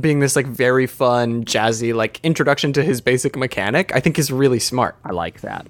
being 0.00 0.18
this 0.20 0.36
like 0.36 0.46
very 0.46 0.86
fun, 0.86 1.44
jazzy 1.44 1.94
like 1.94 2.20
introduction 2.22 2.72
to 2.74 2.82
his 2.82 3.00
basic 3.00 3.36
mechanic, 3.36 3.94
I 3.94 4.00
think 4.00 4.18
is 4.18 4.30
really 4.32 4.58
smart. 4.58 4.96
I 5.04 5.12
like 5.12 5.40
that. 5.42 5.66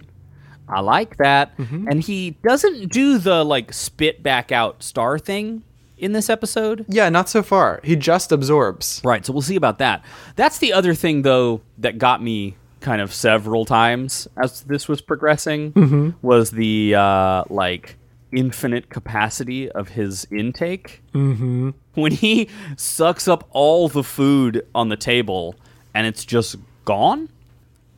I 0.68 0.80
like 0.80 1.18
that. 1.18 1.56
Mm-hmm. 1.58 1.88
And 1.88 2.02
he 2.02 2.32
doesn't 2.42 2.88
do 2.92 3.18
the 3.18 3.44
like 3.44 3.72
spit 3.72 4.22
back 4.22 4.50
out 4.52 4.82
star 4.82 5.18
thing 5.18 5.62
in 5.98 6.12
this 6.12 6.28
episode. 6.30 6.84
Yeah, 6.88 7.08
not 7.10 7.28
so 7.28 7.42
far. 7.42 7.80
He 7.84 7.96
just 7.96 8.32
absorbs. 8.32 9.00
Right, 9.04 9.24
so 9.24 9.32
we'll 9.32 9.42
see 9.42 9.56
about 9.56 9.78
that. 9.78 10.04
That's 10.36 10.58
the 10.58 10.72
other 10.72 10.94
thing 10.94 11.22
though 11.22 11.60
that 11.78 11.98
got 11.98 12.22
me 12.22 12.56
kind 12.80 13.00
of 13.00 13.12
several 13.14 13.64
times 13.64 14.28
as 14.42 14.62
this 14.62 14.88
was 14.88 15.00
progressing 15.00 15.72
Mm-hmm. 15.72 16.10
was 16.20 16.50
the 16.50 16.94
uh 16.94 17.44
like 17.48 17.96
infinite 18.34 18.90
capacity 18.90 19.70
of 19.70 19.90
his 19.90 20.26
intake. 20.30 21.02
Mm-hmm. 21.14 21.70
When 21.94 22.12
he 22.12 22.48
sucks 22.76 23.28
up 23.28 23.48
all 23.50 23.88
the 23.88 24.02
food 24.02 24.66
on 24.74 24.88
the 24.88 24.96
table 24.96 25.54
and 25.94 26.06
it's 26.06 26.24
just 26.24 26.56
gone 26.84 27.28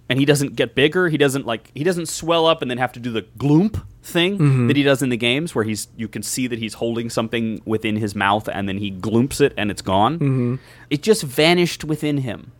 and 0.08 0.18
he 0.18 0.24
doesn't 0.24 0.54
get 0.54 0.74
bigger. 0.74 1.08
He 1.08 1.16
doesn't 1.16 1.46
like 1.46 1.70
he 1.74 1.84
doesn't 1.84 2.06
swell 2.06 2.46
up 2.46 2.62
and 2.62 2.70
then 2.70 2.78
have 2.78 2.92
to 2.92 3.00
do 3.00 3.10
the 3.10 3.22
gloomp 3.22 3.82
thing 4.02 4.68
that 4.68 4.76
he 4.76 4.84
does 4.84 5.02
in 5.02 5.08
the 5.08 5.16
games, 5.16 5.54
where 5.54 5.64
he's 5.64 5.88
you 5.96 6.06
can 6.06 6.22
see 6.22 6.46
that 6.46 6.60
he's 6.60 6.74
holding 6.74 7.10
something 7.10 7.60
within 7.64 7.96
his 7.96 8.14
mouth 8.14 8.48
and 8.48 8.68
then 8.68 8.78
he 8.78 8.92
gloomps 8.92 9.40
it 9.40 9.52
and 9.56 9.70
it's 9.70 9.82
gone. 9.82 10.60
It 10.90 11.02
just 11.02 11.24
vanished 11.24 11.82
within 11.82 12.18
him, 12.18 12.52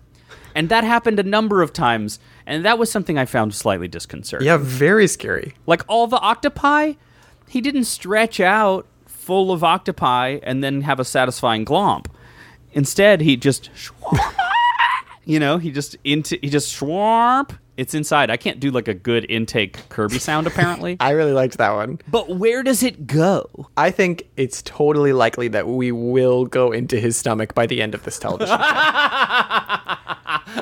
and 0.56 0.68
that 0.70 0.82
happened 0.82 1.20
a 1.20 1.22
number 1.22 1.62
of 1.62 1.72
times, 1.72 2.18
and 2.46 2.64
that 2.64 2.78
was 2.78 2.90
something 2.90 3.16
I 3.16 3.26
found 3.26 3.54
slightly 3.54 3.86
disconcerting. 3.86 4.44
Yeah, 4.44 4.56
very 4.56 5.06
scary. 5.06 5.54
Like 5.66 5.84
all 5.86 6.08
the 6.08 6.18
octopi, 6.18 6.94
he 7.49 7.61
didn't 7.61 7.84
stretch 7.84 8.40
out 8.40 8.86
full 9.07 9.51
of 9.53 9.64
octopi 9.64 10.38
and 10.42 10.62
then 10.62 10.82
have 10.82 11.01
a 11.01 11.05
satisfying 11.05 11.64
glomp. 11.64 12.07
Instead, 12.72 13.20
he 13.20 13.36
just 13.36 13.70
you 15.24 15.40
know, 15.40 15.59
he 15.59 15.70
just 15.70 15.97
into 16.05 16.38
he 16.40 16.49
just 16.49 16.74
schwarp. 16.74 17.59
It's 17.76 17.94
inside. 17.94 18.30
I 18.30 18.36
can't 18.36 18.58
do 18.60 18.70
like 18.70 18.88
a 18.88 18.94
good 18.94 19.26
intake 19.28 19.88
Kirby 19.88 20.18
sound 20.18 20.46
apparently. 20.52 20.96
I 21.00 21.10
really 21.10 21.32
liked 21.32 21.58
that 21.58 21.72
one. 21.72 22.00
but 22.08 22.28
where 22.36 22.62
does 22.62 22.82
it 22.82 23.06
go? 23.06 23.68
I 23.76 23.90
think 23.90 24.28
it's 24.36 24.62
totally 24.62 25.12
likely 25.12 25.48
that 25.48 25.66
we 25.68 25.92
will 25.92 26.46
go 26.46 26.72
into 26.72 26.98
his 26.98 27.16
stomach 27.16 27.54
by 27.54 27.66
the 27.66 27.82
end 27.82 27.94
of 27.94 28.02
this 28.04 28.18
television. 28.18 28.58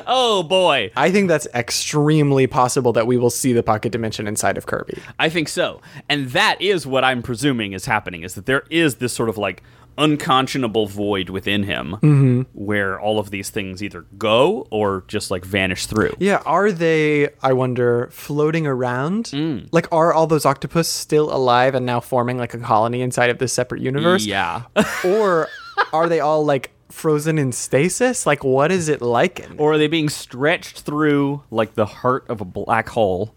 Oh 0.07 0.43
boy. 0.43 0.91
I 0.95 1.11
think 1.11 1.27
that's 1.27 1.47
extremely 1.53 2.47
possible 2.47 2.93
that 2.93 3.07
we 3.07 3.17
will 3.17 3.29
see 3.29 3.53
the 3.53 3.63
pocket 3.63 3.91
dimension 3.91 4.27
inside 4.27 4.57
of 4.57 4.65
Kirby. 4.65 5.01
I 5.19 5.29
think 5.29 5.47
so. 5.47 5.81
And 6.09 6.29
that 6.29 6.61
is 6.61 6.85
what 6.85 7.03
I'm 7.03 7.21
presuming 7.23 7.73
is 7.73 7.85
happening 7.85 8.23
is 8.23 8.35
that 8.35 8.45
there 8.45 8.63
is 8.69 8.95
this 8.95 9.13
sort 9.13 9.29
of 9.29 9.37
like 9.37 9.63
unconscionable 9.97 10.87
void 10.87 11.29
within 11.29 11.63
him 11.63 12.45
where 12.53 12.99
all 12.99 13.19
of 13.19 13.31
these 13.31 13.49
things 13.49 13.81
either 13.81 14.01
go 14.17 14.67
or 14.71 15.03
just 15.07 15.31
like 15.31 15.45
vanish 15.45 15.85
through. 15.85 16.13
Yeah, 16.19 16.41
are 16.45 16.71
they, 16.71 17.29
I 17.41 17.53
wonder, 17.53 18.09
floating 18.11 18.67
around? 18.67 19.25
Mm. 19.25 19.69
Like, 19.71 19.91
are 19.91 20.13
all 20.13 20.27
those 20.27 20.45
octopus 20.45 20.87
still 20.87 21.33
alive 21.33 21.75
and 21.75 21.85
now 21.85 21.99
forming 21.99 22.37
like 22.37 22.53
a 22.53 22.59
colony 22.59 23.01
inside 23.01 23.29
of 23.29 23.37
this 23.37 23.53
separate 23.53 23.81
universe? 23.81 24.25
Yeah. 24.25 24.63
or 25.05 25.47
are 25.93 26.09
they 26.09 26.19
all 26.19 26.45
like 26.45 26.71
frozen 26.89 27.37
in 27.37 27.51
stasis? 27.51 28.25
Like, 28.25 28.43
what 28.43 28.71
is 28.71 28.89
it 28.89 29.01
like? 29.01 29.47
or 29.57 29.73
are 29.73 29.77
they 29.77 29.87
being 29.87 30.09
stretched 30.09 30.81
through 30.81 31.43
like 31.51 31.75
the 31.75 31.85
heart 31.85 32.25
of 32.29 32.41
a 32.41 32.45
black 32.45 32.89
hole 32.89 33.35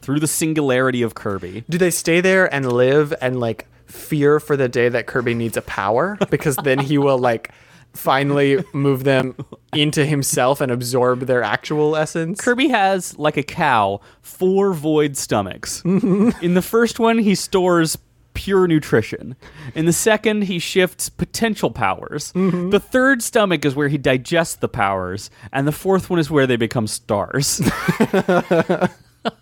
through 0.00 0.20
the 0.20 0.26
singularity 0.26 1.02
of 1.02 1.14
Kirby? 1.14 1.64
Do 1.68 1.78
they 1.78 1.90
stay 1.90 2.20
there 2.20 2.52
and 2.52 2.72
live 2.72 3.14
and 3.20 3.40
like 3.40 3.66
fear 3.88 4.38
for 4.38 4.56
the 4.56 4.68
day 4.68 4.88
that 4.88 5.06
Kirby 5.06 5.34
needs 5.34 5.56
a 5.56 5.62
power? 5.62 6.16
Because 6.30 6.56
then 6.56 6.78
he 6.78 6.98
will 6.98 7.18
like 7.18 7.50
finally 7.94 8.62
move 8.72 9.04
them 9.04 9.34
into 9.72 10.04
himself 10.04 10.60
and 10.60 10.70
absorb 10.70 11.20
their 11.20 11.42
actual 11.42 11.96
essence. 11.96 12.40
Kirby 12.40 12.68
has, 12.68 13.18
like 13.18 13.36
a 13.36 13.42
cow, 13.42 14.00
four 14.22 14.72
void 14.72 15.16
stomachs. 15.16 15.82
In 15.84 16.54
the 16.54 16.62
first 16.62 16.98
one, 16.98 17.18
he 17.18 17.34
stores 17.34 17.98
pure 18.34 18.68
nutrition. 18.68 19.34
In 19.74 19.86
the 19.86 19.92
second, 19.92 20.42
he 20.42 20.60
shifts 20.60 21.08
potential 21.08 21.72
powers. 21.72 22.32
Mm-hmm. 22.34 22.70
The 22.70 22.78
third 22.78 23.22
stomach 23.22 23.64
is 23.64 23.74
where 23.74 23.88
he 23.88 23.98
digests 23.98 24.56
the 24.56 24.68
powers, 24.68 25.28
and 25.52 25.66
the 25.66 25.72
fourth 25.72 26.08
one 26.08 26.20
is 26.20 26.30
where 26.30 26.46
they 26.46 26.56
become 26.56 26.86
stars. 26.86 27.60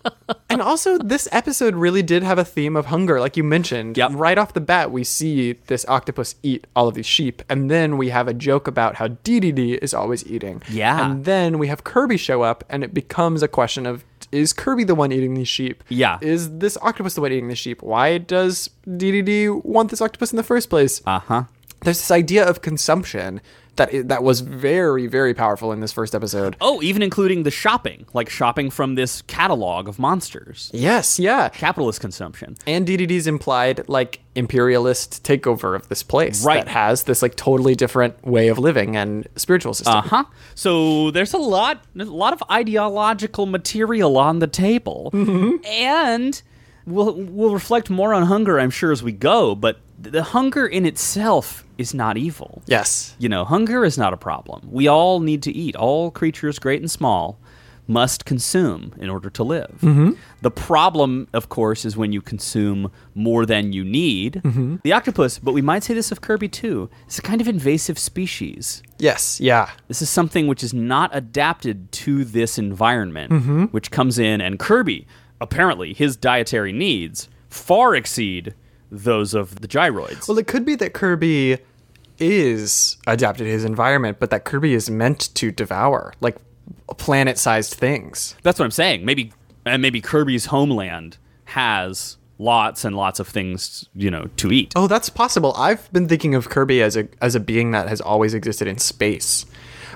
And 0.49 0.61
also, 0.61 0.97
this 0.97 1.27
episode 1.31 1.75
really 1.75 2.01
did 2.01 2.23
have 2.23 2.39
a 2.39 2.45
theme 2.45 2.75
of 2.75 2.87
hunger, 2.87 3.19
like 3.19 3.37
you 3.37 3.43
mentioned. 3.43 3.97
Yep. 3.97 4.11
Right 4.13 4.37
off 4.37 4.53
the 4.53 4.61
bat, 4.61 4.91
we 4.91 5.03
see 5.03 5.53
this 5.67 5.85
octopus 5.87 6.35
eat 6.41 6.65
all 6.75 6.87
of 6.87 6.95
these 6.95 7.05
sheep, 7.05 7.43
and 7.49 7.69
then 7.69 7.97
we 7.97 8.09
have 8.09 8.27
a 8.27 8.33
joke 8.33 8.65
about 8.67 8.95
how 8.95 9.09
DDD 9.09 9.77
is 9.81 9.93
always 9.93 10.25
eating. 10.25 10.63
Yeah. 10.69 11.05
And 11.05 11.25
then 11.25 11.59
we 11.59 11.67
have 11.67 11.83
Kirby 11.83 12.17
show 12.17 12.41
up, 12.41 12.63
and 12.69 12.83
it 12.83 12.93
becomes 12.93 13.43
a 13.43 13.47
question 13.47 13.85
of 13.85 14.03
is 14.31 14.51
Kirby 14.51 14.83
the 14.83 14.95
one 14.95 15.11
eating 15.11 15.33
these 15.35 15.47
sheep? 15.47 15.83
Yeah. 15.89 16.17
Is 16.21 16.57
this 16.57 16.77
octopus 16.81 17.13
the 17.13 17.21
one 17.21 17.31
eating 17.31 17.49
the 17.49 17.55
sheep? 17.55 17.81
Why 17.81 18.17
does 18.17 18.69
DDD 18.87 19.63
want 19.63 19.91
this 19.91 20.01
octopus 20.01 20.31
in 20.31 20.37
the 20.37 20.43
first 20.43 20.69
place? 20.69 21.01
uh 21.05 21.19
huh. 21.19 21.43
There's 21.81 21.99
this 21.99 22.11
idea 22.11 22.47
of 22.47 22.61
consumption 22.61 23.41
that 23.77 24.07
that 24.09 24.23
was 24.23 24.41
very, 24.41 25.07
very 25.07 25.33
powerful 25.33 25.71
in 25.71 25.79
this 25.79 25.91
first 25.91 26.13
episode. 26.13 26.55
Oh, 26.61 26.81
even 26.81 27.01
including 27.01 27.43
the 27.43 27.51
shopping, 27.51 28.05
like 28.13 28.29
shopping 28.29 28.69
from 28.69 28.95
this 28.95 29.21
catalog 29.23 29.87
of 29.87 29.97
monsters. 29.99 30.69
Yes, 30.73 31.17
yeah. 31.19 31.49
Capitalist 31.49 32.01
consumption. 32.01 32.55
and 32.67 32.87
DDD's 32.87 33.27
implied 33.27 33.87
like 33.87 34.19
imperialist 34.35 35.23
takeover 35.23 35.75
of 35.75 35.89
this 35.89 36.03
place 36.03 36.45
Right. 36.45 36.63
that 36.65 36.67
has 36.71 37.03
this 37.03 37.21
like 37.23 37.35
totally 37.35 37.73
different 37.73 38.23
way 38.23 38.49
of 38.49 38.59
living 38.59 38.95
and 38.95 39.27
spiritual 39.35 39.73
system. 39.73 39.95
Uh 39.97 40.01
huh. 40.01 40.23
So 40.53 41.09
there's 41.11 41.33
a 41.33 41.37
lot, 41.39 41.83
a 41.97 42.03
lot 42.05 42.33
of 42.33 42.43
ideological 42.51 43.45
material 43.47 44.17
on 44.17 44.39
the 44.39 44.47
table, 44.47 45.09
and 45.65 46.41
we'll 46.85 47.13
we'll 47.13 47.53
reflect 47.53 47.89
more 47.89 48.13
on 48.13 48.23
hunger, 48.23 48.59
I'm 48.59 48.69
sure, 48.69 48.91
as 48.91 49.01
we 49.03 49.11
go. 49.11 49.55
But 49.55 49.79
the 49.99 50.23
hunger 50.23 50.65
in 50.67 50.85
itself 50.85 51.63
is 51.77 51.93
not 51.93 52.17
evil. 52.17 52.61
Yes. 52.65 53.15
You 53.19 53.29
know, 53.29 53.45
hunger 53.45 53.85
is 53.85 53.97
not 53.97 54.13
a 54.13 54.17
problem. 54.17 54.67
We 54.71 54.87
all 54.87 55.19
need 55.19 55.43
to 55.43 55.51
eat. 55.51 55.75
All 55.75 56.11
creatures, 56.11 56.59
great 56.59 56.81
and 56.81 56.89
small, 56.89 57.39
must 57.87 58.25
consume 58.25 58.93
in 58.97 59.09
order 59.09 59.29
to 59.29 59.43
live. 59.43 59.77
Mm-hmm. 59.81 60.11
The 60.41 60.51
problem, 60.51 61.27
of 61.33 61.47
course, 61.49 61.85
is 61.85 61.95
when 61.95 62.11
you 62.11 62.21
consume 62.21 62.91
more 63.15 63.45
than 63.45 63.71
you 63.71 63.85
need. 63.85 64.41
Mm-hmm. 64.43 64.77
The 64.83 64.91
octopus, 64.91 65.39
but 65.39 65.53
we 65.53 65.61
might 65.61 65.83
say 65.83 65.93
this 65.93 66.11
of 66.11 66.19
Kirby 66.19 66.49
too, 66.49 66.89
is 67.07 67.17
a 67.17 67.21
kind 67.21 67.39
of 67.39 67.47
invasive 67.47 67.97
species. 67.97 68.83
Yes. 68.99 69.39
Yeah. 69.39 69.69
This 69.87 70.01
is 70.01 70.09
something 70.09 70.47
which 70.47 70.63
is 70.63 70.73
not 70.73 71.11
adapted 71.13 71.91
to 71.93 72.25
this 72.25 72.57
environment, 72.57 73.31
mm-hmm. 73.31 73.63
which 73.65 73.89
comes 73.89 74.19
in, 74.19 74.41
and 74.41 74.59
Kirby, 74.59 75.07
apparently, 75.39 75.93
his 75.93 76.17
dietary 76.17 76.73
needs 76.73 77.29
far 77.49 77.95
exceed 77.95 78.53
those 78.91 79.33
of 79.33 79.61
the 79.61 79.67
gyroids. 79.67 80.27
Well, 80.27 80.37
it 80.37 80.47
could 80.47 80.65
be 80.65 80.75
that 80.75 80.93
Kirby 80.93 81.57
is 82.19 82.97
adapted 83.05 83.45
to 83.45 83.51
his 83.51 83.63
environment, 83.63 84.17
but 84.19 84.29
that 84.31 84.43
Kirby 84.43 84.73
is 84.73 84.89
meant 84.89 85.33
to 85.35 85.51
devour 85.51 86.13
like 86.21 86.37
planet-sized 86.97 87.73
things. 87.73 88.35
That's 88.43 88.59
what 88.59 88.65
I'm 88.65 88.71
saying. 88.71 89.05
Maybe, 89.05 89.33
and 89.65 89.81
maybe 89.81 90.01
Kirby's 90.01 90.47
homeland 90.47 91.17
has 91.45 92.17
lots 92.39 92.85
and 92.85 92.95
lots 92.95 93.19
of 93.19 93.27
things, 93.27 93.87
you 93.95 94.11
know, 94.11 94.29
to 94.37 94.51
eat. 94.51 94.73
Oh, 94.75 94.87
that's 94.87 95.09
possible. 95.09 95.53
I've 95.55 95.91
been 95.91 96.07
thinking 96.07 96.35
of 96.35 96.49
Kirby 96.49 96.81
as 96.81 96.97
a 96.97 97.07
as 97.21 97.35
a 97.35 97.39
being 97.39 97.71
that 97.71 97.87
has 97.87 98.01
always 98.01 98.33
existed 98.33 98.67
in 98.67 98.77
space, 98.77 99.45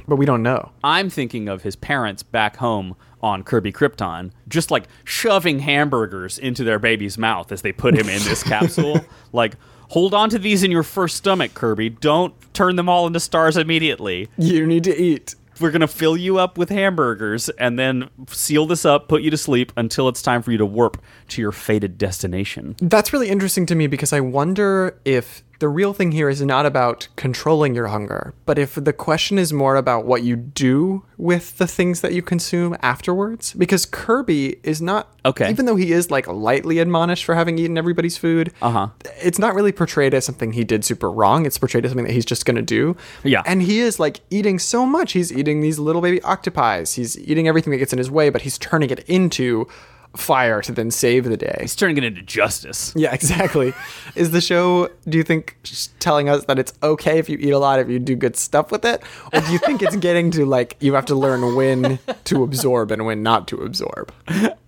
but 0.08 0.16
we 0.16 0.26
don't 0.26 0.44
know. 0.44 0.72
I'm 0.84 1.10
thinking 1.10 1.48
of 1.48 1.64
his 1.64 1.76
parents 1.76 2.24
back 2.24 2.58
home 2.58 2.96
on 3.22 3.44
Kirby 3.44 3.72
Krypton, 3.72 4.32
just 4.48 4.72
like 4.72 4.86
shoving 5.04 5.60
hamburgers 5.60 6.38
into 6.38 6.64
their 6.64 6.80
baby's 6.80 7.18
mouth 7.18 7.52
as 7.52 7.62
they 7.62 7.72
put 7.72 7.94
him 7.94 8.10
in 8.10 8.24
this 8.24 8.44
capsule. 8.52 9.02
Like, 9.32 9.56
hold 9.90 10.14
on 10.14 10.30
to 10.32 10.40
these 10.40 10.64
in 10.64 10.72
your 10.72 10.84
first 10.84 11.18
stomach, 11.18 11.54
Kirby. 11.54 11.90
Don't 11.90 12.34
turn 12.54 12.76
them 12.76 12.90
all 12.90 13.08
into 13.08 13.20
stars 13.20 13.58
immediately. 13.58 14.30
You 14.38 14.66
need 14.66 14.84
to 14.86 14.96
eat. 14.96 15.36
We're 15.60 15.72
going 15.72 15.82
to 15.82 15.88
fill 15.88 16.18
you 16.18 16.40
up 16.40 16.58
with 16.58 16.70
hamburgers 16.70 17.50
and 17.50 17.78
then 17.78 18.10
seal 18.28 18.66
this 18.66 18.84
up, 18.84 19.08
put 19.08 19.22
you 19.22 19.30
to 19.30 19.38
sleep 19.38 19.72
until 19.78 20.08
it's 20.08 20.24
time 20.24 20.42
for 20.42 20.52
you 20.52 20.58
to 20.58 20.66
warp 20.66 21.00
to 21.32 21.42
your 21.42 21.52
fated 21.52 21.98
destination. 21.98 22.76
That's 22.80 23.12
really 23.14 23.30
interesting 23.30 23.66
to 23.68 23.76
me 23.76 23.88
because 23.88 24.14
I 24.14 24.20
wonder 24.20 25.00
if 25.06 25.44
the 25.60 25.70
real 25.70 25.94
thing 25.94 26.12
here 26.12 26.28
is 26.28 26.42
not 26.42 26.66
about 26.66 27.08
controlling 27.16 27.76
your 27.76 27.86
hunger, 27.88 28.34
but 28.48 28.58
if 28.58 28.74
the 28.74 28.92
question 28.92 29.38
is 29.38 29.54
more 29.54 29.76
about 29.76 30.06
what 30.06 30.24
you 30.24 30.36
do 30.36 31.04
with 31.20 31.60
the 31.60 31.68
things 31.68 32.02
that 32.02 32.14
you 32.14 32.24
consume 32.24 32.76
afterwards. 32.82 33.54
Because 33.54 33.86
Kirby 33.86 34.58
is 34.64 34.82
not 34.82 35.08
Okay. 35.24 35.52
even 35.52 35.68
though 35.68 35.76
he 35.76 35.92
is 35.92 36.10
like 36.10 36.26
lightly 36.26 36.80
admonished 36.80 37.26
for 37.26 37.36
having 37.36 37.60
eaten 37.60 37.78
everybody's 37.78 38.18
food. 38.18 38.52
Uh-huh. 38.60 38.88
It's 39.22 39.38
not 39.38 39.54
really 39.54 39.72
portrayed 39.72 40.16
as 40.16 40.26
something 40.26 40.54
he 40.54 40.64
did 40.64 40.84
super 40.84 41.12
wrong. 41.12 41.46
It's 41.46 41.60
portrayed 41.60 41.86
as 41.86 41.92
something 41.92 42.08
that 42.08 42.14
he's 42.14 42.26
just 42.26 42.44
gonna 42.48 42.64
do. 42.64 42.98
Yeah. 43.24 43.44
And 43.46 43.62
he 43.62 43.82
is 43.82 44.00
like 44.00 44.22
eating 44.32 44.58
so 44.58 44.84
much. 44.88 45.12
He's 45.12 45.32
eating 45.32 45.62
these 45.62 45.78
little 45.78 46.02
baby 46.02 46.24
octopi. 46.24 46.80
He's 46.86 47.20
eating 47.20 47.48
everything 47.48 47.70
that 47.70 47.78
gets 47.78 47.94
in 47.94 48.00
his 48.00 48.10
way, 48.10 48.32
but 48.32 48.42
he's 48.42 48.58
turning 48.58 48.90
it 48.90 49.02
into 49.08 49.68
fire 50.16 50.62
to 50.62 50.72
then 50.72 50.92
save 50.92 51.26
the 51.26 51.38
day. 51.38 51.56
It's 51.60 51.76
turning 51.76 51.98
it 51.98 52.04
into 52.04 52.22
justice. 52.22 52.94
Yeah, 52.96 53.14
exactly. 53.14 53.74
Is 54.16 54.32
the 54.32 54.42
show, 54.42 54.90
do 55.08 55.18
you 55.18 55.24
think, 55.24 55.58
telling 56.00 56.30
us 56.30 56.46
that 56.46 56.60
it's 56.60 56.74
okay 56.84 57.18
if 57.18 57.30
you 57.30 57.38
eat 57.40 57.52
a 57.52 57.60
lot, 57.60 57.80
if 57.80 57.90
you 57.90 58.00
do 58.00 58.16
good 58.16 58.36
stuff 58.36 58.72
with 58.72 58.84
it? 58.86 59.02
Or 59.34 59.40
do 59.40 59.52
you 59.52 59.58
think 59.60 59.82
it's 59.82 59.96
getting 59.98 60.32
to 60.32 60.46
like, 60.46 60.76
you 60.80 60.94
have 60.96 61.06
to 61.06 61.16
learn 61.16 61.56
when 61.56 62.00
to 62.26 62.44
absorb 62.44 62.92
and 62.92 63.06
when 63.06 63.24
not 63.24 63.48
to 63.50 63.58
absorb? 63.58 64.14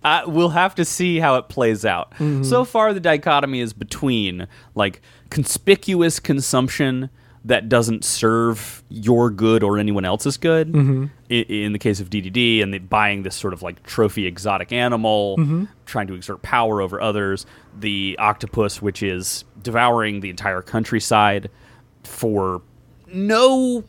Uh, 0.02 0.22
we'll 0.26 0.50
have 0.50 0.74
to 0.76 0.84
see 0.84 1.18
how 1.18 1.36
it 1.36 1.48
plays 1.48 1.84
out. 1.84 2.12
So 2.42 2.64
far, 2.64 2.92
the 2.94 3.00
dichotomy 3.00 3.60
is 3.60 3.72
between 3.72 4.46
like 4.74 5.00
conspicuous 5.30 6.20
consumption 6.20 7.10
that 7.46 7.68
doesn't 7.68 8.04
serve 8.04 8.82
your 8.88 9.30
good 9.30 9.62
or 9.62 9.78
anyone 9.78 10.04
else's 10.04 10.36
good. 10.38 10.74
I- 10.74 11.34
In, 11.34 11.72
the 11.72 11.78
case 11.78 12.00
of 12.00 12.08
DDD, 12.10 12.62
and 12.62 12.72
the, 12.72 12.78
buying 12.78 13.22
this 13.22 13.34
sort 13.34 13.52
of 13.52 13.60
like 13.62 13.82
trophy 13.82 14.26
exotic 14.26 14.72
animal, 14.72 15.66
trying 15.86 16.06
to 16.06 16.14
exert 16.14 16.40
power 16.42 16.80
over 16.80 17.00
others. 17.00 17.44
The 17.78 18.16
octopus, 18.18 18.80
which 18.80 19.02
is 19.02 19.44
devouring 19.62 20.20
the 20.20 20.30
entire 20.30 20.62
countryside 20.62 21.50
for 22.02 22.62
no 23.12 23.84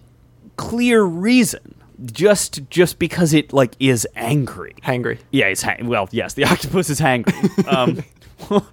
clear 0.57 1.03
reason. 1.03 1.75
Just 2.03 2.69
just 2.69 2.99
because 2.99 3.33
it 3.33 3.53
like 3.53 3.73
is 3.79 4.05
angry. 4.17 4.75
Hangry. 4.83 5.17
Yeah, 5.31 5.45
it's 5.45 5.61
hang- 5.61 5.87
well. 5.87 6.09
Yes, 6.11 6.33
the 6.33 6.43
octopus 6.51 6.89
is 6.89 6.99
hangry. 6.99 7.65
Um, 7.71 8.03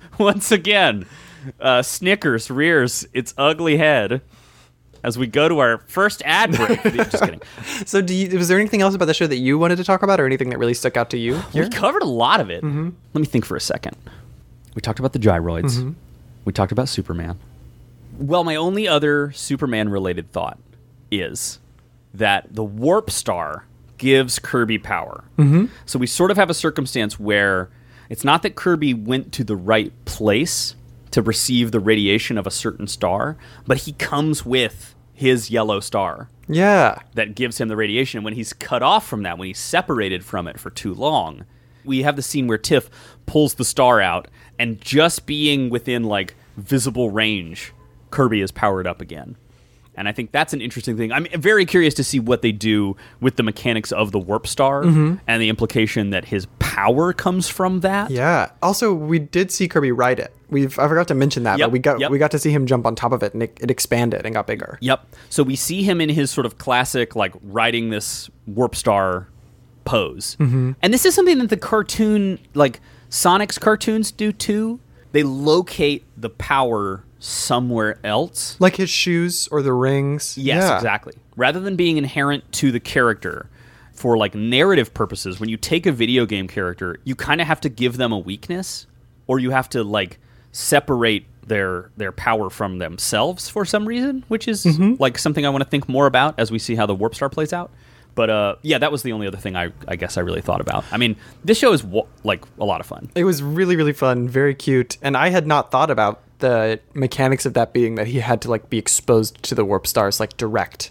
once 0.18 0.51
again, 0.51 1.07
uh, 1.61 1.83
Snickers 1.83 2.51
rears 2.51 3.07
its 3.12 3.33
ugly 3.39 3.76
head 3.76 4.22
as 5.05 5.18
we 5.18 5.26
go 5.26 5.48
to 5.48 5.59
our 5.59 5.78
first 5.86 6.22
ad 6.24 6.53
break. 6.53 6.82
Just 7.11 7.22
kidding. 7.22 7.42
So, 7.86 8.00
do 8.00 8.14
you, 8.14 8.38
was 8.38 8.48
there 8.48 8.59
anything 8.59 8.82
else 8.82 8.94
about 8.94 9.07
the 9.07 9.14
show 9.14 9.26
that 9.26 9.36
you 9.36 9.59
wanted 9.59 9.76
to 9.76 9.84
talk 9.84 10.03
about 10.03 10.20
or 10.20 10.26
anything 10.26 10.50
that 10.50 10.59
really 10.59 10.74
stuck 10.74 10.96
out 10.96 11.11
to 11.11 11.18
you? 11.18 11.40
We 11.55 11.68
covered 11.70 12.03
a 12.03 12.07
lot 12.07 12.40
of 12.40 12.50
it. 12.50 12.62
Let 12.64 13.20
me 13.20 13.26
think 13.26 13.44
for 13.44 13.57
a 13.57 13.61
second. 13.61 13.96
We 14.74 14.80
talked 14.80 14.98
about 14.98 15.12
the 15.12 15.18
gyroids. 15.18 15.94
We 16.44 16.53
talked 16.53 16.72
about 16.72 16.88
Superman. 16.88 17.38
Well, 18.18 18.44
my 18.44 18.57
only 18.57 18.86
other 18.86 19.32
Superman 19.32 19.88
related 19.88 20.32
thought 20.32 20.59
is 21.11 21.59
that 22.14 22.55
the 22.55 22.64
warp 22.64 23.11
star 23.11 23.66
gives 23.98 24.38
Kirby 24.38 24.78
power. 24.78 25.24
Mm-hmm. 25.38 25.66
So 25.86 25.98
we 25.98 26.07
sort 26.07 26.30
of 26.30 26.36
have 26.36 26.50
a 26.50 26.55
circumstance 26.55 27.18
where 27.18 27.70
it's 28.09 28.24
not 28.24 28.42
that 28.42 28.55
Kirby 28.55 28.94
went 28.94 29.32
to 29.34 29.44
the 29.44 29.57
right 29.57 29.92
place 30.05 30.74
to 31.12 31.22
receive 31.22 31.70
the 31.70 31.80
radiation 31.80 32.36
of 32.36 32.46
a 32.46 32.50
certain 32.50 32.86
star, 32.86 33.36
but 33.66 33.78
he 33.78 33.92
comes 33.92 34.44
with 34.44 34.94
his 35.14 35.50
yellow 35.50 35.78
star 35.80 36.28
Yeah. 36.48 36.98
that 37.14 37.34
gives 37.34 37.60
him 37.60 37.68
the 37.68 37.76
radiation. 37.76 38.18
And 38.18 38.24
when 38.24 38.34
he's 38.34 38.52
cut 38.52 38.82
off 38.82 39.06
from 39.06 39.22
that, 39.22 39.38
when 39.38 39.46
he's 39.48 39.58
separated 39.58 40.24
from 40.24 40.48
it 40.48 40.58
for 40.58 40.70
too 40.70 40.92
long, 40.94 41.44
we 41.84 42.02
have 42.02 42.16
the 42.16 42.22
scene 42.22 42.46
where 42.46 42.58
Tiff 42.58 42.88
pulls 43.26 43.54
the 43.54 43.64
star 43.64 44.00
out, 44.00 44.28
and 44.58 44.80
just 44.80 45.26
being 45.26 45.70
within 45.70 46.04
like 46.04 46.34
visible 46.56 47.10
range, 47.10 47.72
Kirby 48.10 48.40
is 48.40 48.52
powered 48.52 48.86
up 48.86 49.00
again. 49.00 49.36
And 49.95 50.09
I 50.09 50.12
think 50.12 50.32
that's 50.32 50.55
an 50.55 50.61
interesting 50.61 50.97
thing. 50.97 51.12
I'm 51.12 51.26
very 51.34 51.66
curious 51.66 51.93
to 51.95 52.05
see 52.05 52.18
what 52.18 52.43
they 52.43 52.53
do 52.53 52.97
with 53.20 53.36
the 53.36 53.43
mechanics 53.43 53.93
of 53.93 54.11
the 54.11 54.18
warp 54.18 54.47
star 54.47 54.82
and 54.82 55.20
the 55.26 55.49
implication 55.49 56.11
that 56.11 56.24
his 56.26 56.47
power 56.59 57.12
comes 57.12 57.49
from 57.49 57.80
that. 57.80 58.11
Yeah. 58.11 58.51
Also, 58.62 58.95
we 58.95 59.18
did 59.18 59.51
see 59.51 59.68
Kirby 59.68 59.93
ride 59.93 60.18
it. 60.18 60.34
We've 60.49 60.78
I 60.78 60.88
forgot 60.88 61.09
to 61.09 61.14
mention 61.14 61.43
that, 61.45 61.59
Yep, 61.59 61.66
but 61.66 61.72
we 61.72 61.78
got 61.78 62.01
yep. 62.01 62.11
we 62.11 62.18
got 62.18 62.30
to 62.32 62.38
see 62.38 62.51
him 62.51 62.66
jump 62.66 62.86
on 62.86 62.95
top 62.95 63.12
of 63.12 63.22
it 63.22 63.32
and 63.32 63.43
it, 63.43 63.59
it 63.61 63.70
expanded 63.70 64.24
and 64.24 64.34
got 64.34 64.47
bigger. 64.47 64.78
Yep. 64.80 65.07
So 65.30 65.43
we 65.43 65.57
see 65.57 65.82
him 65.82 66.01
in 66.01 66.09
his 66.09 66.30
sort 66.30 66.47
of 66.47 66.59
classic, 66.59 67.14
like 67.16 67.34
riding 67.43 67.90
this 67.90 68.30
warp 68.47 68.74
star 68.74 69.28
pose. 69.84 70.36
Mm-hmm. 70.40 70.72
And 70.80 70.95
this 70.95 71.05
is 71.05 71.14
something 71.14 71.38
that 71.38 71.51
the 71.51 71.57
cartoon, 71.57 72.38
like 72.55 72.80
Sonic's 73.09 73.59
cartoons, 73.59 74.11
do 74.11 74.32
too. 74.32 74.80
They 75.12 75.22
locate 75.22 76.05
the 76.16 76.30
power 76.30 77.05
somewhere 77.23 77.99
else. 78.05 78.57
Like 78.59 78.77
his 78.77 78.91
shoes 78.91 79.49
or 79.53 79.62
the 79.62 79.73
rings. 79.73 80.37
Yes, 80.37 80.62
Yeah. 80.64 80.77
exactly. 80.77 81.14
Rather 81.37 81.61
than 81.61 81.77
being 81.77 81.97
inherent 81.97 82.51
to 82.55 82.73
the 82.73 82.81
character 82.81 83.49
for 83.93 84.16
like 84.16 84.35
narrative 84.35 84.93
purposes, 84.93 85.39
when 85.39 85.49
you 85.49 85.57
take 85.57 85.87
a 85.87 85.93
video 85.93 86.27
game 86.27 86.49
character, 86.49 86.99
you 87.05 87.14
kind 87.14 87.41
of 87.41 87.47
have 87.47 87.61
to 87.62 87.68
give 87.68 87.97
them 87.97 88.12
a 88.12 88.18
weakness 88.18 88.87
or 89.27 89.39
you 89.39 89.51
have 89.51 89.68
to 89.70 89.85
like 89.85 90.18
separate 90.51 91.25
their 91.47 91.91
their 91.97 92.12
power 92.12 92.51
from 92.51 92.79
themselves 92.79 93.49
for 93.49 93.64
some 93.64 93.87
reason, 93.87 94.25
which 94.29 94.47
is 94.49 94.64
like 95.01 95.18
something 95.18 95.45
I 95.47 95.49
want 95.51 95.62
to 95.64 95.68
think 95.70 95.89
more 95.89 96.07
about 96.07 96.39
as 96.39 96.51
we 96.51 96.59
see 96.59 96.75
how 96.75 96.87
the 96.87 96.95
warp 96.95 97.14
star 97.14 97.29
plays 97.29 97.53
out. 97.53 97.70
But 98.14 98.29
uh, 98.31 98.57
yeah, 98.62 98.79
that 98.79 98.93
was 98.93 99.03
the 99.03 99.12
only 99.12 99.27
other 99.27 99.39
thing 99.39 99.57
I, 99.57 99.73
I 99.89 99.97
guess 99.97 100.18
I 100.18 100.20
really 100.20 100.43
thought 100.43 100.61
about. 100.61 100.85
I 100.93 100.99
mean, 100.99 101.16
this 101.45 101.57
show 101.59 101.73
is 101.73 101.83
like 102.25 102.45
a 102.59 102.64
lot 102.64 102.81
of 102.81 102.87
fun. 102.87 103.11
It 103.14 103.25
was 103.25 103.43
really, 103.43 103.75
really 103.75 103.95
fun, 103.95 104.29
very 104.29 104.55
cute, 104.55 104.99
and 105.01 105.16
I 105.16 105.31
had 105.31 105.47
not 105.47 105.70
thought 105.70 105.91
about 105.91 106.20
the 106.43 106.80
mechanics 106.93 107.47
of 107.47 107.55
that 107.55 107.72
being 107.72 107.95
that 107.95 108.09
he 108.09 108.18
had 108.18 108.43
to 108.43 108.51
like 108.51 108.68
be 108.68 108.76
exposed 108.76 109.40
to 109.45 109.55
the 109.55 109.64
warp 109.64 109.86
stars 109.86 110.20
like 110.20 110.36
direct 110.36 110.90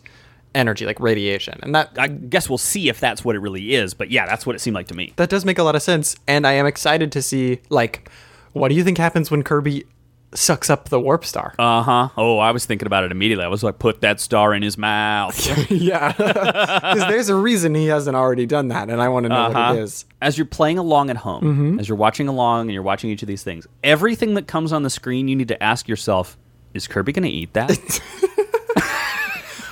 energy, 0.55 0.85
like 0.85 0.99
radiation, 0.99 1.59
and 1.61 1.75
that 1.75 1.91
I 1.99 2.07
guess 2.07 2.49
we'll 2.49 2.57
see 2.57 2.89
if 2.89 2.99
that's 2.99 3.23
what 3.23 3.35
it 3.35 3.39
really 3.39 3.75
is. 3.75 3.93
But 3.93 4.09
yeah, 4.09 4.25
that's 4.25 4.45
what 4.45 4.55
it 4.55 4.59
seemed 4.59 4.75
like 4.75 4.87
to 4.87 4.95
me. 4.95 5.13
that 5.17 5.29
does 5.29 5.45
make 5.45 5.59
a 5.59 5.63
lot 5.63 5.75
of 5.75 5.81
sense, 5.81 6.15
and 6.27 6.47
I 6.47 6.53
am 6.53 6.65
excited 6.65 7.11
to 7.11 7.21
see 7.21 7.59
like 7.69 8.09
what 8.53 8.69
do 8.69 8.75
you 8.75 8.83
think 8.83 8.97
happens 8.97 9.29
when 9.29 9.43
Kirby 9.43 9.85
sucks 10.33 10.69
up 10.69 10.89
the 10.89 10.99
warp 10.99 11.25
star? 11.25 11.53
Uh 11.59 11.81
huh. 11.83 12.09
Oh, 12.17 12.37
I 12.39 12.51
was 12.51 12.65
thinking 12.65 12.85
about 12.85 13.03
it 13.03 13.11
immediately. 13.11 13.43
I 13.45 13.49
was 13.49 13.63
like, 13.63 13.79
put 13.79 14.01
that 14.01 14.19
star 14.19 14.53
in 14.53 14.61
his 14.63 14.77
mouth. 14.77 15.71
yeah, 15.71 16.11
because 16.17 17.07
there's 17.07 17.29
a 17.29 17.35
reason 17.35 17.75
he 17.75 17.87
hasn't 17.87 18.15
already 18.15 18.45
done 18.45 18.69
that, 18.69 18.89
and 18.89 19.01
I 19.01 19.09
want 19.09 19.25
to 19.25 19.29
know 19.29 19.47
what 19.49 19.55
Uh-huh. 19.55 19.73
it 19.73 19.79
is. 19.79 20.05
As 20.21 20.37
you're 20.37 20.45
playing 20.45 20.77
along 20.77 21.09
at 21.09 21.17
home, 21.17 21.43
Mm-hmm. 21.43 21.79
as 21.79 21.89
you're 21.89 21.97
watching 21.97 22.27
along 22.27 22.61
and 22.67 22.71
you're 22.73 22.83
watching 22.83 23.09
each 23.09 23.21
of 23.23 23.27
these 23.27 23.43
things, 23.43 23.67
everything 23.83 24.33
that 24.35 24.47
comes 24.47 24.71
on 24.73 24.83
the 24.83 24.89
screen, 24.89 25.27
you 25.27 25.35
need 25.35 25.47
to 25.49 25.61
ask 25.63 25.87
yourself, 25.87 26.37
is 26.73 26.87
Kirby 26.87 27.11
going 27.11 27.23
to 27.23 27.29
eat 27.29 27.53
that? 27.53 27.99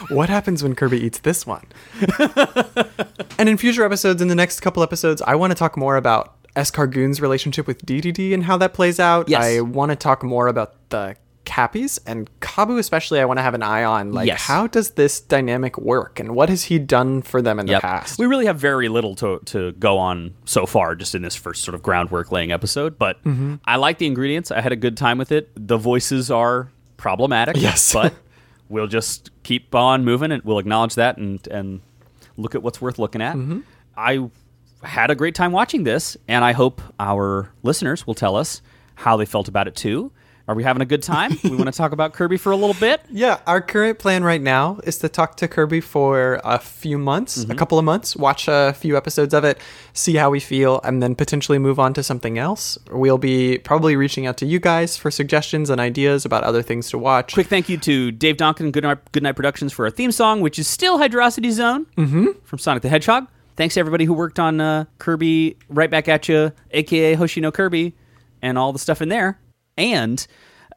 What 0.10 0.28
happens 0.28 0.64
when 0.64 0.74
Kirby 0.74 1.00
eats 1.06 1.20
this 1.20 1.46
one? 1.46 1.68
and 3.38 3.48
in 3.48 3.58
future 3.58 3.86
episodes, 3.86 4.24
in 4.24 4.28
the 4.28 4.34
next 4.34 4.60
couple 4.62 4.82
episodes, 4.82 5.22
I 5.22 5.36
want 5.36 5.52
to 5.52 5.56
talk 5.56 5.78
more 5.78 5.98
about 5.98 6.36
Escargoon's 6.56 7.22
relationship 7.22 7.68
with 7.68 7.86
DDD 7.86 8.34
and 8.34 8.44
how 8.44 8.58
that 8.58 8.74
plays 8.74 9.00
out. 9.00 9.30
Yes. 9.30 9.44
I 9.44 9.62
want 9.62 9.92
to 9.92 9.96
talk 9.96 10.24
more 10.24 10.48
about 10.48 10.76
the 10.90 11.16
Cappies 11.46 11.98
and 12.06 12.30
Kabu, 12.42 12.78
especially. 12.78 13.20
I 13.20 13.26
want 13.26 13.40
to 13.40 13.42
have 13.42 13.56
an 13.56 13.64
eye 13.64 13.84
on 13.84 14.12
like 14.12 14.28
Yes. 14.28 14.42
how 14.42 14.68
does 14.68 14.92
this 14.92 15.20
dynamic 15.20 15.78
work 15.80 16.20
and 16.20 16.36
what 16.36 16.48
has 16.50 16.66
he 16.66 16.78
done 16.78 17.22
for 17.24 17.42
them 17.42 17.60
in 17.60 17.66
the 17.66 17.80
past? 17.80 18.20
We 18.20 18.28
really 18.28 18.46
have 18.46 18.58
very 18.58 18.88
little 18.88 19.16
to, 19.16 19.40
to 19.46 19.72
go 19.74 19.98
on 19.98 20.36
so 20.46 20.66
far, 20.68 20.96
just 20.96 21.16
in 21.16 21.24
this 21.24 21.36
first 21.36 21.64
sort 21.64 21.74
of 21.76 21.82
groundwork 21.82 22.32
laying 22.32 22.52
episode. 22.52 23.00
But 23.00 23.24
Mm-hmm. 23.24 23.56
I 23.66 23.78
like 23.78 23.98
the 23.98 24.06
ingredients. 24.06 24.52
I 24.52 24.62
had 24.62 24.72
a 24.72 24.76
good 24.76 24.96
time 24.98 25.18
with 25.18 25.32
it. 25.32 25.50
The 25.56 25.78
voices 25.78 26.30
are 26.30 26.70
problematic. 26.98 27.58
Yes. 27.58 27.94
but 27.94 28.14
we'll 28.68 28.88
just 28.88 29.32
keep 29.42 29.74
on 29.74 30.04
moving 30.06 30.32
and 30.32 30.44
we'll 30.44 30.60
acknowledge 30.60 30.96
that 30.96 31.18
and, 31.18 31.46
and 31.48 31.82
look 32.38 32.54
at 32.54 32.62
what's 32.62 32.80
worth 32.80 33.00
looking 33.00 33.22
at. 33.24 33.36
Mm-hmm. 33.36 33.62
I 33.98 34.30
had 34.84 35.12
a 35.12 35.16
great 35.16 35.36
time 35.36 35.52
watching 35.52 35.84
this, 35.84 36.16
and 36.28 36.44
I 36.46 36.54
hope 36.54 36.82
our 37.00 37.52
listeners 37.64 38.08
will 38.08 38.16
tell 38.16 38.36
us 38.36 38.62
how 38.96 39.18
they 39.18 39.26
felt 39.26 39.48
about 39.48 39.68
it 39.68 39.76
too. 39.76 40.12
Are 40.48 40.56
we 40.56 40.64
having 40.64 40.82
a 40.82 40.86
good 40.86 41.04
time? 41.04 41.38
we 41.44 41.52
want 41.52 41.66
to 41.66 41.72
talk 41.72 41.92
about 41.92 42.14
Kirby 42.14 42.38
for 42.38 42.52
a 42.52 42.56
little 42.56 42.74
bit. 42.80 43.02
Yeah, 43.12 43.40
our 43.46 43.62
current 43.62 44.00
plan 44.00 44.24
right 44.24 44.42
now 44.42 44.80
is 44.84 44.98
to 45.00 45.08
talk 45.10 45.38
to 45.38 45.48
Kirby 45.48 45.80
for 45.80 46.42
a 46.44 46.58
few 46.58 46.98
months, 46.98 47.38
Mm-hmm. 47.44 47.52
a 47.52 47.56
couple 47.56 47.78
of 47.78 47.86
months, 47.86 48.16
watch 48.16 48.48
a 48.48 48.74
few 48.74 48.98
episodes 48.98 49.36
of 49.36 49.44
it, 49.44 49.60
see 49.94 50.16
how 50.16 50.32
we 50.32 50.40
feel, 50.40 50.82
and 50.84 51.04
then 51.04 51.14
potentially 51.14 51.60
move 51.60 51.78
on 51.80 51.94
to 51.94 52.02
something 52.02 52.40
else. 52.40 52.80
We'll 52.92 53.20
be 53.20 53.60
probably 53.60 53.96
reaching 53.96 54.26
out 54.26 54.38
to 54.38 54.48
you 54.48 54.60
guys 54.60 54.98
for 54.98 55.12
suggestions 55.12 55.70
and 55.70 55.80
ideas 55.80 56.26
about 56.26 56.44
other 56.44 56.64
things 56.64 56.90
to 56.90 56.98
watch. 56.98 57.34
Quick 57.34 57.46
thank 57.48 57.70
you 57.70 57.78
to 57.78 58.10
Dave 58.12 58.38
Donkin 58.38 58.62
and 58.62 58.74
Goodnight, 58.74 59.12
Goodnight 59.12 59.36
Productions 59.36 59.72
for 59.72 59.86
our 59.86 59.92
theme 59.92 60.12
song, 60.12 60.42
which 60.42 60.58
is 60.58 60.68
still 60.68 60.98
Hydrosity 60.98 61.52
Zone 61.52 61.86
from 62.44 62.58
Sonic 62.58 62.82
the 62.82 62.90
Hedgehog. 62.90 63.28
Thanks 63.60 63.74
to 63.74 63.80
everybody 63.82 64.06
who 64.06 64.14
worked 64.14 64.40
on 64.40 64.62
uh, 64.62 64.86
Kirby 65.00 65.58
Right 65.68 65.92
Back 65.92 66.08
at 66.08 66.28
You, 66.30 66.54
aka 66.72 67.16
Hoshino 67.18 67.54
Kirby, 67.54 67.94
and 68.42 68.58
all 68.58 68.72
the 68.72 68.80
stuff 68.80 69.02
in 69.02 69.10
there. 69.10 69.38
And 69.78 70.26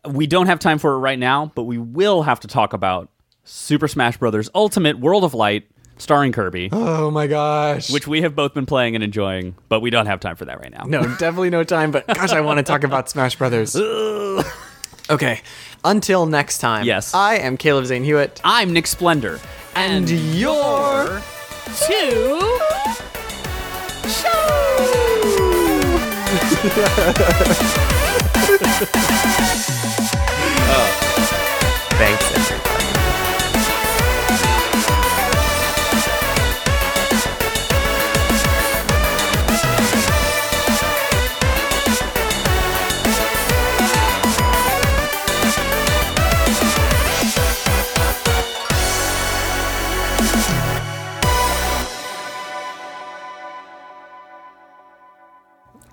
we 0.04 0.26
don't 0.26 0.46
have 0.46 0.58
time 0.58 0.78
for 0.78 0.94
it 0.94 0.98
right 0.98 1.18
now, 1.18 1.52
but 1.54 1.62
we 1.62 1.78
will 1.78 2.24
have 2.24 2.40
to 2.40 2.48
talk 2.48 2.72
about 2.72 3.08
Super 3.44 3.86
Smash 3.86 4.16
Bros. 4.16 4.50
Ultimate 4.52 4.98
World 4.98 5.22
of 5.22 5.32
Light, 5.32 5.68
starring 5.96 6.32
Kirby, 6.32 6.70
Oh 6.72 7.08
my 7.12 7.28
gosh. 7.28 7.88
which 7.88 8.08
we 8.08 8.22
have 8.22 8.34
both 8.34 8.52
been 8.52 8.66
playing 8.66 8.96
and 8.96 9.04
enjoying, 9.04 9.54
but 9.68 9.78
we 9.80 9.90
don't 9.90 10.06
have 10.06 10.18
time 10.18 10.34
for 10.34 10.44
that 10.46 10.58
right 10.58 10.72
now. 10.72 10.82
No, 10.84 11.02
definitely 11.02 11.50
no 11.50 11.62
time, 11.62 11.92
but 11.92 12.04
gosh, 12.08 12.32
I 12.32 12.40
want 12.40 12.58
to 12.58 12.64
talk 12.64 12.82
about 12.82 13.08
Smash 13.08 13.36
Brothers. 13.36 13.76
okay. 15.10 15.40
Until 15.84 16.26
next 16.26 16.58
time. 16.58 16.84
Yes. 16.84 17.14
I 17.14 17.36
am 17.36 17.56
Caleb 17.56 17.86
Zane 17.86 18.02
Hewitt. 18.02 18.40
I'm 18.42 18.72
Nick 18.72 18.88
Splendor, 18.88 19.38
And 19.76 20.10
you're 20.10 21.22
two. 21.86 22.61
Ha 26.52 26.68
ha 26.68 26.84
ha 26.96 27.12
ha 27.14 28.36
ha! 29.66 29.71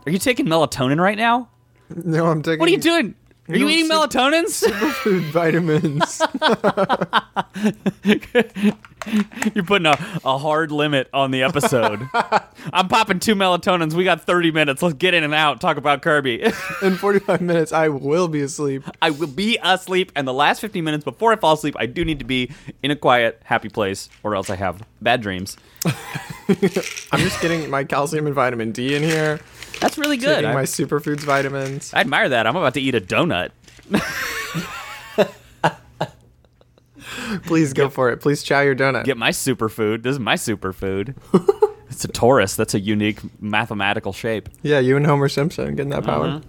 Are 0.09 0.11
you 0.11 0.17
taking 0.17 0.47
melatonin 0.47 0.99
right 0.99 1.19
now? 1.19 1.49
No, 1.95 2.25
I'm 2.25 2.41
taking 2.41 2.57
What 2.59 2.67
are 2.67 2.71
you 2.71 2.79
doing? 2.79 3.13
Are 3.47 3.55
you 3.55 3.69
eating 3.69 3.85
super- 3.85 4.07
melatonins? 4.07 4.93
food 5.03 5.23
vitamins. 5.31 6.19
You're 9.53 9.63
putting 9.65 9.85
a, 9.85 9.97
a 10.25 10.39
hard 10.39 10.71
limit 10.71 11.09
on 11.13 11.29
the 11.29 11.43
episode. 11.43 12.09
I'm 12.73 12.87
popping 12.87 13.19
two 13.19 13.35
melatonins. 13.35 13.93
We 13.93 14.03
got 14.03 14.21
30 14.23 14.49
minutes. 14.51 14.81
Let's 14.81 14.95
get 14.95 15.13
in 15.13 15.23
and 15.23 15.35
out. 15.35 15.61
Talk 15.61 15.77
about 15.77 16.01
Kirby. 16.01 16.41
In 16.81 16.95
45 16.95 17.39
minutes, 17.39 17.71
I 17.71 17.89
will 17.89 18.27
be 18.27 18.41
asleep. 18.41 18.83
I 19.03 19.11
will 19.11 19.27
be 19.27 19.59
asleep, 19.61 20.11
and 20.15 20.27
the 20.27 20.33
last 20.33 20.59
15 20.59 20.83
minutes 20.83 21.03
before 21.03 21.33
I 21.33 21.35
fall 21.35 21.53
asleep, 21.53 21.75
I 21.77 21.85
do 21.85 22.03
need 22.03 22.17
to 22.17 22.25
be 22.25 22.51
in 22.81 22.89
a 22.89 22.95
quiet, 22.95 23.41
happy 23.45 23.69
place, 23.69 24.09
or 24.23 24.35
else 24.35 24.49
I 24.49 24.55
have 24.55 24.81
bad 25.01 25.21
dreams. 25.21 25.55
I'm 25.85 27.19
just 27.19 27.39
getting 27.43 27.69
my 27.69 27.83
calcium 27.83 28.25
and 28.25 28.33
vitamin 28.33 28.71
D 28.71 28.95
in 28.95 29.03
here. 29.03 29.39
That's 29.79 29.97
really 29.97 30.17
good. 30.17 30.35
Taking 30.35 30.49
I, 30.49 30.53
my 30.53 30.63
superfoods 30.63 31.19
vitamins. 31.21 31.93
I 31.93 32.01
admire 32.01 32.29
that. 32.29 32.47
I'm 32.47 32.55
about 32.55 32.73
to 32.75 32.81
eat 32.81 32.95
a 32.95 33.01
donut. 33.01 33.51
Please 37.43 37.73
go 37.73 37.89
for 37.89 38.09
it. 38.09 38.17
Please 38.21 38.43
chow 38.43 38.61
your 38.61 38.75
donut. 38.75 39.05
Get 39.05 39.17
my 39.17 39.31
superfood. 39.31 40.03
This 40.03 40.13
is 40.13 40.19
my 40.19 40.35
superfood. 40.35 41.15
it's 41.89 42.03
a 42.03 42.07
torus. 42.07 42.55
That's 42.55 42.73
a 42.73 42.79
unique 42.79 43.19
mathematical 43.41 44.13
shape. 44.13 44.49
Yeah, 44.61 44.79
you 44.79 44.97
and 44.97 45.05
Homer 45.05 45.29
Simpson 45.29 45.75
getting 45.75 45.91
that 45.91 46.03
power. 46.03 46.25
Uh-huh. 46.25 46.39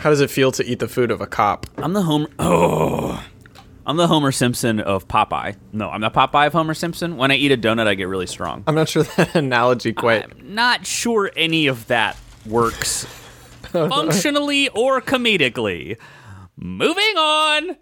How 0.00 0.10
does 0.10 0.20
it 0.20 0.30
feel 0.30 0.52
to 0.52 0.64
eat 0.64 0.80
the 0.80 0.88
food 0.88 1.10
of 1.10 1.20
a 1.20 1.26
cop? 1.26 1.66
I'm 1.78 1.92
the 1.92 2.02
Homer. 2.02 2.28
Oh, 2.38 3.24
I'm 3.86 3.98
the 3.98 4.06
Homer 4.06 4.32
Simpson 4.32 4.80
of 4.80 5.06
Popeye. 5.08 5.56
No, 5.72 5.90
I'm 5.90 6.00
the 6.00 6.10
Popeye 6.10 6.46
of 6.46 6.54
Homer 6.54 6.72
Simpson. 6.72 7.18
When 7.18 7.30
I 7.30 7.34
eat 7.34 7.52
a 7.52 7.56
donut, 7.56 7.86
I 7.86 7.94
get 7.94 8.08
really 8.08 8.26
strong. 8.26 8.64
I'm 8.66 8.74
not 8.74 8.88
sure 8.88 9.02
that 9.02 9.34
analogy 9.34 9.92
quite. 9.92 10.24
I'm 10.24 10.54
not 10.54 10.86
sure 10.86 11.30
any 11.36 11.66
of 11.66 11.86
that 11.88 12.16
works 12.46 13.04
oh, 13.74 13.88
functionally 13.90 14.70
or 14.70 15.02
comedically. 15.02 15.98
Moving 16.56 17.16
on. 17.16 17.70